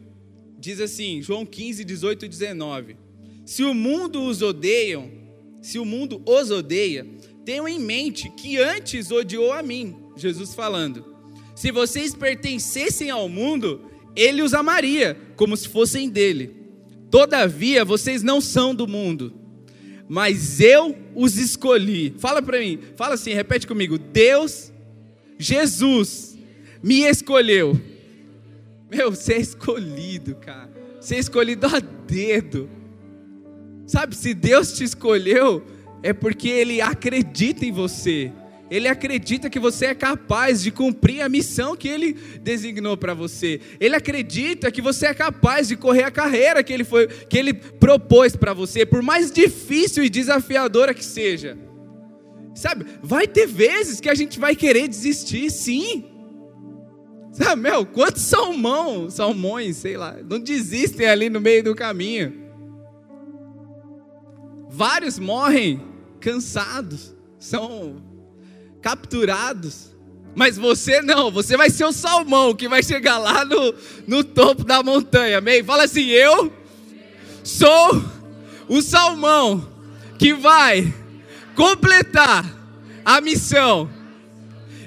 diz 0.58 0.80
assim: 0.80 1.22
João 1.22 1.46
15, 1.46 1.84
18 1.84 2.24
e 2.24 2.28
19. 2.28 2.96
Se 3.46 3.62
o 3.62 3.72
mundo 3.72 4.20
os 4.24 4.42
odeiam, 4.42 5.08
se 5.62 5.78
o 5.78 5.84
mundo 5.84 6.20
os 6.26 6.50
odeia, 6.50 7.06
tenham 7.44 7.68
em 7.68 7.78
mente 7.78 8.28
que 8.30 8.58
antes 8.58 9.12
odiou 9.12 9.52
a 9.52 9.62
mim, 9.62 9.94
Jesus 10.16 10.54
falando. 10.54 11.04
Se 11.54 11.70
vocês 11.70 12.14
pertencessem 12.14 13.10
ao 13.10 13.28
mundo, 13.28 13.80
ele 14.16 14.42
os 14.42 14.52
amaria, 14.52 15.16
como 15.36 15.56
se 15.56 15.68
fossem 15.68 16.08
dele. 16.08 16.56
Todavia, 17.10 17.84
vocês 17.84 18.24
não 18.24 18.40
são 18.40 18.74
do 18.74 18.88
mundo, 18.88 19.32
mas 20.08 20.60
eu 20.60 20.96
os 21.14 21.38
escolhi. 21.38 22.12
Fala 22.18 22.42
para 22.42 22.58
mim, 22.58 22.80
fala 22.96 23.14
assim, 23.14 23.32
repete 23.32 23.68
comigo. 23.68 23.96
Deus, 23.98 24.72
Jesus, 25.38 26.27
me 26.82 27.02
escolheu. 27.02 27.78
Meu, 28.90 29.10
você 29.10 29.34
é 29.34 29.40
escolhido, 29.40 30.34
cara. 30.36 30.70
Você 31.00 31.16
é 31.16 31.18
escolhido 31.18 31.66
a 31.66 31.80
dedo. 31.80 32.68
Sabe, 33.86 34.16
se 34.16 34.34
Deus 34.34 34.72
te 34.72 34.84
escolheu, 34.84 35.64
é 36.02 36.12
porque 36.12 36.48
Ele 36.48 36.80
acredita 36.80 37.64
em 37.64 37.72
você. 37.72 38.32
Ele 38.70 38.86
acredita 38.86 39.48
que 39.48 39.58
você 39.58 39.86
é 39.86 39.94
capaz 39.94 40.62
de 40.62 40.70
cumprir 40.70 41.22
a 41.22 41.28
missão 41.28 41.74
que 41.74 41.88
ele 41.88 42.12
designou 42.42 42.96
para 42.96 43.14
você. 43.14 43.60
Ele 43.80 43.96
acredita 43.96 44.70
que 44.70 44.82
você 44.82 45.06
é 45.06 45.14
capaz 45.14 45.68
de 45.68 45.76
correr 45.76 46.02
a 46.02 46.10
carreira 46.10 46.62
que 46.62 46.72
ele 46.72 46.84
foi 46.84 47.06
que 47.06 47.38
ele 47.38 47.54
propôs 47.54 48.36
para 48.36 48.52
você, 48.52 48.84
por 48.84 49.02
mais 49.02 49.30
difícil 49.30 50.04
e 50.04 50.10
desafiadora 50.10 50.92
que 50.92 51.04
seja. 51.04 51.56
Sabe? 52.54 52.84
Vai 53.02 53.26
ter 53.26 53.46
vezes 53.46 54.00
que 54.00 54.08
a 54.08 54.14
gente 54.14 54.38
vai 54.38 54.54
querer 54.54 54.86
desistir, 54.88 55.50
sim. 55.50 56.04
Sabe, 57.38 57.62
meu, 57.62 57.86
quantos 57.86 58.22
salmão, 58.22 59.08
salmões, 59.08 59.76
sei 59.76 59.96
lá, 59.96 60.16
não 60.28 60.40
desistem 60.40 61.06
ali 61.06 61.30
no 61.30 61.40
meio 61.40 61.62
do 61.62 61.74
caminho. 61.74 62.48
Vários 64.68 65.18
morrem 65.18 65.80
cansados, 66.20 67.14
são 67.38 68.02
capturados. 68.82 69.96
Mas 70.34 70.56
você 70.56 71.00
não, 71.00 71.30
você 71.30 71.56
vai 71.56 71.70
ser 71.70 71.84
o 71.84 71.92
salmão 71.92 72.54
que 72.54 72.68
vai 72.68 72.82
chegar 72.82 73.18
lá 73.18 73.44
no, 73.44 73.74
no 74.06 74.22
topo 74.22 74.62
da 74.62 74.82
montanha, 74.82 75.38
amém? 75.38 75.64
Fala 75.64 75.84
assim: 75.84 76.06
eu 76.06 76.52
sou 77.42 78.04
o 78.68 78.82
salmão 78.82 79.66
que 80.18 80.34
vai 80.34 80.92
completar 81.56 82.44
a 83.04 83.20
missão. 83.20 83.88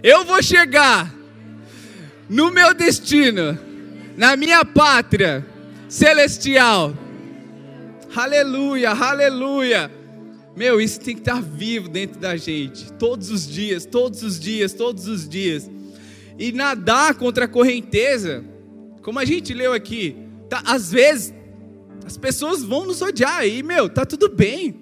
Eu 0.04 0.24
vou 0.24 0.42
chegar 0.42 1.14
no 2.32 2.50
meu 2.50 2.74
destino, 2.74 3.60
na 4.16 4.38
minha 4.38 4.64
pátria 4.64 5.46
celestial. 5.90 6.94
Aleluia, 8.16 8.92
aleluia. 8.92 9.92
Meu, 10.56 10.80
isso 10.80 11.02
tem 11.02 11.14
que 11.14 11.20
estar 11.20 11.42
vivo 11.42 11.90
dentro 11.90 12.22
da 12.22 12.38
gente, 12.38 12.90
todos 12.94 13.30
os 13.30 13.46
dias, 13.46 13.84
todos 13.84 14.24
os 14.24 14.40
dias, 14.40 14.72
todos 14.72 15.10
os 15.10 15.28
dias. 15.28 15.70
E 16.40 16.54
nadar 16.54 17.16
contra 17.16 17.44
a 17.44 17.50
correnteza, 17.50 18.46
como 19.02 19.20
a 19.20 19.26
gente 19.26 19.54
leu 19.54 19.74
aqui, 19.74 20.16
tá, 20.50 20.64
às 20.66 20.90
vezes 20.90 21.34
as 22.06 22.16
pessoas 22.16 22.64
vão 22.64 22.86
nos 22.86 23.02
odiar 23.02 23.46
e, 23.46 23.62
meu, 23.62 23.90
tá 23.90 24.06
tudo 24.06 24.30
bem. 24.30 24.80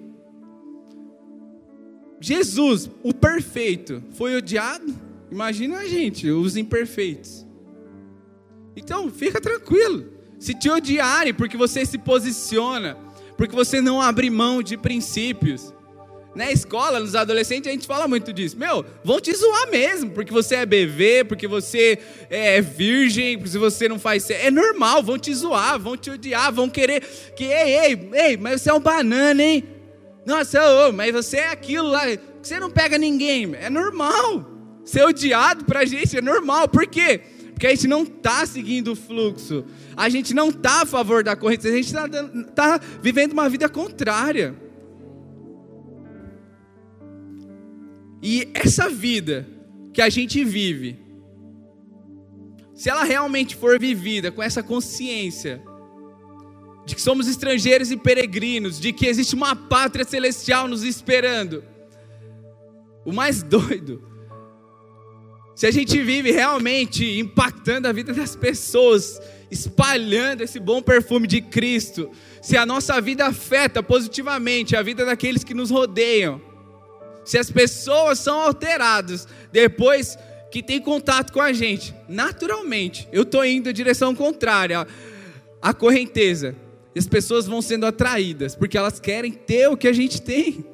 Jesus, 2.20 2.88
o 3.02 3.12
perfeito, 3.12 4.04
foi 4.12 4.36
odiado. 4.36 5.09
Imagina 5.30 5.78
a 5.78 5.86
gente, 5.86 6.28
os 6.30 6.56
imperfeitos. 6.56 7.46
Então, 8.76 9.10
fica 9.10 9.40
tranquilo. 9.40 10.06
Se 10.38 10.54
te 10.54 10.70
odiarem 10.70 11.34
porque 11.34 11.56
você 11.56 11.84
se 11.84 11.98
posiciona, 11.98 12.96
porque 13.36 13.54
você 13.54 13.80
não 13.80 14.00
abre 14.00 14.30
mão 14.30 14.62
de 14.62 14.76
princípios. 14.76 15.72
Na 16.34 16.50
escola, 16.50 17.00
nos 17.00 17.14
adolescentes, 17.14 17.68
a 17.68 17.72
gente 17.72 17.86
fala 17.86 18.06
muito 18.06 18.32
disso. 18.32 18.56
Meu, 18.56 18.84
vão 19.04 19.20
te 19.20 19.34
zoar 19.34 19.68
mesmo, 19.70 20.10
porque 20.10 20.32
você 20.32 20.56
é 20.56 20.66
bebê, 20.66 21.24
porque 21.24 21.48
você 21.48 21.98
é 22.30 22.60
virgem, 22.60 23.36
porque 23.36 23.58
você 23.58 23.88
não 23.88 23.98
faz. 23.98 24.30
É 24.30 24.50
normal, 24.50 25.02
vão 25.02 25.18
te 25.18 25.34
zoar, 25.34 25.78
vão 25.78 25.96
te 25.96 26.10
odiar, 26.10 26.52
vão 26.52 26.68
querer. 26.68 27.00
Que, 27.34 27.44
ei, 27.44 27.78
ei, 27.78 28.10
ei, 28.12 28.36
mas 28.36 28.62
você 28.62 28.70
é 28.70 28.74
um 28.74 28.80
banana, 28.80 29.42
hein? 29.42 29.64
Nossa, 30.24 30.62
ô, 30.88 30.92
mas 30.92 31.12
você 31.12 31.38
é 31.38 31.48
aquilo 31.48 31.88
lá, 31.88 32.02
você 32.40 32.60
não 32.60 32.70
pega 32.70 32.96
ninguém. 32.96 33.54
É 33.54 33.68
normal. 33.68 34.49
Ser 34.84 35.04
odiado 35.04 35.64
pra 35.64 35.84
gente 35.84 36.16
é 36.16 36.22
normal. 36.22 36.68
Por 36.68 36.86
quê? 36.86 37.20
Porque 37.52 37.66
a 37.66 37.70
gente 37.70 37.86
não 37.86 38.02
está 38.02 38.46
seguindo 38.46 38.92
o 38.92 38.96
fluxo. 38.96 39.64
A 39.96 40.08
gente 40.08 40.32
não 40.32 40.48
está 40.48 40.82
a 40.82 40.86
favor 40.86 41.22
da 41.22 41.36
corrente. 41.36 41.68
A 41.68 41.70
gente 41.70 41.86
está 41.86 42.08
tá 42.54 42.80
vivendo 43.02 43.32
uma 43.32 43.48
vida 43.48 43.68
contrária. 43.68 44.54
E 48.22 48.48
essa 48.54 48.88
vida 48.88 49.46
que 49.92 50.02
a 50.02 50.08
gente 50.08 50.44
vive, 50.44 50.98
se 52.74 52.88
ela 52.88 53.04
realmente 53.04 53.56
for 53.56 53.78
vivida 53.78 54.30
com 54.30 54.42
essa 54.42 54.62
consciência 54.62 55.62
de 56.86 56.94
que 56.94 57.00
somos 57.00 57.28
estrangeiros 57.28 57.90
e 57.90 57.96
peregrinos, 57.96 58.80
de 58.80 58.92
que 58.92 59.06
existe 59.06 59.34
uma 59.34 59.54
pátria 59.54 60.04
celestial 60.04 60.66
nos 60.66 60.82
esperando, 60.82 61.62
o 63.04 63.12
mais 63.12 63.42
doido 63.44 64.09
se 65.60 65.66
a 65.66 65.70
gente 65.70 66.02
vive 66.02 66.30
realmente 66.30 67.18
impactando 67.20 67.86
a 67.86 67.92
vida 67.92 68.14
das 68.14 68.34
pessoas, 68.34 69.20
espalhando 69.50 70.40
esse 70.40 70.58
bom 70.58 70.80
perfume 70.80 71.26
de 71.26 71.42
Cristo, 71.42 72.10
se 72.40 72.56
a 72.56 72.64
nossa 72.64 72.98
vida 72.98 73.26
afeta 73.26 73.82
positivamente 73.82 74.74
a 74.74 74.82
vida 74.82 75.04
daqueles 75.04 75.44
que 75.44 75.52
nos 75.52 75.70
rodeiam, 75.70 76.40
se 77.26 77.36
as 77.36 77.50
pessoas 77.50 78.18
são 78.18 78.40
alteradas 78.40 79.28
depois 79.52 80.16
que 80.50 80.62
tem 80.62 80.80
contato 80.80 81.30
com 81.30 81.42
a 81.42 81.52
gente, 81.52 81.94
naturalmente, 82.08 83.06
eu 83.12 83.20
estou 83.20 83.44
indo 83.44 83.68
em 83.68 83.74
direção 83.74 84.14
contrária 84.14 84.86
à 85.60 85.74
correnteza, 85.74 86.56
e 86.94 86.98
as 86.98 87.06
pessoas 87.06 87.46
vão 87.46 87.60
sendo 87.60 87.84
atraídas, 87.84 88.56
porque 88.56 88.78
elas 88.78 88.98
querem 88.98 89.30
ter 89.30 89.68
o 89.68 89.76
que 89.76 89.88
a 89.88 89.92
gente 89.92 90.22
tem. 90.22 90.64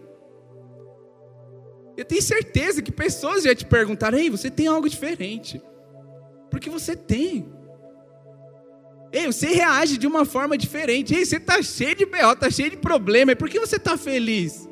Eu 1.97 2.05
tenho 2.05 2.23
certeza 2.23 2.83
que 2.83 2.93
pessoas 2.93 3.45
já 3.45 3.55
te 3.55 3.65
perguntaram: 3.65 4.19
ei, 4.19 4.29
você 4.29 4.51
tem 4.51 4.67
algo 4.67 4.89
diferente. 4.89 5.61
Porque 6.51 6.69
você 6.69 6.95
tem. 6.95 7.53
Ei, 9.13 9.27
você 9.27 9.47
reage 9.47 9.97
de 9.97 10.07
uma 10.07 10.25
forma 10.25 10.59
diferente. 10.59 11.15
Ei, 11.15 11.25
você 11.25 11.37
está 11.37 11.63
cheio 11.63 11.95
de 11.95 12.05
B.O., 12.05 12.33
está 12.33 12.51
cheio 12.51 12.71
de 12.71 12.77
problema. 12.77 13.35
Por 13.35 13.49
que 13.49 13.59
você 13.59 13.77
está 13.77 13.97
feliz? 13.97 14.69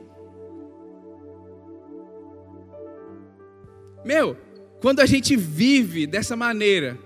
Meu, 4.05 4.37
quando 4.83 5.01
a 5.01 5.07
gente 5.07 5.35
vive 5.35 6.07
dessa 6.07 6.37
maneira, 6.37 6.99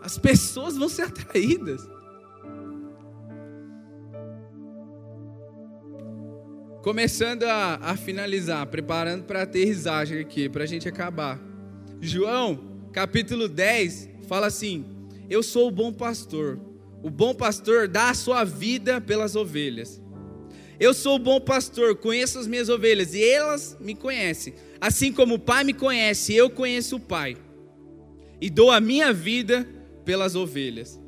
as 0.00 0.16
pessoas 0.16 0.78
vão 0.78 0.88
ser 0.88 1.02
atraídas. 1.02 1.86
Começando 6.88 7.42
a, 7.42 7.74
a 7.82 7.96
finalizar, 7.98 8.66
preparando 8.66 9.24
para 9.24 9.40
a 9.40 9.42
aterrissagem 9.42 10.20
aqui, 10.20 10.48
para 10.48 10.64
a 10.64 10.66
gente 10.66 10.88
acabar. 10.88 11.38
João, 12.00 12.88
capítulo 12.94 13.46
10, 13.46 14.08
fala 14.26 14.46
assim: 14.46 14.86
Eu 15.28 15.42
sou 15.42 15.68
o 15.68 15.70
bom 15.70 15.92
pastor. 15.92 16.58
O 17.02 17.10
bom 17.10 17.34
pastor 17.34 17.88
dá 17.88 18.08
a 18.08 18.14
sua 18.14 18.42
vida 18.42 19.02
pelas 19.02 19.36
ovelhas. 19.36 20.00
Eu 20.80 20.94
sou 20.94 21.16
o 21.16 21.18
bom 21.18 21.38
pastor, 21.38 21.94
conheço 21.94 22.38
as 22.38 22.46
minhas 22.46 22.70
ovelhas 22.70 23.12
e 23.12 23.22
elas 23.22 23.76
me 23.78 23.94
conhecem. 23.94 24.54
Assim 24.80 25.12
como 25.12 25.34
o 25.34 25.38
Pai 25.38 25.64
me 25.64 25.74
conhece, 25.74 26.32
eu 26.32 26.48
conheço 26.48 26.96
o 26.96 27.00
Pai. 27.00 27.36
E 28.40 28.48
dou 28.48 28.70
a 28.70 28.80
minha 28.80 29.12
vida 29.12 29.68
pelas 30.06 30.34
ovelhas. 30.34 30.98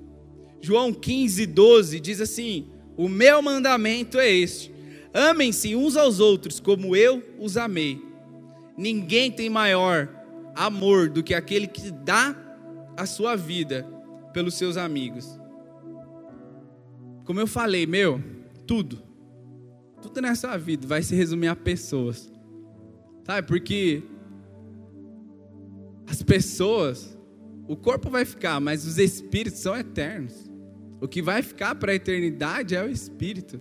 João 0.60 0.92
15, 0.92 1.46
12 1.46 2.00
diz 2.00 2.20
assim: 2.20 2.68
O 2.98 3.08
meu 3.08 3.40
mandamento 3.40 4.18
é 4.18 4.30
este 4.30 4.78
Amem-se 5.12 5.74
uns 5.74 5.96
aos 5.96 6.20
outros 6.20 6.60
como 6.60 6.94
eu 6.94 7.22
os 7.38 7.56
amei. 7.56 8.00
Ninguém 8.76 9.30
tem 9.30 9.50
maior 9.50 10.08
amor 10.54 11.08
do 11.08 11.22
que 11.22 11.34
aquele 11.34 11.66
que 11.66 11.90
dá 11.90 12.36
a 12.96 13.06
sua 13.06 13.36
vida 13.36 13.86
pelos 14.32 14.54
seus 14.54 14.76
amigos. 14.76 15.38
Como 17.24 17.40
eu 17.40 17.46
falei, 17.46 17.86
meu, 17.86 18.22
tudo, 18.66 19.02
tudo 20.00 20.20
nessa 20.20 20.56
vida 20.56 20.86
vai 20.86 21.02
se 21.02 21.14
resumir 21.14 21.48
a 21.48 21.56
pessoas. 21.56 22.30
Sabe? 23.24 23.46
Porque 23.46 24.02
as 26.06 26.22
pessoas, 26.22 27.16
o 27.68 27.76
corpo 27.76 28.10
vai 28.10 28.24
ficar, 28.24 28.60
mas 28.60 28.86
os 28.86 28.98
espíritos 28.98 29.60
são 29.60 29.76
eternos. 29.76 30.50
O 31.00 31.06
que 31.06 31.22
vai 31.22 31.42
ficar 31.42 31.74
para 31.74 31.92
a 31.92 31.94
eternidade 31.94 32.74
é 32.74 32.82
o 32.82 32.88
espírito. 32.88 33.60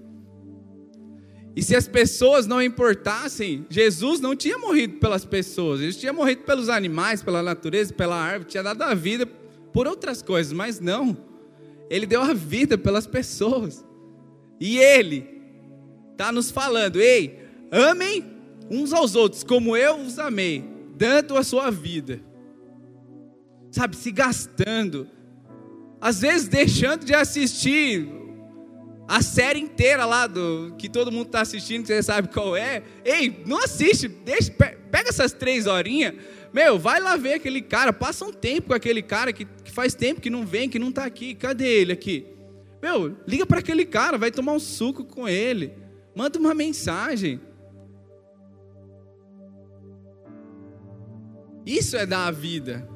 E 1.60 1.62
se 1.62 1.76
as 1.76 1.90
pessoas 1.90 2.48
não 2.48 2.62
importassem, 2.62 3.66
Jesus 3.70 4.22
não 4.22 4.34
tinha 4.34 4.58
morrido 4.58 4.94
pelas 4.96 5.26
pessoas, 5.26 5.82
ele 5.82 5.92
tinha 5.92 6.14
morrido 6.14 6.44
pelos 6.44 6.70
animais, 6.70 7.22
pela 7.22 7.44
natureza, 7.44 7.94
pela 7.94 8.16
árvore, 8.16 8.50
tinha 8.50 8.64
dado 8.64 8.82
a 8.82 8.94
vida 8.94 9.26
por 9.74 9.86
outras 9.86 10.22
coisas, 10.22 10.54
mas 10.54 10.80
não. 10.80 11.18
Ele 11.90 12.06
deu 12.06 12.22
a 12.22 12.34
vida 12.34 12.78
pelas 12.78 13.06
pessoas. 13.06 13.86
E 14.58 14.78
ele 14.78 15.28
está 16.14 16.32
nos 16.32 16.50
falando: 16.50 17.02
ei, 17.02 17.40
amem 17.70 18.24
uns 18.72 18.94
aos 18.94 19.14
outros 19.14 19.44
como 19.44 19.76
eu 19.76 19.98
os 19.98 20.18
amei, 20.18 20.64
dando 20.96 21.36
a 21.36 21.44
sua 21.44 21.70
vida. 21.70 22.22
Sabe, 23.70 23.98
se 23.98 24.12
gastando, 24.14 25.10
às 26.00 26.22
vezes 26.22 26.48
deixando 26.48 27.04
de 27.04 27.14
assistir 27.14 28.19
a 29.10 29.24
série 29.24 29.60
inteira 29.60 30.06
lá 30.06 30.28
do 30.28 30.76
que 30.78 30.88
todo 30.88 31.12
mundo 31.12 31.26
está 31.26 31.42
assistindo, 31.42 31.82
que 31.82 31.88
você 31.88 32.04
sabe 32.04 32.28
qual 32.28 32.56
é. 32.56 32.84
Ei, 33.04 33.42
não 33.44 33.58
assiste, 33.58 34.08
deixa, 34.08 34.52
pega 34.52 35.10
essas 35.10 35.34
três 35.34 35.66
horinhas, 35.66 36.14
meu, 36.54 36.78
vai 36.78 37.00
lá 37.00 37.18
ver 37.18 37.34
aquele 37.34 37.60
cara, 37.60 37.92
passa 37.92 38.24
um 38.24 38.32
tempo 38.32 38.68
com 38.68 38.74
aquele 38.76 39.02
cara 39.02 39.34
que, 39.34 39.46
que 39.46 39.72
faz 39.72 39.96
tempo 39.96 40.22
que 40.22 40.30
não 40.30 40.46
vem, 40.46 40.70
que 40.70 40.78
não 40.78 40.90
está 40.90 41.06
aqui. 41.06 41.34
Cadê 41.34 41.68
ele 41.68 41.92
aqui? 41.92 42.28
Meu, 42.84 43.18
liga 43.28 43.48
para 43.48 43.60
aquele 43.60 43.84
cara, 43.84 44.16
vai 44.16 44.30
tomar 44.30 44.54
um 44.54 44.60
suco 44.60 45.04
com 45.04 45.28
ele, 45.28 45.74
manda 46.16 46.38
uma 46.38 46.54
mensagem. 46.54 47.42
Isso 51.66 51.98
é 51.98 52.06
dar 52.06 52.28
a 52.28 52.32
vida. 52.32 52.88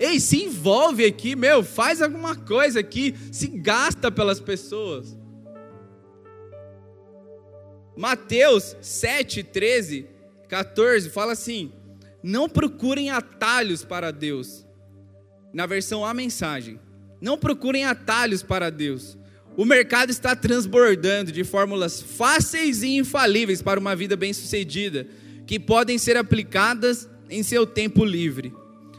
Ei, 0.00 0.18
se 0.18 0.42
envolve 0.42 1.04
aqui, 1.04 1.36
meu, 1.36 1.62
faz 1.62 2.02
alguma 2.02 2.34
coisa 2.34 2.80
aqui, 2.80 3.14
se 3.30 3.46
gasta 3.46 4.10
pelas 4.10 4.40
pessoas. 4.40 5.16
Mateus 7.96 8.76
7, 8.80 9.42
13, 9.42 10.06
14 10.48 11.10
fala 11.10 11.32
assim: 11.32 11.72
Não 12.22 12.48
procurem 12.48 13.10
atalhos 13.10 13.84
para 13.84 14.10
Deus. 14.10 14.66
Na 15.52 15.66
versão 15.66 16.04
A 16.04 16.12
mensagem. 16.12 16.80
Não 17.20 17.38
procurem 17.38 17.84
atalhos 17.84 18.42
para 18.42 18.70
Deus. 18.70 19.16
O 19.56 19.64
mercado 19.64 20.10
está 20.10 20.34
transbordando 20.34 21.30
de 21.30 21.44
fórmulas 21.44 22.02
fáceis 22.02 22.82
e 22.82 22.96
infalíveis 22.96 23.62
para 23.62 23.78
uma 23.78 23.94
vida 23.94 24.16
bem-sucedida, 24.16 25.06
que 25.46 25.60
podem 25.60 25.96
ser 25.96 26.16
aplicadas 26.16 27.08
em 27.30 27.42
seu 27.42 27.64
tempo 27.64 28.04
livre. 28.04 28.52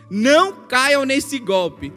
Não 0.09 0.65
caiam 0.67 1.03
nesse 1.03 1.39
golpe, 1.39 1.91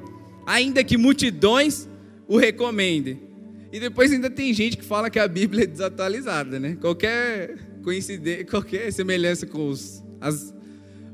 ainda 0.45 0.83
que 0.83 0.97
multidões 0.97 1.89
o 2.27 2.37
recomendem. 2.37 3.28
E 3.73 3.79
depois 3.79 4.11
ainda 4.11 4.31
tem 4.31 4.53
gente 4.55 4.77
que 4.77 4.85
fala 4.85 5.11
que 5.11 5.19
a 5.19 5.29
Bíblia 5.29 5.65
é 5.65 5.67
desatualizada, 5.67 6.59
né? 6.59 6.77
Qualquer 6.81 7.59
coincidência, 7.83 8.45
qualquer 8.47 8.91
semelhança 8.93 9.47
com 9.47 9.69
os, 9.69 10.03
as 10.21 10.55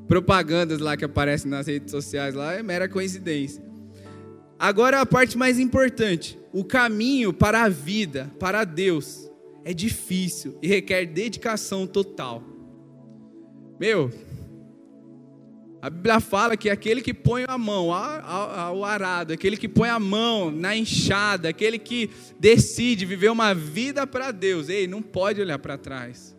propagandas 0.07 0.79
lá 0.79 0.97
que 0.97 1.05
aparecem 1.05 1.51
nas 1.51 1.67
redes 1.67 1.91
sociais 1.91 2.35
lá 2.35 2.53
é 2.55 2.63
mera 2.63 2.89
coincidência. 2.89 3.63
Agora 4.59 5.01
a 5.01 5.07
parte 5.07 5.37
mais 5.37 5.59
importante: 5.59 6.39
o 6.53 6.65
caminho 6.65 7.33
para 7.33 7.65
a 7.65 7.69
vida, 7.69 8.31
para 8.39 8.65
Deus, 8.65 9.31
é 9.65 9.75
difícil 9.75 10.57
e 10.63 10.69
requer 10.69 11.07
dedicação 11.07 11.87
total. 11.87 12.43
Meu, 13.81 14.13
a 15.85 15.91
Bíblia 15.91 16.19
fala 16.19 16.57
que 16.57 16.71
aquele 16.71 17.03
que 17.03 17.13
põe 17.13 17.45
a 17.47 17.59
mão 17.59 17.93
ao 17.93 18.83
arado, 18.87 19.35
aquele 19.35 19.55
que 19.55 19.69
põe 19.69 19.91
a 19.91 20.01
mão 20.01 20.51
na 20.51 20.75
enxada, 20.75 21.51
aquele 21.51 21.79
que 21.79 22.09
decide 22.41 23.05
viver 23.05 23.31
uma 23.31 23.55
vida 23.55 24.07
para 24.07 24.31
Deus, 24.31 24.71
ei, 24.71 24.87
não 24.87 25.03
pode 25.03 25.43
olhar 25.43 25.59
para 25.59 25.77
trás. 25.77 26.35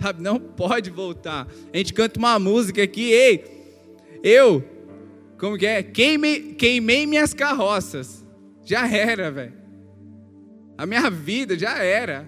Sabe, 0.00 0.22
não 0.22 0.40
pode 0.40 0.88
voltar. 0.88 1.46
A 1.74 1.76
gente 1.76 1.92
canta 1.92 2.18
uma 2.18 2.38
música 2.38 2.82
aqui, 2.82 3.12
ei, 3.12 3.44
eu, 4.22 4.64
como 5.38 5.58
que 5.58 5.66
é? 5.66 5.82
Queimei, 5.82 6.54
queimei 6.54 7.06
minhas 7.06 7.34
carroças. 7.34 8.24
Já 8.64 8.88
era, 8.88 9.30
velho. 9.30 9.52
A 10.78 10.86
minha 10.86 11.10
vida 11.10 11.58
já 11.58 11.76
era. 11.84 12.26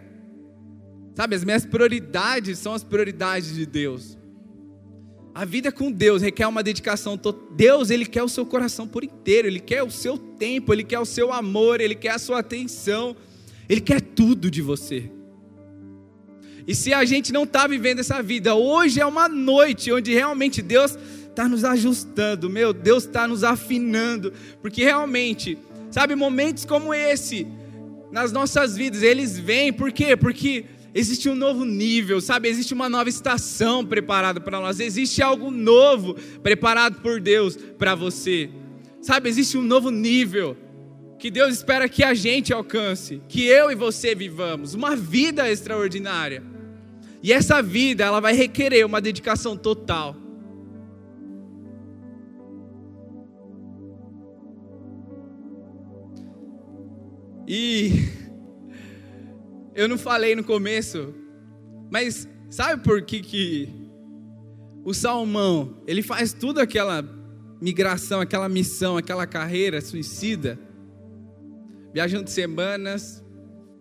Sabe, 1.14 1.34
as 1.34 1.44
minhas 1.44 1.64
prioridades 1.64 2.58
são 2.58 2.74
as 2.74 2.84
prioridades 2.84 3.54
de 3.54 3.64
Deus. 3.64 4.18
A 5.34 5.44
vida 5.44 5.72
com 5.72 5.90
Deus 5.90 6.22
requer 6.22 6.46
uma 6.46 6.62
dedicação. 6.62 7.18
Deus, 7.56 7.90
Ele 7.90 8.06
quer 8.06 8.22
o 8.22 8.28
seu 8.28 8.46
coração 8.46 8.86
por 8.86 9.02
inteiro, 9.02 9.48
Ele 9.48 9.58
quer 9.58 9.82
o 9.82 9.90
seu 9.90 10.16
tempo, 10.16 10.72
Ele 10.72 10.84
quer 10.84 11.00
o 11.00 11.04
seu 11.04 11.32
amor, 11.32 11.80
Ele 11.80 11.96
quer 11.96 12.12
a 12.12 12.18
sua 12.20 12.38
atenção, 12.38 13.16
Ele 13.68 13.80
quer 13.80 14.00
tudo 14.00 14.48
de 14.48 14.62
você. 14.62 15.10
E 16.66 16.74
se 16.74 16.94
a 16.94 17.04
gente 17.04 17.32
não 17.32 17.42
está 17.42 17.66
vivendo 17.66 17.98
essa 17.98 18.22
vida, 18.22 18.54
hoje 18.54 19.00
é 19.00 19.04
uma 19.04 19.28
noite 19.28 19.92
onde 19.92 20.14
realmente 20.14 20.62
Deus 20.62 20.96
está 21.28 21.48
nos 21.48 21.64
ajustando, 21.64 22.48
meu 22.48 22.72
Deus 22.72 23.04
está 23.04 23.26
nos 23.26 23.42
afinando, 23.42 24.32
porque 24.62 24.84
realmente, 24.84 25.58
sabe, 25.90 26.14
momentos 26.14 26.64
como 26.64 26.94
esse, 26.94 27.46
nas 28.12 28.30
nossas 28.30 28.76
vidas, 28.76 29.02
eles 29.02 29.36
vêm, 29.36 29.72
por 29.72 29.90
quê? 29.90 30.16
Porque 30.16 30.64
existe 30.94 31.28
um 31.28 31.34
novo 31.34 31.64
nível, 31.64 32.20
sabe? 32.20 32.48
Existe 32.48 32.72
uma 32.72 32.88
nova 32.88 33.08
estação 33.08 33.84
preparada 33.84 34.40
para 34.40 34.60
nós, 34.60 34.78
existe 34.78 35.20
algo 35.20 35.50
novo 35.50 36.14
preparado 36.42 37.00
por 37.00 37.20
Deus 37.20 37.56
para 37.56 37.94
você, 37.94 38.48
sabe? 39.00 39.28
Existe 39.28 39.58
um 39.58 39.62
novo 39.62 39.90
nível 39.90 40.56
que 41.18 41.30
Deus 41.30 41.54
espera 41.54 41.88
que 41.88 42.04
a 42.04 42.14
gente 42.14 42.52
alcance, 42.52 43.20
que 43.28 43.44
eu 43.44 43.70
e 43.70 43.74
você 43.74 44.14
vivamos, 44.14 44.74
uma 44.74 44.94
vida 44.94 45.50
extraordinária. 45.50 46.42
E 47.22 47.32
essa 47.32 47.62
vida, 47.62 48.04
ela 48.04 48.20
vai 48.20 48.34
requerer 48.34 48.84
uma 48.84 49.00
dedicação 49.00 49.56
total. 49.56 50.14
E 57.48 58.23
eu 59.74 59.88
não 59.88 59.98
falei 59.98 60.36
no 60.36 60.44
começo, 60.44 61.12
mas 61.90 62.28
sabe 62.48 62.82
por 62.82 63.02
que 63.02 63.20
que 63.20 63.68
o 64.84 64.94
salmão, 64.94 65.82
ele 65.86 66.02
faz 66.02 66.32
tudo 66.32 66.60
aquela 66.60 67.02
migração, 67.60 68.20
aquela 68.20 68.48
missão, 68.48 68.96
aquela 68.96 69.26
carreira 69.26 69.80
suicida, 69.80 70.58
viajando 71.92 72.30
semanas, 72.30 73.24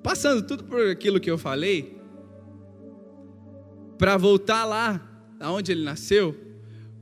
passando 0.01 0.41
tudo 0.41 0.63
por 0.63 0.87
aquilo 0.87 1.19
que 1.19 1.29
eu 1.29 1.37
falei, 1.37 1.97
para 3.97 4.17
voltar 4.17 4.65
lá, 4.65 5.01
aonde 5.39 5.71
ele 5.71 5.83
nasceu, 5.83 6.35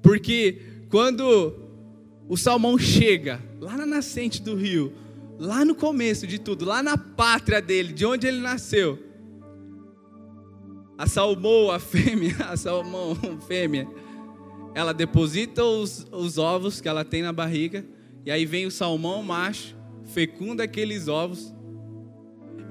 porque 0.01 0.61
quando 0.89 1.55
o 2.27 2.35
salmão 2.35 2.77
chega 2.77 3.41
lá 3.59 3.77
na 3.77 3.85
nascente 3.85 4.41
do 4.41 4.55
rio, 4.55 4.91
lá 5.41 5.65
no 5.65 5.73
começo 5.73 6.27
de 6.27 6.37
tudo, 6.37 6.65
lá 6.65 6.83
na 6.83 6.95
pátria 6.95 7.59
dele, 7.59 7.91
de 7.91 8.05
onde 8.05 8.27
ele 8.27 8.39
nasceu, 8.39 8.99
a 10.95 11.07
salmão, 11.07 11.71
a 11.71 11.79
fêmea, 11.79 12.35
a 12.47 12.55
salmão 12.55 13.17
fêmea, 13.47 13.87
ela 14.75 14.93
deposita 14.93 15.63
os, 15.63 16.05
os 16.11 16.37
ovos 16.37 16.79
que 16.79 16.87
ela 16.87 17.03
tem 17.03 17.23
na 17.23 17.33
barriga, 17.33 17.83
e 18.23 18.29
aí 18.29 18.45
vem 18.45 18.67
o 18.67 18.71
salmão 18.71 19.23
macho, 19.23 19.75
fecunda 20.05 20.63
aqueles 20.63 21.07
ovos, 21.07 21.51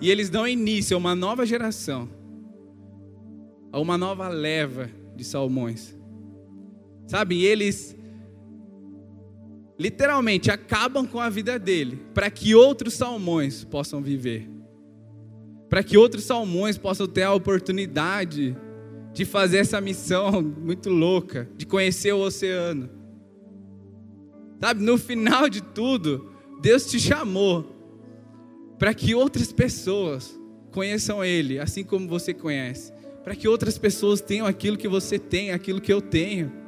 e 0.00 0.08
eles 0.08 0.30
dão 0.30 0.46
início 0.46 0.96
a 0.96 0.98
uma 0.98 1.16
nova 1.16 1.44
geração, 1.44 2.08
a 3.72 3.80
uma 3.80 3.98
nova 3.98 4.28
leva 4.28 4.88
de 5.16 5.24
salmões. 5.24 5.98
Sabe, 7.08 7.42
eles 7.42 7.96
literalmente 9.80 10.50
acabam 10.50 11.06
com 11.06 11.18
a 11.18 11.30
vida 11.30 11.58
dele, 11.58 11.98
para 12.12 12.30
que 12.30 12.54
outros 12.54 12.92
salmões 12.92 13.64
possam 13.64 14.02
viver. 14.02 14.46
Para 15.70 15.82
que 15.82 15.96
outros 15.96 16.24
salmões 16.24 16.76
possam 16.76 17.06
ter 17.06 17.22
a 17.22 17.32
oportunidade 17.32 18.54
de 19.14 19.24
fazer 19.24 19.56
essa 19.56 19.80
missão 19.80 20.42
muito 20.60 20.90
louca, 20.90 21.48
de 21.56 21.64
conhecer 21.64 22.12
o 22.12 22.20
oceano. 22.20 22.90
Sabe, 24.60 24.82
no 24.82 24.98
final 24.98 25.48
de 25.48 25.62
tudo, 25.62 26.30
Deus 26.60 26.84
te 26.84 27.00
chamou 27.00 27.74
para 28.78 28.92
que 28.92 29.14
outras 29.14 29.50
pessoas 29.50 30.38
conheçam 30.70 31.24
Ele, 31.24 31.58
assim 31.58 31.82
como 31.82 32.06
você 32.06 32.34
conhece. 32.34 32.92
Para 33.24 33.34
que 33.34 33.48
outras 33.48 33.78
pessoas 33.78 34.20
tenham 34.20 34.46
aquilo 34.46 34.76
que 34.76 34.88
você 34.88 35.18
tem, 35.18 35.52
aquilo 35.52 35.80
que 35.80 35.92
eu 35.92 36.02
tenho. 36.02 36.59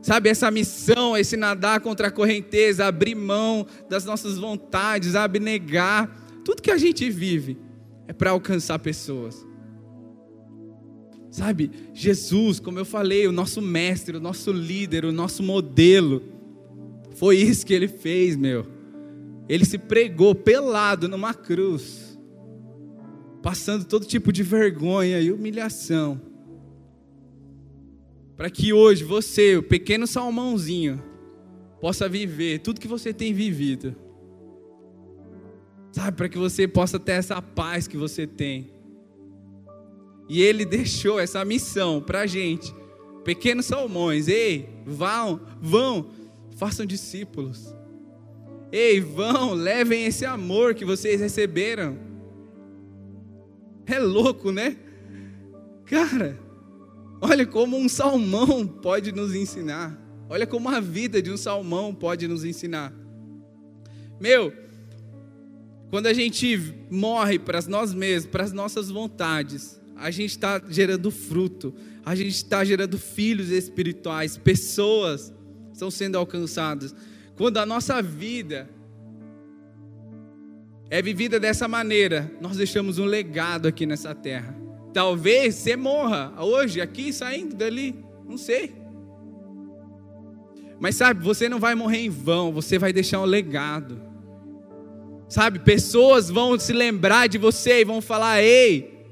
Sabe, 0.00 0.28
essa 0.28 0.50
missão, 0.50 1.16
esse 1.16 1.36
nadar 1.36 1.80
contra 1.80 2.08
a 2.08 2.10
correnteza, 2.10 2.86
abrir 2.86 3.14
mão 3.14 3.66
das 3.88 4.04
nossas 4.04 4.38
vontades, 4.38 5.14
abnegar, 5.14 6.08
tudo 6.44 6.62
que 6.62 6.70
a 6.70 6.78
gente 6.78 7.10
vive 7.10 7.58
é 8.06 8.12
para 8.12 8.30
alcançar 8.30 8.78
pessoas. 8.78 9.46
Sabe, 11.30 11.70
Jesus, 11.92 12.58
como 12.58 12.78
eu 12.78 12.84
falei, 12.84 13.26
o 13.26 13.32
nosso 13.32 13.60
mestre, 13.60 14.16
o 14.16 14.20
nosso 14.20 14.50
líder, 14.50 15.04
o 15.04 15.12
nosso 15.12 15.42
modelo, 15.42 16.22
foi 17.16 17.36
isso 17.36 17.66
que 17.66 17.74
ele 17.74 17.88
fez, 17.88 18.36
meu. 18.36 18.66
Ele 19.48 19.64
se 19.64 19.78
pregou 19.78 20.34
pelado 20.34 21.08
numa 21.08 21.34
cruz, 21.34 22.18
passando 23.42 23.84
todo 23.84 24.06
tipo 24.06 24.32
de 24.32 24.42
vergonha 24.42 25.20
e 25.20 25.32
humilhação 25.32 26.27
para 28.38 28.48
que 28.48 28.72
hoje 28.72 29.02
você, 29.02 29.56
o 29.56 29.62
pequeno 29.64 30.06
salmãozinho, 30.06 31.02
possa 31.80 32.08
viver 32.08 32.60
tudo 32.60 32.80
que 32.80 32.86
você 32.86 33.12
tem 33.12 33.34
vivido. 33.34 33.96
Sabe, 35.90 36.16
para 36.16 36.28
que 36.28 36.38
você 36.38 36.68
possa 36.68 37.00
ter 37.00 37.12
essa 37.12 37.42
paz 37.42 37.88
que 37.88 37.96
você 37.96 38.28
tem. 38.28 38.70
E 40.28 40.40
ele 40.40 40.64
deixou 40.64 41.18
essa 41.18 41.44
missão 41.44 42.00
para 42.00 42.20
a 42.20 42.26
gente. 42.28 42.72
Pequenos 43.24 43.66
salmões, 43.66 44.28
ei, 44.28 44.68
vão, 44.86 45.40
vão, 45.60 46.08
façam 46.56 46.86
discípulos. 46.86 47.74
Ei, 48.70 49.00
vão, 49.00 49.52
levem 49.52 50.04
esse 50.04 50.24
amor 50.24 50.76
que 50.76 50.84
vocês 50.84 51.20
receberam. 51.20 51.98
É 53.84 53.98
louco, 53.98 54.52
né? 54.52 54.76
Cara, 55.86 56.38
Olha 57.20 57.46
como 57.46 57.76
um 57.76 57.88
salmão 57.88 58.66
pode 58.66 59.12
nos 59.12 59.34
ensinar. 59.34 59.98
Olha 60.28 60.46
como 60.46 60.68
a 60.68 60.80
vida 60.80 61.20
de 61.20 61.30
um 61.30 61.36
salmão 61.36 61.94
pode 61.94 62.28
nos 62.28 62.44
ensinar. 62.44 62.92
Meu, 64.20 64.52
quando 65.90 66.06
a 66.06 66.12
gente 66.12 66.58
morre 66.90 67.38
para 67.38 67.60
nós 67.62 67.94
mesmos, 67.94 68.30
para 68.30 68.44
as 68.44 68.52
nossas 68.52 68.90
vontades, 68.90 69.80
a 69.96 70.10
gente 70.10 70.30
está 70.30 70.62
gerando 70.68 71.10
fruto, 71.10 71.74
a 72.04 72.14
gente 72.14 72.34
está 72.34 72.64
gerando 72.64 72.98
filhos 72.98 73.48
espirituais, 73.50 74.36
pessoas 74.36 75.32
estão 75.72 75.90
sendo 75.90 76.18
alcançadas. 76.18 76.94
Quando 77.36 77.58
a 77.58 77.66
nossa 77.66 78.02
vida 78.02 78.68
é 80.90 81.00
vivida 81.00 81.38
dessa 81.40 81.66
maneira, 81.66 82.30
nós 82.40 82.56
deixamos 82.56 82.98
um 82.98 83.04
legado 83.04 83.66
aqui 83.66 83.86
nessa 83.86 84.14
terra. 84.14 84.57
Talvez 84.98 85.54
você 85.54 85.76
morra 85.76 86.34
hoje, 86.42 86.80
aqui, 86.80 87.12
saindo 87.12 87.54
dali, 87.54 87.94
não 88.28 88.36
sei. 88.36 88.74
Mas 90.80 90.96
sabe, 90.96 91.22
você 91.22 91.48
não 91.48 91.60
vai 91.60 91.76
morrer 91.76 91.98
em 91.98 92.10
vão, 92.10 92.50
você 92.50 92.80
vai 92.80 92.92
deixar 92.92 93.20
um 93.20 93.24
legado. 93.24 94.02
Sabe, 95.28 95.60
pessoas 95.60 96.28
vão 96.28 96.58
se 96.58 96.72
lembrar 96.72 97.28
de 97.28 97.38
você 97.38 97.82
e 97.82 97.84
vão 97.84 98.00
falar: 98.00 98.42
ei, 98.42 99.06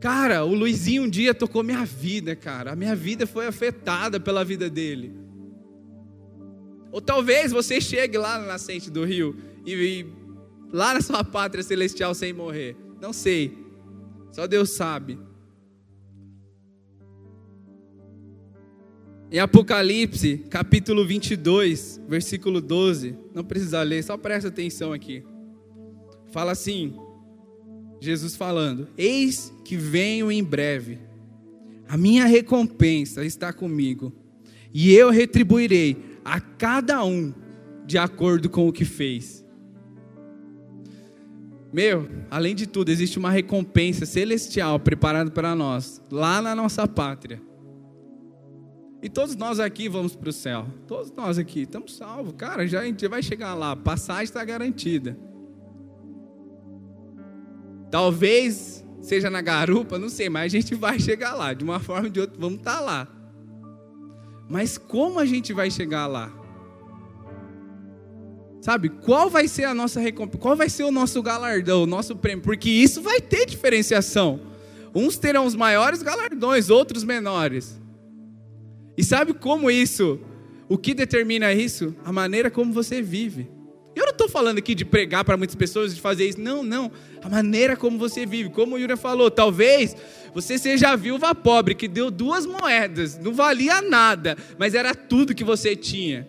cara, 0.00 0.42
o 0.42 0.54
Luizinho 0.54 1.02
um 1.02 1.10
dia 1.10 1.34
tocou 1.34 1.62
minha 1.62 1.84
vida, 1.84 2.34
cara. 2.34 2.72
A 2.72 2.76
minha 2.76 2.96
vida 2.96 3.26
foi 3.26 3.46
afetada 3.46 4.18
pela 4.18 4.42
vida 4.42 4.70
dele. 4.70 5.14
Ou 6.90 7.02
talvez 7.02 7.52
você 7.52 7.78
chegue 7.78 8.16
lá 8.16 8.38
na 8.38 8.46
nascente 8.46 8.90
do 8.90 9.04
rio 9.04 9.36
e, 9.66 9.74
e 9.74 10.06
lá 10.72 10.94
na 10.94 11.02
sua 11.02 11.22
pátria 11.22 11.62
celestial 11.62 12.14
sem 12.14 12.32
morrer. 12.32 12.74
Não 13.02 13.12
sei. 13.12 13.60
Só 14.32 14.46
Deus 14.46 14.70
sabe. 14.70 15.18
Em 19.30 19.38
Apocalipse, 19.38 20.38
capítulo 20.50 21.06
22, 21.06 22.00
versículo 22.08 22.60
12, 22.60 23.16
não 23.34 23.44
precisa 23.44 23.82
ler, 23.82 24.02
só 24.02 24.16
presta 24.16 24.48
atenção 24.48 24.92
aqui. 24.92 25.22
Fala 26.30 26.52
assim: 26.52 26.94
Jesus 28.00 28.34
falando: 28.34 28.88
Eis 28.96 29.52
que 29.64 29.76
venho 29.76 30.32
em 30.32 30.42
breve, 30.42 30.98
a 31.86 31.96
minha 31.96 32.24
recompensa 32.24 33.24
está 33.24 33.52
comigo, 33.52 34.12
e 34.72 34.92
eu 34.92 35.10
retribuirei 35.10 35.96
a 36.24 36.40
cada 36.40 37.04
um 37.04 37.34
de 37.86 37.98
acordo 37.98 38.48
com 38.48 38.66
o 38.66 38.72
que 38.72 38.84
fez. 38.84 39.41
Meu, 41.72 42.06
além 42.30 42.54
de 42.54 42.66
tudo, 42.66 42.90
existe 42.90 43.18
uma 43.18 43.30
recompensa 43.30 44.04
celestial 44.04 44.78
preparada 44.78 45.30
para 45.30 45.54
nós, 45.54 46.02
lá 46.10 46.42
na 46.42 46.54
nossa 46.54 46.86
pátria. 46.86 47.40
E 49.02 49.08
todos 49.08 49.34
nós 49.34 49.58
aqui 49.58 49.88
vamos 49.88 50.14
para 50.14 50.28
o 50.28 50.32
céu. 50.32 50.66
Todos 50.86 51.10
nós 51.12 51.38
aqui 51.38 51.62
estamos 51.62 51.96
salvos. 51.96 52.34
Cara, 52.36 52.66
já 52.68 52.80
a 52.80 52.84
gente 52.84 53.08
vai 53.08 53.22
chegar 53.22 53.54
lá. 53.54 53.74
Passagem 53.74 54.24
está 54.24 54.44
garantida. 54.44 55.18
Talvez 57.90 58.84
seja 59.00 59.28
na 59.28 59.40
garupa, 59.40 59.98
não 59.98 60.08
sei, 60.08 60.28
mas 60.28 60.44
a 60.44 60.56
gente 60.56 60.74
vai 60.76 61.00
chegar 61.00 61.34
lá. 61.34 61.52
De 61.52 61.64
uma 61.64 61.80
forma 61.80 62.04
ou 62.04 62.10
de 62.10 62.20
outra, 62.20 62.38
vamos 62.38 62.58
estar 62.58 62.76
tá 62.76 62.80
lá. 62.80 63.08
Mas 64.48 64.78
como 64.78 65.18
a 65.18 65.26
gente 65.26 65.52
vai 65.52 65.70
chegar 65.70 66.06
lá? 66.06 66.32
Sabe, 68.62 68.90
qual 68.90 69.28
vai 69.28 69.48
ser 69.48 69.64
a 69.64 69.74
nossa 69.74 69.98
recompensa? 69.98 70.38
Qual 70.38 70.54
vai 70.54 70.70
ser 70.70 70.84
o 70.84 70.92
nosso 70.92 71.20
galardão, 71.20 71.82
o 71.82 71.86
nosso 71.86 72.14
prêmio? 72.14 72.44
Porque 72.44 72.70
isso 72.70 73.02
vai 73.02 73.20
ter 73.20 73.44
diferenciação. 73.44 74.38
Uns 74.94 75.18
terão 75.18 75.44
os 75.44 75.56
maiores 75.56 76.00
galardões, 76.00 76.70
outros 76.70 77.02
menores. 77.02 77.80
E 78.96 79.02
sabe 79.02 79.34
como 79.34 79.68
isso? 79.68 80.20
O 80.68 80.78
que 80.78 80.94
determina 80.94 81.52
isso? 81.52 81.92
A 82.04 82.12
maneira 82.12 82.52
como 82.52 82.72
você 82.72 83.02
vive. 83.02 83.50
Eu 83.96 84.04
não 84.04 84.12
estou 84.12 84.28
falando 84.28 84.58
aqui 84.58 84.76
de 84.76 84.84
pregar 84.84 85.24
para 85.24 85.36
muitas 85.36 85.56
pessoas, 85.56 85.92
de 85.92 86.00
fazer 86.00 86.28
isso. 86.28 86.40
Não, 86.40 86.62
não. 86.62 86.92
A 87.20 87.28
maneira 87.28 87.76
como 87.76 87.98
você 87.98 88.24
vive. 88.24 88.48
Como 88.50 88.76
o 88.76 88.78
Yuri 88.78 88.96
falou, 88.96 89.28
talvez 89.28 89.96
você 90.32 90.56
seja 90.56 90.90
a 90.90 90.96
viúva 90.96 91.34
pobre 91.34 91.74
que 91.74 91.88
deu 91.88 92.12
duas 92.12 92.46
moedas, 92.46 93.18
não 93.18 93.34
valia 93.34 93.82
nada, 93.82 94.36
mas 94.56 94.72
era 94.72 94.94
tudo 94.94 95.34
que 95.34 95.42
você 95.42 95.74
tinha. 95.74 96.28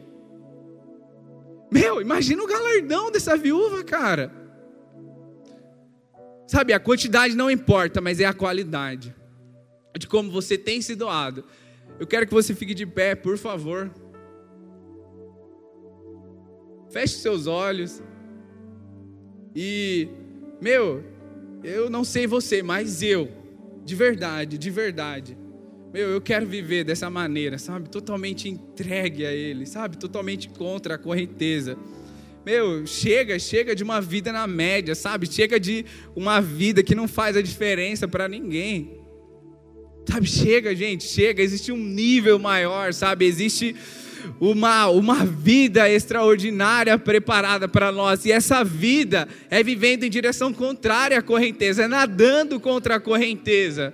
Meu, 1.74 2.00
imagina 2.00 2.44
o 2.44 2.48
galardão 2.48 3.12
dessa 3.12 3.36
viúva, 3.36 3.84
cara. 3.84 4.32
Sabe, 6.48 6.72
a 6.72 6.80
quantidade 6.80 7.36
não 7.36 7.50
importa, 7.50 8.00
mas 8.00 8.20
é 8.20 8.26
a 8.26 8.34
qualidade 8.34 9.16
de 9.98 10.08
como 10.08 10.30
você 10.30 10.56
tem 10.56 10.84
se 10.84 10.94
doado. 10.94 11.44
Eu 12.00 12.06
quero 12.06 12.28
que 12.28 12.34
você 12.34 12.54
fique 12.54 12.76
de 12.76 12.86
pé, 12.86 13.16
por 13.16 13.40
favor. 13.40 13.92
Feche 16.92 17.16
seus 17.16 17.48
olhos. 17.48 18.04
E, 19.56 20.08
meu, 20.62 21.04
eu 21.64 21.90
não 21.90 22.04
sei 22.04 22.28
você, 22.28 22.62
mas 22.62 23.02
eu, 23.02 23.32
de 23.84 23.96
verdade, 23.96 24.60
de 24.60 24.70
verdade, 24.70 25.36
meu, 25.94 26.10
eu 26.10 26.20
quero 26.20 26.48
viver 26.48 26.84
dessa 26.84 27.08
maneira, 27.08 27.60
sabe? 27.60 27.88
Totalmente 27.88 28.50
entregue 28.50 29.28
a 29.28 29.32
Ele, 29.32 29.64
sabe? 29.68 29.96
Totalmente 29.96 30.50
contra 30.50 30.96
a 30.96 30.98
correnteza. 30.98 31.78
Meu, 32.44 32.88
chega, 32.88 33.38
chega 33.38 33.76
de 33.76 33.84
uma 33.84 34.02
vida 34.02 34.32
na 34.32 34.48
média, 34.48 34.96
sabe? 34.96 35.32
Chega 35.32 35.60
de 35.60 35.86
uma 36.16 36.42
vida 36.42 36.82
que 36.82 36.96
não 36.96 37.08
faz 37.08 37.38
a 37.38 37.44
diferença 37.44 38.08
para 38.08 38.28
ninguém. 38.28 39.00
Sabe, 40.10 40.28
chega, 40.28 40.76
gente, 40.76 41.04
chega. 41.04 41.44
Existe 41.44 41.72
um 41.72 41.78
nível 41.78 42.40
maior, 42.40 42.92
sabe? 42.92 43.26
Existe 43.26 43.76
uma, 44.40 44.88
uma 44.88 45.24
vida 45.24 45.88
extraordinária 45.88 46.98
preparada 46.98 47.68
para 47.68 47.92
nós. 47.92 48.26
E 48.26 48.32
essa 48.32 48.64
vida 48.64 49.28
é 49.48 49.62
vivendo 49.62 50.06
em 50.06 50.10
direção 50.10 50.52
contrária 50.52 51.20
à 51.20 51.22
correnteza, 51.22 51.84
é 51.84 51.88
nadando 51.88 52.60
contra 52.60 52.96
a 52.96 53.00
correnteza. 53.00 53.94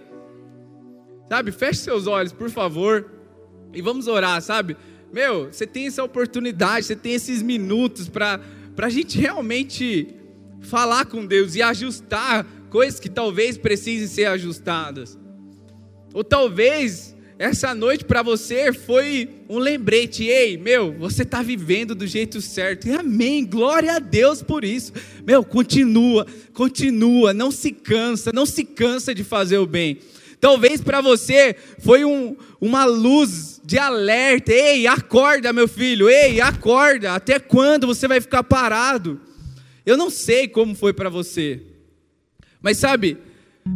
Sabe, 1.30 1.52
feche 1.52 1.82
seus 1.82 2.08
olhos, 2.08 2.34
por 2.34 2.50
favor, 2.50 3.06
e 3.72 3.82
vamos 3.82 4.08
orar, 4.08 4.42
sabe? 4.42 4.76
Meu, 5.14 5.52
você 5.52 5.68
tem 5.68 5.86
essa 5.86 6.04
oportunidade, 6.04 6.88
você 6.88 6.96
tem 6.96 7.14
esses 7.14 7.44
minutos 7.44 8.10
para 8.10 8.42
a 8.78 8.90
gente 8.90 9.20
realmente 9.20 10.08
falar 10.62 11.06
com 11.06 11.26
Deus 11.26 11.56
e 11.56 11.62
ajustar 11.62 12.46
coisas 12.70 13.00
que 13.00 13.10
talvez 13.10 13.58
precisem 13.58 14.08
ser 14.08 14.26
ajustadas. 14.26 15.18
Ou 16.14 16.24
talvez 16.24 17.16
essa 17.38 17.74
noite 17.74 18.04
para 18.04 18.22
você 18.22 18.74
foi 18.74 19.30
um 19.48 19.60
lembrete, 19.60 20.26
ei, 20.26 20.58
meu, 20.58 20.92
você 20.94 21.24
está 21.24 21.42
vivendo 21.42 21.96
do 21.96 22.06
jeito 22.06 22.42
certo. 22.42 22.88
E 22.88 22.92
amém, 22.92 23.46
glória 23.46 23.96
a 23.96 24.00
Deus 24.00 24.44
por 24.44 24.66
isso. 24.66 24.92
Meu, 25.26 25.44
continua, 25.44 26.26
continua, 26.54 27.34
não 27.34 27.50
se 27.50 27.72
cansa, 27.72 28.32
não 28.34 28.46
se 28.46 28.64
cansa 28.64 29.14
de 29.16 29.24
fazer 29.24 29.58
o 29.58 29.66
bem. 29.66 30.00
Talvez 30.40 30.82
para 30.82 31.02
você 31.02 31.56
foi 31.80 32.06
um, 32.06 32.36
uma 32.62 32.86
luz 32.86 33.60
de 33.64 33.78
alerta. 33.78 34.54
Ei, 34.54 34.88
acorda, 34.88 35.52
meu 35.52 35.68
filho. 35.68 36.10
Ei, 36.10 36.40
acorda. 36.40 37.14
Até 37.14 37.40
quando 37.40 37.86
você 37.86 38.08
vai 38.08 38.22
ficar 38.22 38.44
parado? 38.44 39.20
Eu 39.86 39.98
não 39.98 40.10
sei 40.10 40.48
como 40.48 40.76
foi 40.76 40.94
para 40.94 41.10
você. 41.10 41.62
Mas 42.62 42.78
sabe, 42.78 43.18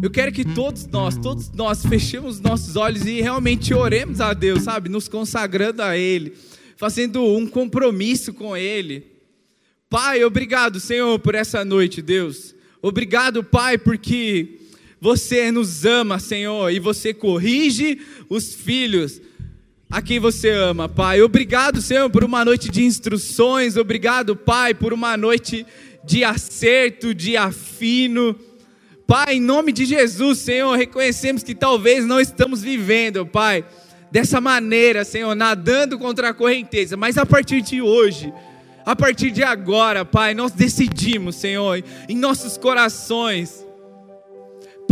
eu 0.01 0.09
quero 0.09 0.31
que 0.31 0.45
todos 0.45 0.87
nós, 0.87 1.17
todos 1.17 1.51
nós 1.51 1.85
fechemos 1.85 2.39
nossos 2.39 2.75
olhos 2.75 3.05
e 3.05 3.21
realmente 3.21 3.73
oremos 3.73 4.21
a 4.21 4.33
Deus, 4.33 4.63
sabe? 4.63 4.89
Nos 4.89 5.07
consagrando 5.07 5.81
a 5.81 5.97
Ele, 5.97 6.33
fazendo 6.77 7.23
um 7.23 7.47
compromisso 7.47 8.33
com 8.33 8.55
Ele. 8.55 9.05
Pai, 9.89 10.23
obrigado, 10.23 10.79
Senhor, 10.79 11.19
por 11.19 11.35
essa 11.35 11.63
noite, 11.63 12.01
Deus. 12.01 12.55
Obrigado, 12.81 13.43
Pai, 13.43 13.77
porque 13.77 14.59
você 15.03 15.51
nos 15.51 15.83
ama, 15.83 16.17
Senhor, 16.17 16.71
e 16.71 16.79
você 16.79 17.13
corrige 17.13 17.99
os 18.29 18.55
filhos 18.55 19.19
a 19.91 20.01
quem 20.01 20.17
você 20.17 20.49
ama, 20.49 20.87
Pai. 20.87 21.21
Obrigado, 21.21 21.81
Senhor, 21.81 22.09
por 22.09 22.23
uma 22.23 22.45
noite 22.45 22.71
de 22.71 22.85
instruções. 22.85 23.75
Obrigado, 23.75 24.33
Pai, 24.33 24.73
por 24.73 24.93
uma 24.93 25.17
noite 25.17 25.65
de 26.05 26.23
acerto, 26.23 27.13
de 27.13 27.35
afino. 27.35 28.33
Pai, 29.05 29.33
em 29.35 29.41
nome 29.41 29.73
de 29.73 29.83
Jesus, 29.83 30.39
Senhor, 30.39 30.73
reconhecemos 30.77 31.43
que 31.43 31.53
talvez 31.53 32.05
não 32.05 32.21
estamos 32.21 32.61
vivendo, 32.61 33.25
Pai, 33.25 33.65
dessa 34.09 34.39
maneira, 34.39 35.03
Senhor, 35.03 35.35
nadando 35.35 35.99
contra 35.99 36.29
a 36.29 36.33
correnteza, 36.33 36.95
mas 36.95 37.17
a 37.17 37.25
partir 37.25 37.59
de 37.59 37.81
hoje, 37.81 38.33
a 38.85 38.95
partir 38.95 39.31
de 39.31 39.43
agora, 39.43 40.05
Pai, 40.05 40.33
nós 40.33 40.53
decidimos, 40.53 41.35
Senhor, 41.35 41.83
em 42.07 42.15
nossos 42.15 42.57
corações, 42.57 43.65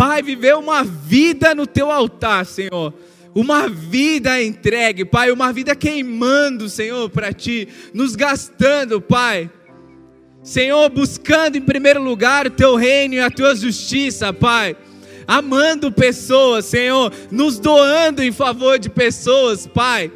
Pai, 0.01 0.23
viver 0.23 0.55
uma 0.55 0.83
vida 0.83 1.53
no 1.53 1.67
teu 1.67 1.91
altar, 1.91 2.43
Senhor. 2.43 2.91
Uma 3.35 3.69
vida 3.69 4.41
entregue, 4.41 5.05
Pai, 5.05 5.31
uma 5.31 5.53
vida 5.53 5.75
queimando, 5.75 6.67
Senhor, 6.67 7.07
para 7.11 7.31
ti, 7.31 7.67
nos 7.93 8.15
gastando, 8.15 8.99
Pai 8.99 9.47
Senhor, 10.43 10.89
buscando 10.89 11.55
em 11.55 11.61
primeiro 11.61 12.01
lugar 12.01 12.47
o 12.47 12.49
teu 12.49 12.75
reino 12.75 13.13
e 13.13 13.19
a 13.19 13.29
tua 13.29 13.55
justiça, 13.55 14.33
Pai. 14.33 14.75
Amando 15.27 15.91
pessoas, 15.91 16.65
Senhor, 16.65 17.13
nos 17.29 17.59
doando 17.59 18.23
em 18.23 18.31
favor 18.31 18.79
de 18.79 18.89
pessoas, 18.89 19.67
Pai. 19.67 20.11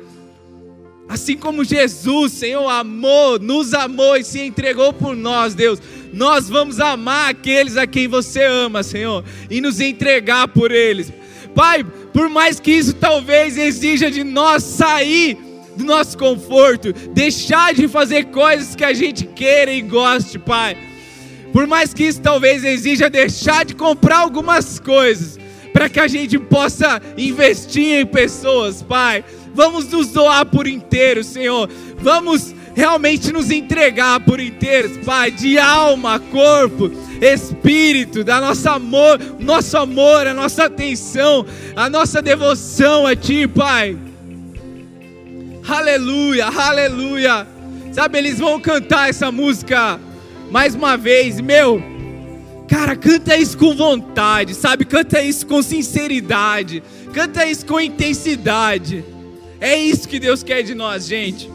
Assim 1.08 1.38
como 1.38 1.64
Jesus, 1.64 2.34
Senhor, 2.34 2.68
amou, 2.68 3.38
nos 3.38 3.74
amou 3.74 4.18
e 4.18 4.24
se 4.24 4.40
entregou 4.42 4.92
por 4.92 5.16
nós, 5.16 5.54
Deus. 5.54 5.80
Nós 6.12 6.50
vamos 6.50 6.80
amar 6.80 7.30
aqueles 7.30 7.78
a 7.78 7.86
quem 7.86 8.08
você 8.08 8.44
ama, 8.44 8.82
Senhor, 8.82 9.24
e 9.50 9.62
nos 9.62 9.80
entregar 9.80 10.48
por 10.48 10.72
eles. 10.72 11.12
Pai, 11.54 11.84
por 12.14 12.30
mais 12.30 12.60
que 12.60 12.72
isso 12.72 12.94
talvez 12.94 13.58
exija 13.58 14.10
de 14.10 14.24
nós 14.24 14.64
sair 14.64 15.38
do 15.76 15.84
nosso 15.84 16.18
conforto, 16.18 16.94
deixar 17.14 17.74
de 17.74 17.88
fazer 17.88 18.26
coisas 18.26 18.76
que 18.76 18.84
a 18.84 18.94
gente 18.94 19.26
queira 19.26 19.72
e 19.72 19.82
goste, 19.82 20.40
Pai. 20.40 20.78
Por 21.54 21.68
mais 21.68 21.94
que 21.94 22.04
isso 22.04 22.22
talvez 22.22 22.64
exija 22.64 23.10
deixar 23.10 23.64
de 23.64 23.76
comprar 23.76 24.20
algumas 24.20 24.80
coisas, 24.80 25.40
para 25.72 25.88
que 25.88 26.00
a 26.00 26.08
gente 26.08 26.40
possa 26.40 27.02
investir 27.18 28.02
em 28.02 28.06
pessoas, 28.06 28.82
Pai. 28.82 29.24
Vamos 29.56 29.88
nos 29.90 30.10
doar 30.10 30.46
por 30.46 30.68
inteiro, 30.68 31.24
Senhor. 31.24 31.70
Vamos 31.98 32.54
realmente 32.76 33.32
nos 33.32 33.50
entregar 33.50 34.20
por 34.20 34.40
inteiros, 34.40 34.98
Pai, 34.98 35.32
de 35.32 35.58
alma, 35.58 36.20
corpo, 36.20 36.92
espírito, 37.22 38.22
da 38.22 38.42
nosso 38.42 38.68
amor, 38.68 39.18
nosso 39.40 39.78
amor, 39.78 40.28
a 40.28 40.34
nossa 40.34 40.66
atenção, 40.66 41.46
a 41.74 41.90
nossa 41.90 42.22
devoção 42.22 43.08
a 43.08 43.16
Ti, 43.16 43.48
Pai. 43.48 43.98
Aleluia, 45.66 46.48
aleluia. 46.48 47.48
Sabe, 47.94 48.18
eles 48.18 48.40
vão 48.40 48.60
cantar 48.60 49.10
essa 49.10 49.32
música 49.32 49.98
mais 50.52 50.76
uma 50.76 50.98
vez, 50.98 51.40
meu. 51.40 51.82
Cara, 52.68 52.94
canta 52.96 53.38
isso 53.38 53.58
com 53.58 53.74
vontade, 53.74 54.54
sabe? 54.54 54.84
Canta 54.84 55.22
isso 55.22 55.48
com 55.48 55.62
sinceridade. 55.64 56.84
Canta 57.14 57.46
isso 57.46 57.66
com 57.66 57.80
intensidade. 57.80 59.15
É 59.60 59.76
isso 59.76 60.08
que 60.08 60.20
Deus 60.20 60.44
quer 60.44 60.62
de 60.64 60.76
nós, 60.76 61.08
gente. 61.08 61.55